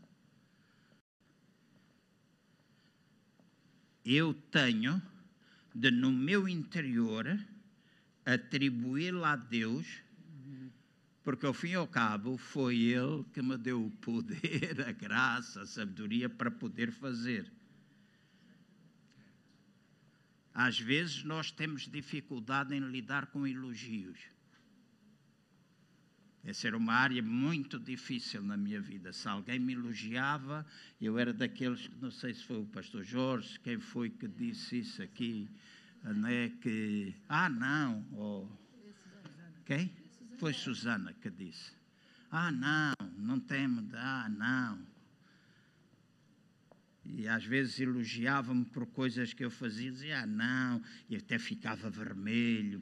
eu 4.04 4.34
tenho 4.34 5.00
de, 5.76 5.92
no 5.92 6.12
meu 6.12 6.48
interior, 6.48 7.40
atribuí-la 8.26 9.34
a 9.34 9.36
Deus 9.36 9.86
porque 11.24 11.46
ao 11.46 11.54
fim 11.54 11.70
e 11.70 11.76
ao 11.76 11.88
cabo 11.88 12.38
foi 12.38 12.78
Ele 12.78 13.24
que 13.34 13.42
me 13.42 13.58
deu 13.58 13.86
o 13.86 13.92
poder, 13.92 14.82
a 14.88 14.92
graça, 14.92 15.62
a 15.62 15.66
sabedoria 15.66 16.30
para 16.30 16.50
poder 16.50 16.92
fazer. 16.92 17.52
Às 20.54 20.80
vezes 20.80 21.24
nós 21.24 21.52
temos 21.52 21.88
dificuldade 21.88 22.76
em 22.76 22.80
lidar 22.80 23.28
com 23.28 23.46
elogios. 23.46 24.20
Essa 26.44 26.68
era 26.68 26.78
uma 26.78 26.94
área 26.94 27.22
muito 27.22 27.78
difícil 27.78 28.42
na 28.42 28.56
minha 28.56 28.82
vida. 28.82 29.12
Se 29.12 29.28
alguém 29.28 29.60
me 29.60 29.74
elogiava, 29.74 30.66
eu 31.00 31.20
era 31.20 31.34
daqueles, 31.34 31.90
não 32.02 32.10
sei 32.10 32.34
se 32.34 32.44
foi 32.44 32.62
o 32.62 32.66
pastor 32.66 33.04
Jorge, 33.04 33.60
quem 33.60 33.80
foi 33.80 34.10
que 34.10 34.28
disse 34.28 34.80
isso 34.80 35.04
aqui, 35.04 35.48
né, 36.04 36.50
que, 36.62 37.14
ah 37.28 37.50
não, 37.50 38.06
ou, 38.14 38.52
quem? 39.66 39.92
Foi 40.40 40.54
Susana 40.54 41.14
que 41.22 41.30
disse. 41.30 41.74
Ah, 42.32 42.50
não, 42.50 42.94
não 43.18 43.40
temo, 43.42 43.86
ah, 43.94 44.30
não. 44.30 44.80
E 47.04 47.28
às 47.28 47.44
vezes 47.44 47.78
elogiava-me 47.78 48.64
por 48.64 48.86
coisas 48.88 49.34
que 49.34 49.44
eu 49.44 49.52
fazia, 49.52 49.92
dizia, 49.92 50.22
ah, 50.22 50.26
não, 50.26 50.82
e 51.10 51.18
até 51.18 51.38
ficava 51.38 51.90
vermelho, 51.90 52.82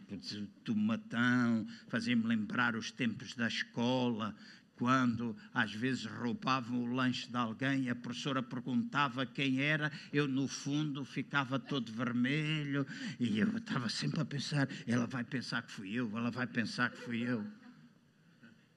tomatão, 0.64 1.66
fazia-me 1.88 2.28
lembrar 2.28 2.76
os 2.76 2.92
tempos 2.92 3.34
da 3.34 3.48
escola, 3.48 4.36
quando 4.78 5.36
às 5.54 5.74
vezes 5.74 6.06
roubavam 6.06 6.84
o 6.84 6.86
lanche 6.86 7.28
de 7.28 7.36
alguém, 7.36 7.90
a 7.90 7.96
professora 7.96 8.44
perguntava 8.44 9.26
quem 9.26 9.60
era, 9.60 9.92
eu 10.14 10.28
no 10.28 10.48
fundo 10.48 11.04
ficava 11.04 11.60
todo 11.60 11.92
vermelho 11.92 12.86
e 13.20 13.40
eu 13.40 13.58
estava 13.58 13.90
sempre 13.90 14.22
a 14.22 14.26
pensar: 14.26 14.70
ela 14.86 15.08
vai 15.08 15.24
pensar 15.24 15.64
que 15.64 15.72
fui 15.72 15.94
eu, 15.94 16.16
ela 16.16 16.30
vai 16.30 16.46
pensar 16.46 16.92
que 16.92 16.98
fui 16.98 17.22
eu. 17.22 17.44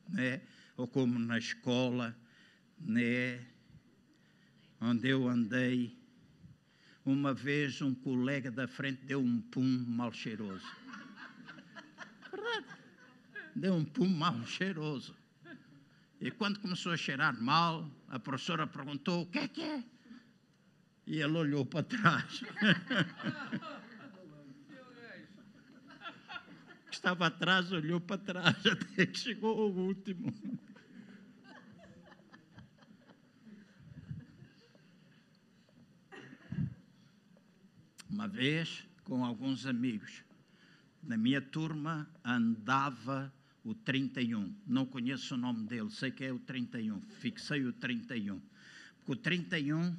Né? 0.08 0.40
Ou 0.74 0.88
como 0.88 1.18
na 1.18 1.36
escola, 1.36 2.16
né? 2.78 3.44
onde 4.80 5.06
eu 5.06 5.28
andei, 5.28 5.98
uma 7.04 7.34
vez 7.34 7.82
um 7.82 7.94
colega 7.94 8.50
da 8.50 8.66
frente 8.66 9.04
deu 9.04 9.20
um 9.20 9.38
pum 9.38 9.84
mal 9.86 10.12
cheiroso. 10.14 10.66
Verdade. 12.30 12.66
Deu 13.54 13.74
um 13.74 13.84
pum 13.84 14.08
mal 14.08 14.42
cheiroso. 14.46 15.19
E 16.20 16.30
quando 16.30 16.60
começou 16.60 16.92
a 16.92 16.96
cheirar 16.96 17.40
mal, 17.40 17.90
a 18.08 18.18
professora 18.18 18.66
perguntou: 18.66 19.22
o 19.22 19.26
que 19.26 19.38
é 19.38 19.48
que 19.48 19.62
é? 19.62 19.82
E 21.06 21.20
ele 21.20 21.36
olhou 21.36 21.64
para 21.64 21.82
trás. 21.82 22.44
estava 27.00 27.28
atrás 27.28 27.72
olhou 27.72 27.98
para 27.98 28.18
trás 28.18 28.56
até 28.66 29.06
que 29.06 29.18
chegou 29.18 29.58
ao 29.58 29.70
último. 29.70 30.34
Uma 38.10 38.28
vez, 38.28 38.86
com 39.04 39.24
alguns 39.24 39.64
amigos, 39.64 40.22
na 41.02 41.16
minha 41.16 41.40
turma 41.40 42.06
andava 42.22 43.32
o 43.64 43.74
31. 43.74 44.54
Não 44.66 44.86
conheço 44.86 45.34
o 45.34 45.38
nome 45.38 45.66
dele, 45.66 45.90
sei 45.90 46.10
que 46.10 46.24
é 46.24 46.32
o 46.32 46.38
31. 46.38 47.00
Fixei 47.00 47.64
o 47.64 47.72
31. 47.72 48.40
Porque 48.98 49.12
o 49.12 49.16
31, 49.16 49.96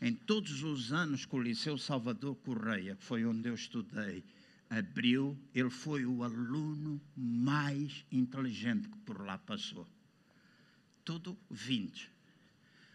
em 0.00 0.14
todos 0.14 0.62
os 0.62 0.92
anos 0.92 1.24
que 1.24 1.34
o 1.34 1.42
Liceu 1.42 1.78
Salvador 1.78 2.36
Correia, 2.36 2.96
que 2.96 3.04
foi 3.04 3.24
onde 3.24 3.48
eu 3.48 3.54
estudei, 3.54 4.24
abriu, 4.70 5.36
ele 5.54 5.70
foi 5.70 6.04
o 6.04 6.22
aluno 6.22 7.00
mais 7.16 8.04
inteligente 8.12 8.88
que 8.88 8.98
por 8.98 9.24
lá 9.24 9.38
passou. 9.38 9.86
Tudo 11.04 11.38
20. 11.50 12.10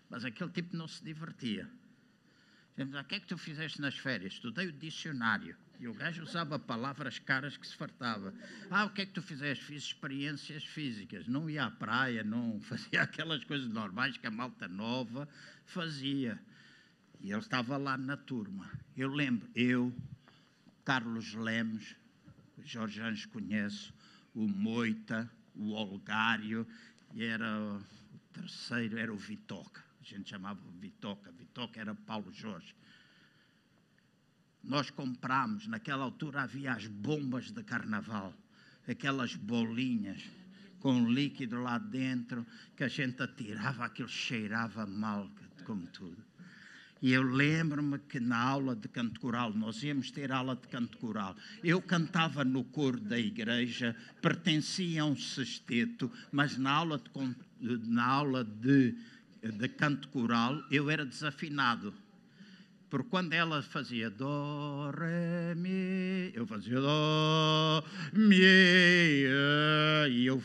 Mas 0.10 0.24
aquele 0.24 0.52
tipo 0.52 0.78
não 0.78 0.88
se 0.88 1.04
divertia. 1.04 1.70
Dizemos, 2.72 3.00
o 3.00 3.04
que 3.04 3.16
é 3.16 3.20
que 3.20 3.28
tu 3.28 3.38
fizeste 3.38 3.82
nas 3.82 3.98
férias? 3.98 4.34
Estudei 4.34 4.68
o 4.68 4.72
dicionário. 4.72 5.56
E 5.80 5.88
o 5.88 5.94
gajo 5.94 6.24
usava 6.24 6.58
palavras 6.58 7.20
caras 7.20 7.58
que 7.58 7.68
se 7.68 7.76
fartava. 7.76 8.34
Ah, 8.70 8.86
o 8.86 8.90
que 8.92 9.02
é 9.02 9.06
que 9.06 9.14
tu 9.14 9.22
fizeste? 9.22 9.66
Fiz 9.66 9.84
experiências 9.84 10.64
físicas. 10.64 11.28
Não 11.28 11.50
ia 11.50 11.66
à 11.66 11.72
praia, 11.72 12.24
não 12.24 12.60
fazia 12.64 13.02
aquelas 13.02 13.44
coisas 13.44 13.68
normais 13.68 14.18
que 14.18 14.28
a 14.28 14.32
malta 14.32 14.68
nova 14.68 15.28
fazia. 15.66 16.40
E 17.20 17.32
ele 17.32 17.40
estava 17.40 17.78
lá 17.78 17.98
na 17.98 18.18
turma. 18.18 18.70
Eu 18.96 19.10
lembro, 19.10 19.50
eu, 19.56 19.94
Carlos 20.86 21.34
Lemos, 21.34 21.96
Jorge 22.64 23.02
Anjos 23.02 23.26
conheço, 23.26 23.94
o 24.36 24.48
Moita, 24.48 25.30
o 25.56 25.72
Olgário, 25.72 26.68
e 27.14 27.24
era 27.24 27.60
o 27.60 27.82
terceiro, 28.34 28.98
era 28.98 29.14
o 29.14 29.18
Vitoca. 29.18 29.84
A 30.02 30.04
gente 30.04 30.30
chamava 30.30 30.60
Vitoca. 30.80 31.32
Vitoca 31.32 31.80
era 31.80 31.96
Paulo 31.96 32.32
Jorge. 32.34 32.76
Nós 34.64 34.90
comprámos, 34.90 35.68
naquela 35.68 36.04
altura 36.04 36.44
havia 36.44 36.72
as 36.72 36.88
bombas 36.88 37.52
de 37.52 37.62
carnaval, 37.64 38.34
aquelas 38.88 39.36
bolinhas 39.36 40.24
com 40.80 41.10
líquido 41.10 41.62
lá 41.62 41.78
dentro, 41.78 42.46
que 42.76 42.84
a 42.84 42.88
gente 42.88 43.22
atirava, 43.22 43.86
aquilo 43.86 44.10
cheirava 44.10 44.86
mal, 44.86 45.30
como 45.66 45.88
tudo. 45.88 46.18
E 47.02 47.12
eu 47.12 47.22
lembro-me 47.22 48.00
que 48.00 48.18
na 48.18 48.38
aula 48.38 48.76
de 48.76 48.88
canto 48.88 49.20
coral, 49.20 49.54
nós 49.54 49.84
íamos 49.84 50.10
ter 50.10 50.32
aula 50.32 50.56
de 50.56 50.68
canto 50.70 50.98
coral. 50.98 51.36
Eu 51.62 51.82
cantava 51.82 52.46
no 52.46 52.64
coro 52.64 52.98
da 52.98 53.20
igreja, 53.20 53.94
pertencia 54.22 55.02
a 55.02 55.06
um 55.06 55.16
sexteto, 55.16 56.10
mas 56.32 56.58
na 56.58 56.72
aula 56.72 56.98
de, 56.98 57.78
na 57.90 58.06
aula 58.06 58.46
de, 58.46 58.96
de 59.42 59.68
canto 59.68 60.08
coral 60.10 60.64
eu 60.72 60.90
era 60.90 61.06
desafinado. 61.06 61.94
Porque 62.94 63.10
quando 63.10 63.34
ela 63.34 63.60
fazia 63.64 64.08
do, 64.08 64.92
ré, 64.92 65.56
mi, 65.56 66.32
eu 66.32 66.46
fazia 66.46 66.80
do, 66.80 67.84
mi, 68.14 68.36
e 70.12 70.26
eu, 70.28 70.40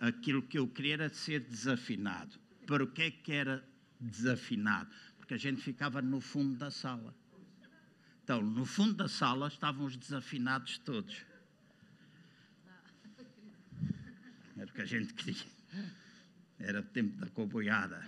aquilo 0.00 0.40
que 0.40 0.58
eu 0.58 0.66
queria 0.66 0.94
era 0.94 1.08
ser 1.10 1.40
desafinado. 1.40 2.38
Para 2.66 2.84
o 2.84 2.86
que 2.86 3.02
é 3.02 3.10
que 3.10 3.32
era 3.32 3.62
desafinado? 4.00 4.88
porque 5.18 5.34
a 5.34 5.36
gente 5.36 5.60
ficava 5.60 6.00
no 6.00 6.22
fundo 6.22 6.56
da 6.56 6.70
sala. 6.70 7.14
Então, 8.24 8.40
no 8.40 8.64
fundo 8.64 8.94
da 8.94 9.06
sala 9.06 9.48
estavam 9.48 9.84
os 9.84 9.94
desafinados 9.94 10.78
todos. 10.78 11.18
Era 14.56 14.70
o 14.70 14.72
que 14.72 14.80
a 14.80 14.86
gente 14.86 15.12
queria. 15.12 15.52
Era 16.58 16.80
o 16.80 16.82
tempo 16.82 17.14
da 17.18 17.26
coboiada. 17.26 18.02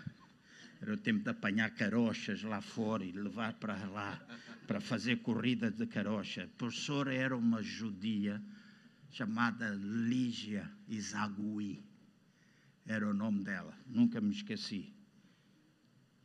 Era 0.83 0.95
o 0.95 0.97
tempo 0.97 1.23
de 1.23 1.31
apanhar 1.31 1.71
carochas 1.71 2.43
lá 2.43 2.61
fora 2.61 3.05
e 3.05 3.13
levar 3.13 3.53
para 3.55 3.77
lá, 3.87 4.21
para 4.67 4.81
fazer 4.81 5.23
corridas 5.23 5.73
de 5.77 5.87
carocha. 5.87 6.43
A 6.43 6.49
professora 6.59 7.15
era 7.15 7.37
uma 7.37 7.63
judia 7.63 8.43
chamada 9.09 9.71
Lígia 9.71 10.69
Isagui. 10.89 11.85
Era 12.85 13.09
o 13.09 13.15
nome 13.15 13.45
dela, 13.45 13.79
nunca 13.87 14.21
me 14.21 14.33
esqueci. 14.33 14.93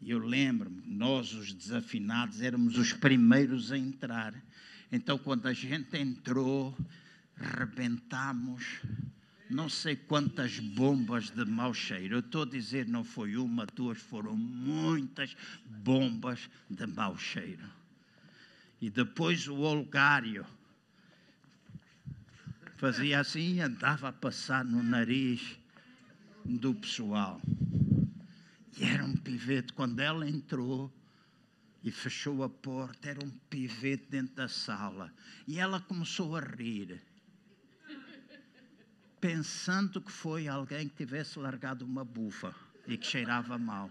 E 0.01 0.09
eu 0.09 0.17
lembro-me, 0.17 0.81
nós, 0.87 1.33
os 1.33 1.53
desafinados, 1.53 2.41
éramos 2.41 2.79
os 2.79 2.93
primeiros 2.93 3.71
a 3.71 3.77
entrar. 3.77 4.33
Então, 4.91 5.19
quando 5.19 5.45
a 5.45 5.53
gente 5.53 5.95
entrou, 5.97 6.75
rebentamos 7.35 8.81
não 9.49 9.69
sei 9.69 9.95
quantas 9.95 10.59
bombas 10.59 11.29
de 11.29 11.45
mau 11.45 11.73
cheiro. 11.73 12.15
Eu 12.15 12.19
estou 12.19 12.43
a 12.43 12.45
dizer, 12.45 12.87
não 12.87 13.03
foi 13.03 13.37
uma, 13.37 13.65
duas, 13.65 13.97
foram 13.97 14.35
muitas 14.35 15.35
bombas 15.65 16.49
de 16.69 16.85
mau 16.87 17.17
cheiro. 17.17 17.69
E 18.81 18.89
depois 18.89 19.47
o 19.47 19.55
Olgário 19.57 20.45
fazia 22.77 23.19
assim, 23.19 23.59
andava 23.59 24.09
a 24.09 24.13
passar 24.13 24.63
no 24.63 24.83
nariz 24.83 25.57
do 26.45 26.75
pessoal. 26.75 27.41
E 28.77 28.83
era 28.83 29.03
um 29.03 29.15
pivete. 29.15 29.73
Quando 29.73 29.99
ela 29.99 30.29
entrou 30.29 30.93
e 31.83 31.91
fechou 31.91 32.43
a 32.43 32.49
porta, 32.49 33.09
era 33.09 33.25
um 33.25 33.31
pivete 33.49 34.05
dentro 34.09 34.35
da 34.35 34.47
sala. 34.47 35.11
E 35.47 35.59
ela 35.59 35.79
começou 35.79 36.35
a 36.35 36.39
rir, 36.39 37.01
pensando 39.19 40.01
que 40.01 40.11
foi 40.11 40.47
alguém 40.47 40.87
que 40.87 40.95
tivesse 40.95 41.39
largado 41.39 41.85
uma 41.85 42.03
bufa 42.03 42.53
e 42.87 42.97
que 42.97 43.05
cheirava 43.05 43.57
mal. 43.57 43.89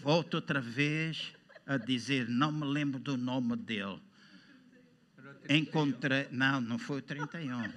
Volto 0.00 0.34
outra 0.34 0.60
vez 0.60 1.32
a 1.66 1.76
dizer, 1.76 2.28
não 2.28 2.52
me 2.52 2.64
lembro 2.64 3.00
do 3.00 3.16
nome 3.16 3.56
dele. 3.56 4.00
Encontrei, 5.48 6.28
não, 6.30 6.60
não 6.60 6.78
foi 6.78 6.98
o 6.98 7.02
31. 7.02 7.72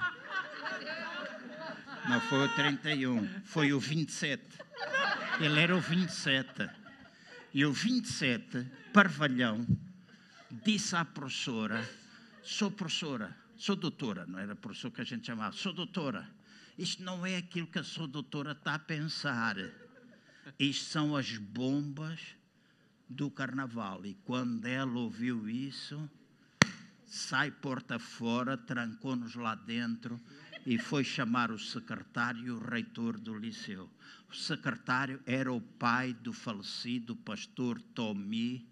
Não 2.10 2.22
foi 2.22 2.46
o 2.46 2.50
31, 2.56 3.28
foi 3.44 3.74
o 3.74 3.80
27. 3.80 4.44
Ele 5.40 5.60
era 5.60 5.76
o 5.76 5.82
27. 5.82 6.70
E 7.54 7.66
o 7.66 7.74
27, 7.74 8.66
Parvalhão, 8.94 9.66
disse 10.64 10.96
à 10.96 11.04
professora: 11.04 11.88
Sou 12.44 12.72
professora, 12.72 13.36
sou 13.56 13.76
doutora, 13.76 14.26
não 14.26 14.40
era 14.40 14.56
professora 14.56 14.94
que 14.96 15.02
a 15.02 15.06
gente 15.06 15.28
chamava, 15.28 15.56
sou 15.56 15.74
doutora. 15.74 16.28
Isto 16.78 17.04
não 17.04 17.24
é 17.26 17.38
aquilo 17.38 17.68
que 17.68 17.78
a 17.78 17.84
sua 17.84 18.08
doutora 18.08 18.54
está 18.54 18.76
a 18.76 18.80
pensar. 18.80 19.56
Isto 20.58 20.86
são 20.86 21.16
as 21.16 21.38
bombas 21.38 22.20
do 23.08 23.30
carnaval. 23.30 24.06
E 24.06 24.16
quando 24.26 24.66
ela 24.66 25.00
ouviu 25.00 25.48
isso, 25.48 26.10
sai 27.06 27.52
porta 27.52 28.00
fora, 28.00 28.58
trancou-nos 28.58 29.36
lá 29.36 29.54
dentro 29.54 30.20
e 30.66 30.80
foi 30.80 31.04
chamar 31.04 31.52
o 31.52 31.60
secretário 31.60 32.46
e 32.46 32.52
o 32.52 32.60
reitor 32.60 33.20
do 33.20 33.38
liceu. 33.38 33.90
O 34.30 34.36
secretário 34.36 35.22
era 35.26 35.52
o 35.52 35.62
pai 35.62 36.14
do 36.14 36.34
falecido 36.34 37.16
pastor 37.16 37.80
Tomi, 37.94 38.68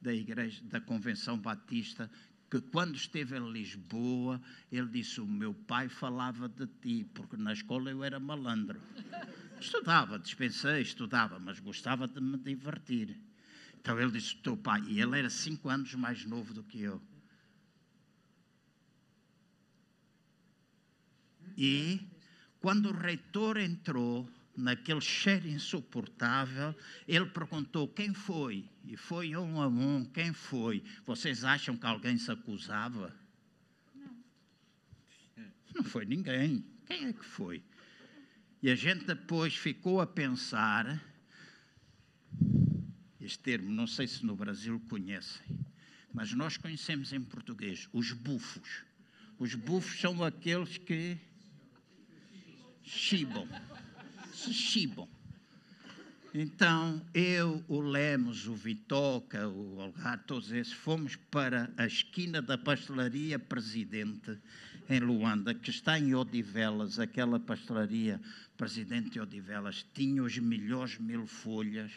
da 0.00 0.14
igreja 0.14 0.62
da 0.64 0.80
Convenção 0.80 1.38
Batista, 1.38 2.10
que 2.52 2.60
quando 2.60 2.96
esteve 2.96 3.34
em 3.34 3.50
Lisboa, 3.50 4.38
ele 4.70 4.86
disse: 4.88 5.22
"O 5.22 5.26
meu 5.26 5.54
pai 5.54 5.88
falava 5.88 6.50
de 6.50 6.66
ti, 6.66 7.02
porque 7.14 7.34
na 7.34 7.54
escola 7.54 7.90
eu 7.90 8.04
era 8.04 8.20
malandro. 8.20 8.78
Estudava, 9.58 10.18
dispensei, 10.18 10.82
estudava, 10.82 11.38
mas 11.38 11.58
gostava 11.60 12.06
de 12.06 12.20
me 12.20 12.36
divertir. 12.36 13.18
Então 13.80 13.98
ele 13.98 14.10
disse: 14.10 14.36
"Teu 14.36 14.54
pai", 14.54 14.82
e 14.86 15.00
ele 15.00 15.18
era 15.18 15.30
cinco 15.30 15.70
anos 15.70 15.94
mais 15.94 16.26
novo 16.26 16.52
do 16.52 16.62
que 16.62 16.82
eu. 16.82 17.00
E 21.56 22.06
quando 22.60 22.90
o 22.90 22.92
reitor 22.92 23.56
entrou, 23.56 24.28
naquele 24.56 25.00
cheiro 25.00 25.48
insuportável, 25.48 26.74
ele 27.06 27.26
perguntou 27.26 27.88
quem 27.88 28.12
foi. 28.12 28.68
E 28.84 28.96
foi 28.96 29.36
um 29.36 29.60
a 29.60 29.68
um, 29.68 30.04
quem 30.04 30.32
foi? 30.32 30.82
Vocês 31.06 31.44
acham 31.44 31.76
que 31.76 31.86
alguém 31.86 32.18
se 32.18 32.30
acusava? 32.30 33.14
Não. 33.94 34.16
Não 35.76 35.84
foi 35.84 36.04
ninguém. 36.04 36.64
Quem 36.86 37.06
é 37.06 37.12
que 37.12 37.24
foi? 37.24 37.62
E 38.62 38.70
a 38.70 38.74
gente 38.74 39.04
depois 39.04 39.56
ficou 39.56 40.00
a 40.00 40.06
pensar, 40.06 41.02
este 43.20 43.38
termo, 43.38 43.70
não 43.70 43.86
sei 43.86 44.06
se 44.06 44.24
no 44.24 44.36
Brasil 44.36 44.80
conhecem, 44.88 45.58
mas 46.12 46.32
nós 46.32 46.56
conhecemos 46.56 47.12
em 47.12 47.20
português, 47.20 47.88
os 47.92 48.12
bufos. 48.12 48.84
Os 49.38 49.54
bufos 49.54 49.98
são 49.98 50.22
aqueles 50.22 50.78
que 50.78 51.18
chibam. 52.82 53.48
Se 54.42 54.52
chibam. 54.52 55.08
Então, 56.34 57.00
eu, 57.14 57.62
o 57.68 57.80
Lemos, 57.80 58.48
o 58.48 58.54
Vitoca, 58.56 59.46
o 59.46 59.76
Olgar, 59.76 60.18
todos 60.24 60.50
esses, 60.50 60.72
fomos 60.72 61.14
para 61.14 61.70
a 61.76 61.86
esquina 61.86 62.42
da 62.42 62.58
pastelaria 62.58 63.38
Presidente, 63.38 64.36
em 64.90 64.98
Luanda, 64.98 65.54
que 65.54 65.70
está 65.70 65.96
em 65.96 66.12
Odivelas. 66.12 66.98
Aquela 66.98 67.38
pastelaria 67.38 68.20
Presidente 68.56 69.20
Odivelas 69.20 69.86
tinha 69.94 70.24
os 70.24 70.36
melhores 70.38 70.98
mil 70.98 71.24
folhas. 71.24 71.92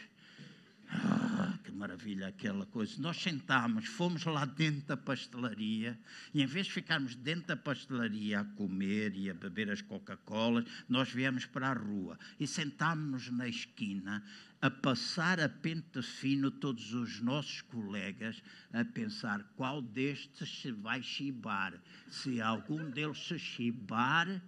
Ah, 0.88 1.58
que 1.64 1.72
maravilha 1.72 2.28
aquela 2.28 2.64
coisa. 2.66 3.00
Nós 3.00 3.16
sentámos, 3.16 3.86
fomos 3.86 4.24
lá 4.24 4.44
dentro 4.44 4.86
da 4.86 4.96
pastelaria 4.96 5.98
e 6.32 6.42
em 6.42 6.46
vez 6.46 6.66
de 6.66 6.72
ficarmos 6.72 7.14
dentro 7.16 7.48
da 7.48 7.56
pastelaria 7.56 8.40
a 8.40 8.44
comer 8.44 9.14
e 9.14 9.28
a 9.28 9.34
beber 9.34 9.70
as 9.70 9.82
Coca-Colas, 9.82 10.64
nós 10.88 11.10
viemos 11.10 11.44
para 11.44 11.68
a 11.68 11.72
rua 11.72 12.18
e 12.38 12.46
sentámos-nos 12.46 13.30
na 13.30 13.48
esquina 13.48 14.22
a 14.60 14.70
passar 14.70 15.38
a 15.40 15.48
pente 15.48 16.00
fino 16.02 16.50
todos 16.50 16.94
os 16.94 17.20
nossos 17.20 17.62
colegas 17.62 18.42
a 18.72 18.84
pensar 18.84 19.42
qual 19.56 19.82
destes 19.82 20.60
se 20.60 20.72
vai 20.72 21.02
chibar. 21.02 21.74
Se 22.08 22.40
algum 22.40 22.90
deles 22.90 23.18
se 23.26 23.38
chibar, 23.38 24.40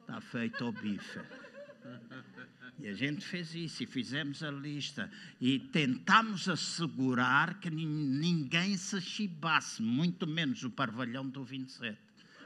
está 0.00 0.20
feito 0.20 0.64
o 0.66 0.72
bife. 0.72 1.20
E 2.82 2.88
a 2.88 2.94
gente 2.94 3.24
fez 3.24 3.54
isso 3.54 3.82
e 3.82 3.86
fizemos 3.86 4.42
a 4.42 4.50
lista 4.50 5.10
e 5.38 5.58
tentámos 5.58 6.48
assegurar 6.48 7.60
que 7.60 7.68
ninguém 7.70 8.76
se 8.76 8.98
chibasse, 9.02 9.82
muito 9.82 10.26
menos 10.26 10.64
o 10.64 10.70
parvalhão 10.70 11.28
do 11.28 11.44
27, 11.44 11.98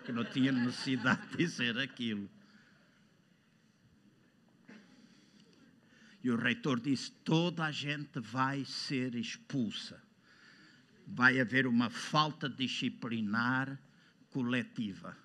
que 0.04 0.10
não 0.10 0.24
tinha 0.24 0.50
necessidade 0.50 1.28
de 1.28 1.36
dizer 1.36 1.78
aquilo. 1.78 2.28
E 6.24 6.30
o 6.30 6.36
reitor 6.36 6.80
disse: 6.80 7.12
toda 7.22 7.66
a 7.66 7.70
gente 7.70 8.18
vai 8.18 8.64
ser 8.64 9.14
expulsa. 9.14 10.02
Vai 11.06 11.38
haver 11.38 11.66
uma 11.66 11.90
falta 11.90 12.48
disciplinar 12.48 13.78
coletiva. 14.30 15.23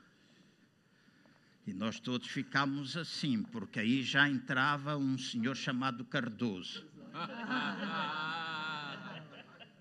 E 1.70 1.74
nós 1.76 2.00
todos 2.00 2.28
ficámos 2.28 2.98
assim, 2.98 3.44
porque 3.44 3.80
aí 3.80 4.02
já 4.02 4.28
entrava 4.28 4.98
um 4.98 5.20
senhor 5.20 5.56
chamado 5.56 6.04
Cardoso. 6.04 6.84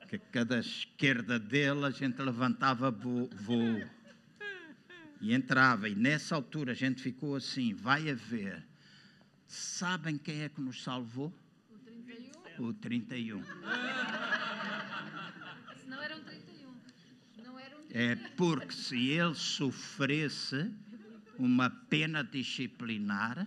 que 0.07 0.19
cada 0.19 0.59
esquerda 0.59 1.39
dele 1.39 1.87
a 1.87 1.91
gente 1.91 2.21
levantava 2.21 2.91
voo. 2.91 3.31
E 5.19 5.33
entrava, 5.33 5.89
e 5.89 5.95
nessa 5.95 6.35
altura 6.35 6.73
a 6.73 6.75
gente 6.75 7.01
ficou 7.01 7.37
assim: 7.37 7.73
vai 7.73 8.11
haver. 8.11 8.63
Sabem 9.47 10.19
quem 10.19 10.43
é 10.43 10.51
que 10.51 10.61
nos 10.61 10.83
salvou? 10.83 11.33
O 11.71 11.79
31. 11.79 12.65
O 12.67 12.75
31. 12.75 13.43
Não 15.87 16.03
eram 16.03 16.21
31. 16.23 16.77
Não 17.43 17.59
eram 17.59 17.83
31. 17.87 17.99
É 17.99 18.15
porque 18.37 18.73
se 18.75 19.09
ele 19.09 19.35
sofresse 19.35 20.71
uma 21.39 21.71
pena 21.71 22.23
disciplinar, 22.25 23.47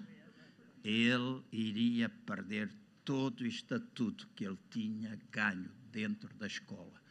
ele 0.84 1.44
iria 1.52 2.10
perder 2.10 2.72
todo 3.04 3.42
o 3.42 3.48
estatuto 3.48 4.28
que 4.36 4.46
ele 4.46 4.58
tinha 4.70 5.20
ganho 5.32 5.70
dentro 5.92 6.34
da 6.36 6.48
escola. 6.48 7.02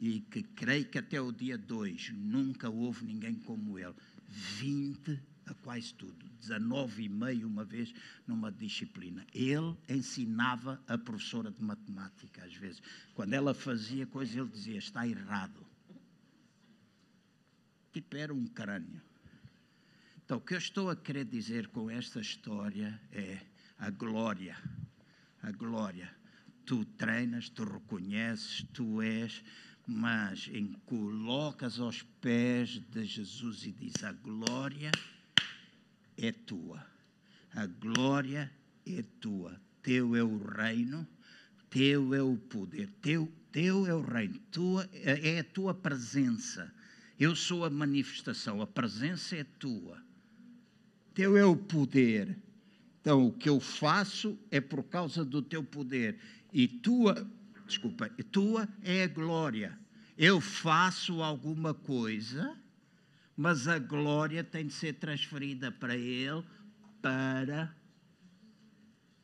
E 0.00 0.20
que 0.20 0.42
creio 0.42 0.86
que 0.86 0.98
até 0.98 1.20
o 1.20 1.32
dia 1.32 1.58
2 1.58 2.10
nunca 2.14 2.70
houve 2.70 3.04
ninguém 3.04 3.34
como 3.34 3.78
ele. 3.78 3.94
20 4.28 5.20
a 5.46 5.54
quase 5.54 5.94
tudo, 5.94 6.28
19 6.40 7.04
e 7.04 7.08
meio 7.08 7.48
uma 7.48 7.64
vez 7.64 7.92
numa 8.26 8.52
disciplina. 8.52 9.26
Ele 9.34 9.76
ensinava 9.88 10.80
a 10.86 10.96
professora 10.98 11.50
de 11.50 11.62
matemática 11.62 12.44
às 12.44 12.54
vezes. 12.54 12.82
Quando 13.14 13.32
ela 13.32 13.54
fazia 13.54 14.06
coisa, 14.06 14.38
ele 14.38 14.50
dizia: 14.50 14.78
está 14.78 15.08
errado. 15.08 15.66
Tipo, 17.92 18.16
era 18.16 18.32
um 18.32 18.46
crânio. 18.46 19.07
Então, 20.28 20.36
o 20.36 20.40
que 20.42 20.52
eu 20.52 20.58
estou 20.58 20.90
a 20.90 20.94
querer 20.94 21.24
dizer 21.24 21.68
com 21.68 21.88
esta 21.88 22.20
história 22.20 23.00
é 23.10 23.38
a 23.78 23.88
glória. 23.88 24.54
A 25.42 25.50
glória. 25.50 26.14
Tu 26.66 26.84
treinas, 26.84 27.48
tu 27.48 27.64
reconheces, 27.64 28.62
tu 28.74 29.00
és, 29.00 29.42
mas 29.86 30.50
em 30.52 30.74
colocas 30.84 31.80
aos 31.80 32.02
pés 32.20 32.78
de 32.90 33.06
Jesus 33.06 33.64
e 33.64 33.72
diz: 33.72 34.04
A 34.04 34.12
glória 34.12 34.90
é 36.18 36.30
tua. 36.30 36.86
A 37.54 37.64
glória 37.64 38.52
é 38.84 39.02
tua. 39.20 39.58
Teu 39.82 40.14
é 40.14 40.22
o 40.22 40.36
reino, 40.36 41.08
teu 41.70 42.12
é 42.12 42.22
o 42.22 42.36
poder, 42.36 42.90
teu, 43.00 43.32
teu 43.50 43.86
é 43.86 43.94
o 43.94 44.02
reino, 44.02 44.38
tua, 44.52 44.86
é 44.92 45.38
a 45.38 45.44
tua 45.44 45.72
presença. 45.72 46.70
Eu 47.18 47.34
sou 47.34 47.64
a 47.64 47.70
manifestação, 47.70 48.60
a 48.60 48.66
presença 48.66 49.34
é 49.34 49.42
tua 49.42 50.06
teu 51.14 51.36
é 51.36 51.44
o 51.44 51.56
poder. 51.56 52.36
Então, 53.00 53.26
o 53.26 53.32
que 53.32 53.48
eu 53.48 53.58
faço 53.60 54.38
é 54.50 54.60
por 54.60 54.82
causa 54.84 55.24
do 55.24 55.40
teu 55.40 55.64
poder. 55.64 56.18
E 56.52 56.68
tua, 56.68 57.26
desculpa, 57.66 58.08
tua 58.30 58.68
é 58.82 59.04
a 59.04 59.08
glória. 59.08 59.78
Eu 60.16 60.40
faço 60.40 61.22
alguma 61.22 61.72
coisa, 61.72 62.56
mas 63.36 63.68
a 63.68 63.78
glória 63.78 64.42
tem 64.42 64.66
de 64.66 64.72
ser 64.72 64.94
transferida 64.94 65.70
para 65.70 65.96
Ele 65.96 66.44
para 67.00 67.74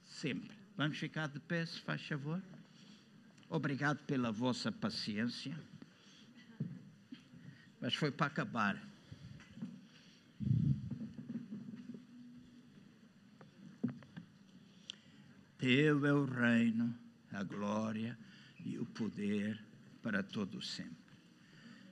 sempre. 0.04 0.56
Vamos 0.76 0.98
ficar 0.98 1.28
de 1.28 1.40
pé, 1.40 1.66
se 1.66 1.80
faz 1.80 2.02
favor. 2.06 2.40
Obrigado 3.48 3.98
pela 4.04 4.32
vossa 4.32 4.72
paciência. 4.72 5.56
Mas 7.80 7.94
foi 7.94 8.10
para 8.10 8.26
acabar. 8.26 8.93
Teu 15.64 16.04
é 16.04 16.12
o 16.12 16.26
reino, 16.26 16.94
a 17.32 17.42
glória 17.42 18.18
e 18.66 18.76
o 18.76 18.84
poder 18.84 19.58
para 20.02 20.22
todo 20.22 20.60
sempre. 20.60 21.16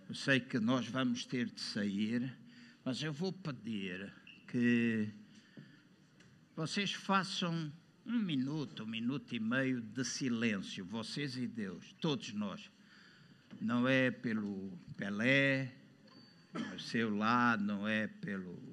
Eu 0.07 0.14
sei 0.14 0.41
que 0.41 0.61
nós 0.61 0.87
vamos 0.89 1.25
ter 1.25 1.47
de 1.47 1.59
sair, 1.59 2.37
mas 2.85 3.03
eu 3.03 3.14
vou 3.14 3.33
pedir 3.33 4.12
que 4.47 5.09
vocês 6.55 6.93
façam 6.93 7.73
um 8.05 8.18
minuto, 8.18 8.83
um 8.83 8.89
minuto 8.89 9.35
e 9.35 9.41
meio 9.41 9.81
de 9.81 10.05
silêncio, 10.05 10.85
vocês 10.85 11.39
e 11.39 11.47
Deus, 11.47 11.95
todos 11.99 12.31
nós. 12.35 12.70
Não 13.59 13.89
é 13.89 14.11
pelo 14.11 14.79
Pelé, 14.99 15.75
seu 16.79 17.16
lado, 17.16 17.64
não 17.64 17.89
é 17.89 18.07
pelo 18.07 18.72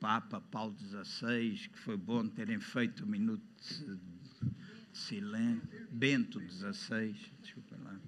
Papa 0.00 0.40
Paulo 0.40 0.76
XVI, 0.78 1.68
que 1.72 1.78
foi 1.78 1.96
bom 1.96 2.28
terem 2.28 2.60
feito 2.60 3.04
um 3.04 3.08
minuto 3.08 3.42
de 3.60 4.98
silêncio. 4.98 5.88
Bento 5.90 6.40
XVI, 6.40 7.14
desculpa 7.42 7.76
lá. 7.82 7.98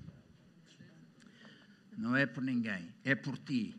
Não 1.96 2.14
é 2.14 2.26
por 2.26 2.42
ninguém, 2.42 2.92
é 3.04 3.14
por 3.14 3.38
ti. 3.38 3.74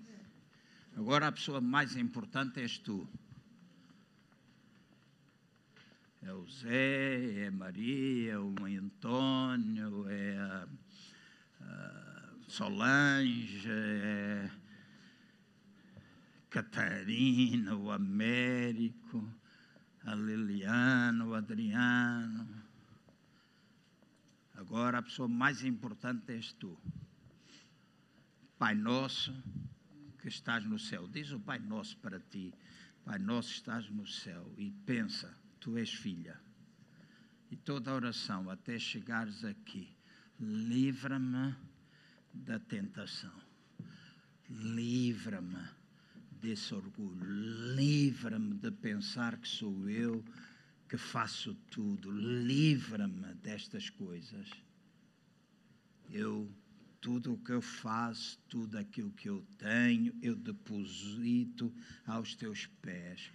Agora 0.95 1.27
a 1.27 1.31
pessoa 1.31 1.61
mais 1.61 1.95
importante 1.95 2.59
és 2.59 2.77
tu. 2.77 3.07
É 6.23 6.33
o 6.33 6.45
Zé, 6.49 7.43
é 7.43 7.47
a 7.47 7.51
Maria, 7.51 8.33
é 8.33 8.39
o 8.39 8.53
Antônio, 8.65 10.09
é 10.09 10.37
a 10.37 10.67
Solange, 12.47 13.69
é 13.69 14.49
Catarina, 16.49 17.75
o 17.75 17.91
Américo, 17.91 19.23
a 20.03 20.15
Liliana, 20.15 21.25
o 21.25 21.33
Adriano. 21.33 22.63
Agora 24.55 24.99
a 24.99 25.03
pessoa 25.03 25.27
mais 25.27 25.63
importante 25.63 26.31
és 26.31 26.53
tu. 26.53 26.77
Pai 28.57 28.73
nosso 28.73 29.33
que 30.19 30.27
estás 30.27 30.63
no 30.65 30.79
céu. 30.79 31.07
Diz 31.07 31.31
o 31.31 31.39
Pai 31.39 31.59
nosso 31.59 31.97
para 31.97 32.19
ti. 32.19 32.53
Pai 33.05 33.19
nosso 33.19 33.51
estás 33.51 33.89
no 33.89 34.07
céu. 34.07 34.51
E 34.57 34.71
pensa, 34.85 35.31
tu 35.59 35.77
és 35.77 35.93
filha. 35.93 36.39
E 37.51 37.55
toda 37.55 37.93
oração 37.93 38.49
até 38.49 38.79
chegares 38.79 39.43
aqui. 39.43 39.95
Livra-me 40.39 41.55
da 42.33 42.59
tentação. 42.59 43.33
Livra-me 44.49 45.76
desse 46.47 46.73
orgulho. 46.73 47.25
Livra-me 47.75 48.53
de 48.53 48.71
pensar 48.71 49.37
que 49.37 49.47
sou 49.47 49.89
eu 49.89 50.23
que 50.87 50.95
faço 50.95 51.53
tudo. 51.69 52.09
Livra-me 52.09 53.33
destas 53.35 53.89
coisas. 53.89 54.49
Eu, 56.09 56.49
tudo 57.01 57.33
o 57.33 57.37
que 57.37 57.51
eu 57.51 57.61
faço, 57.61 58.39
tudo 58.47 58.77
aquilo 58.77 59.11
que 59.11 59.27
eu 59.27 59.45
tenho, 59.57 60.15
eu 60.21 60.37
deposito 60.37 61.73
aos 62.05 62.33
teus 62.33 62.65
pés. 62.81 63.29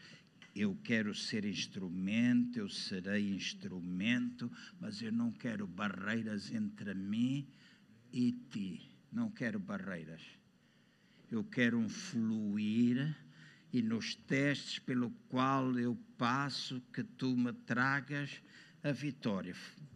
Eu 0.57 0.75
quero 0.83 1.15
ser 1.15 1.45
instrumento, 1.45 2.59
eu 2.59 2.69
serei 2.71 3.35
instrumento, 3.35 4.51
mas 4.81 5.03
eu 5.03 5.13
não 5.13 5.31
quero 5.31 5.67
barreiras 5.67 6.51
entre 6.51 6.95
mim 6.95 7.47
e 8.11 8.33
ti. 8.33 8.91
Não 9.13 9.31
quero 9.31 9.59
barreiras. 9.59 10.42
Eu 11.33 11.43
quero 11.43 11.89
fluir 11.89 13.17
e 13.73 13.81
nos 13.81 14.15
testes 14.15 14.79
pelo 14.79 15.11
qual 15.31 15.79
eu 15.79 15.97
passo 16.19 16.79
que 16.93 17.03
tu 17.03 17.35
me 17.35 17.55
tragas 17.55 18.43
a 18.85 18.93
vitória. 18.93 19.55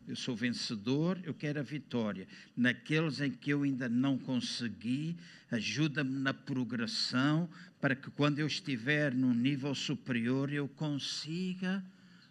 Eu 0.09 0.17
sou 0.17 0.35
vencedor, 0.35 1.21
eu 1.25 1.35
quero 1.35 1.61
a 1.61 1.63
vitória. 1.63 2.27
Naqueles 2.57 3.21
em 3.21 3.31
que 3.31 3.51
eu 3.51 3.65
ainda 3.65 3.87
não 3.87 4.17
consegui, 4.17 5.15
ajuda-me 5.51 6.19
na 6.21 6.33
progressão 6.33 7.51
para 7.83 7.95
que 7.95 8.11
quando 8.13 8.39
eu 8.39 8.47
estiver 8.47 9.15
num 9.15 9.35
nível 9.35 9.75
superior 9.75 10.51
eu 10.51 10.67
consiga 10.67 11.85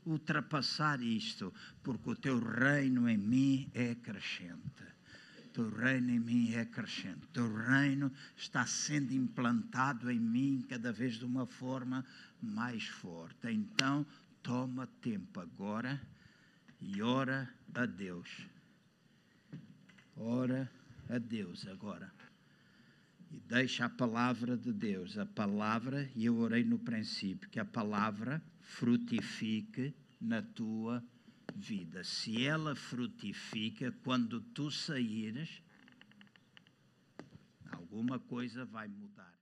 ultrapassar 0.03 0.99
isto, 0.99 1.53
porque 1.83 2.09
o 2.09 2.15
teu 2.15 2.39
reino 2.39 3.07
em 3.07 3.19
mim 3.19 3.69
é 3.75 3.93
crescente. 3.93 4.94
Teu 5.55 5.69
reino 5.69 6.09
em 6.09 6.19
mim 6.19 6.53
é 6.53 6.65
crescente. 6.65 7.25
Teu 7.31 7.49
reino 7.55 8.11
está 8.35 8.65
sendo 8.65 9.13
implantado 9.13 10.11
em 10.11 10.19
mim 10.19 10.65
cada 10.67 10.91
vez 10.91 11.13
de 11.13 11.23
uma 11.23 11.45
forma 11.45 12.05
mais 12.41 12.83
forte. 12.87 13.49
Então, 13.49 14.05
toma 14.43 14.85
tempo 15.01 15.39
agora 15.39 16.01
e 16.81 17.01
ora 17.01 17.49
a 17.73 17.85
Deus. 17.85 18.45
Ora 20.17 20.69
a 21.07 21.17
Deus 21.17 21.65
agora. 21.67 22.11
E 23.31 23.39
deixa 23.39 23.85
a 23.85 23.89
palavra 23.89 24.57
de 24.57 24.73
Deus, 24.73 25.17
a 25.17 25.25
palavra, 25.25 26.09
e 26.17 26.25
eu 26.25 26.35
orei 26.35 26.65
no 26.65 26.77
princípio, 26.77 27.49
que 27.49 27.61
a 27.61 27.65
palavra 27.65 28.43
frutifique 28.59 29.95
na 30.19 30.41
tua 30.41 31.01
vida. 31.55 32.03
Se 32.03 32.45
ela 32.45 32.75
frutifica, 32.75 33.91
quando 34.03 34.41
tu 34.41 34.69
saíres, 34.69 35.61
alguma 37.71 38.19
coisa 38.19 38.65
vai 38.65 38.87
mudar. 38.87 39.34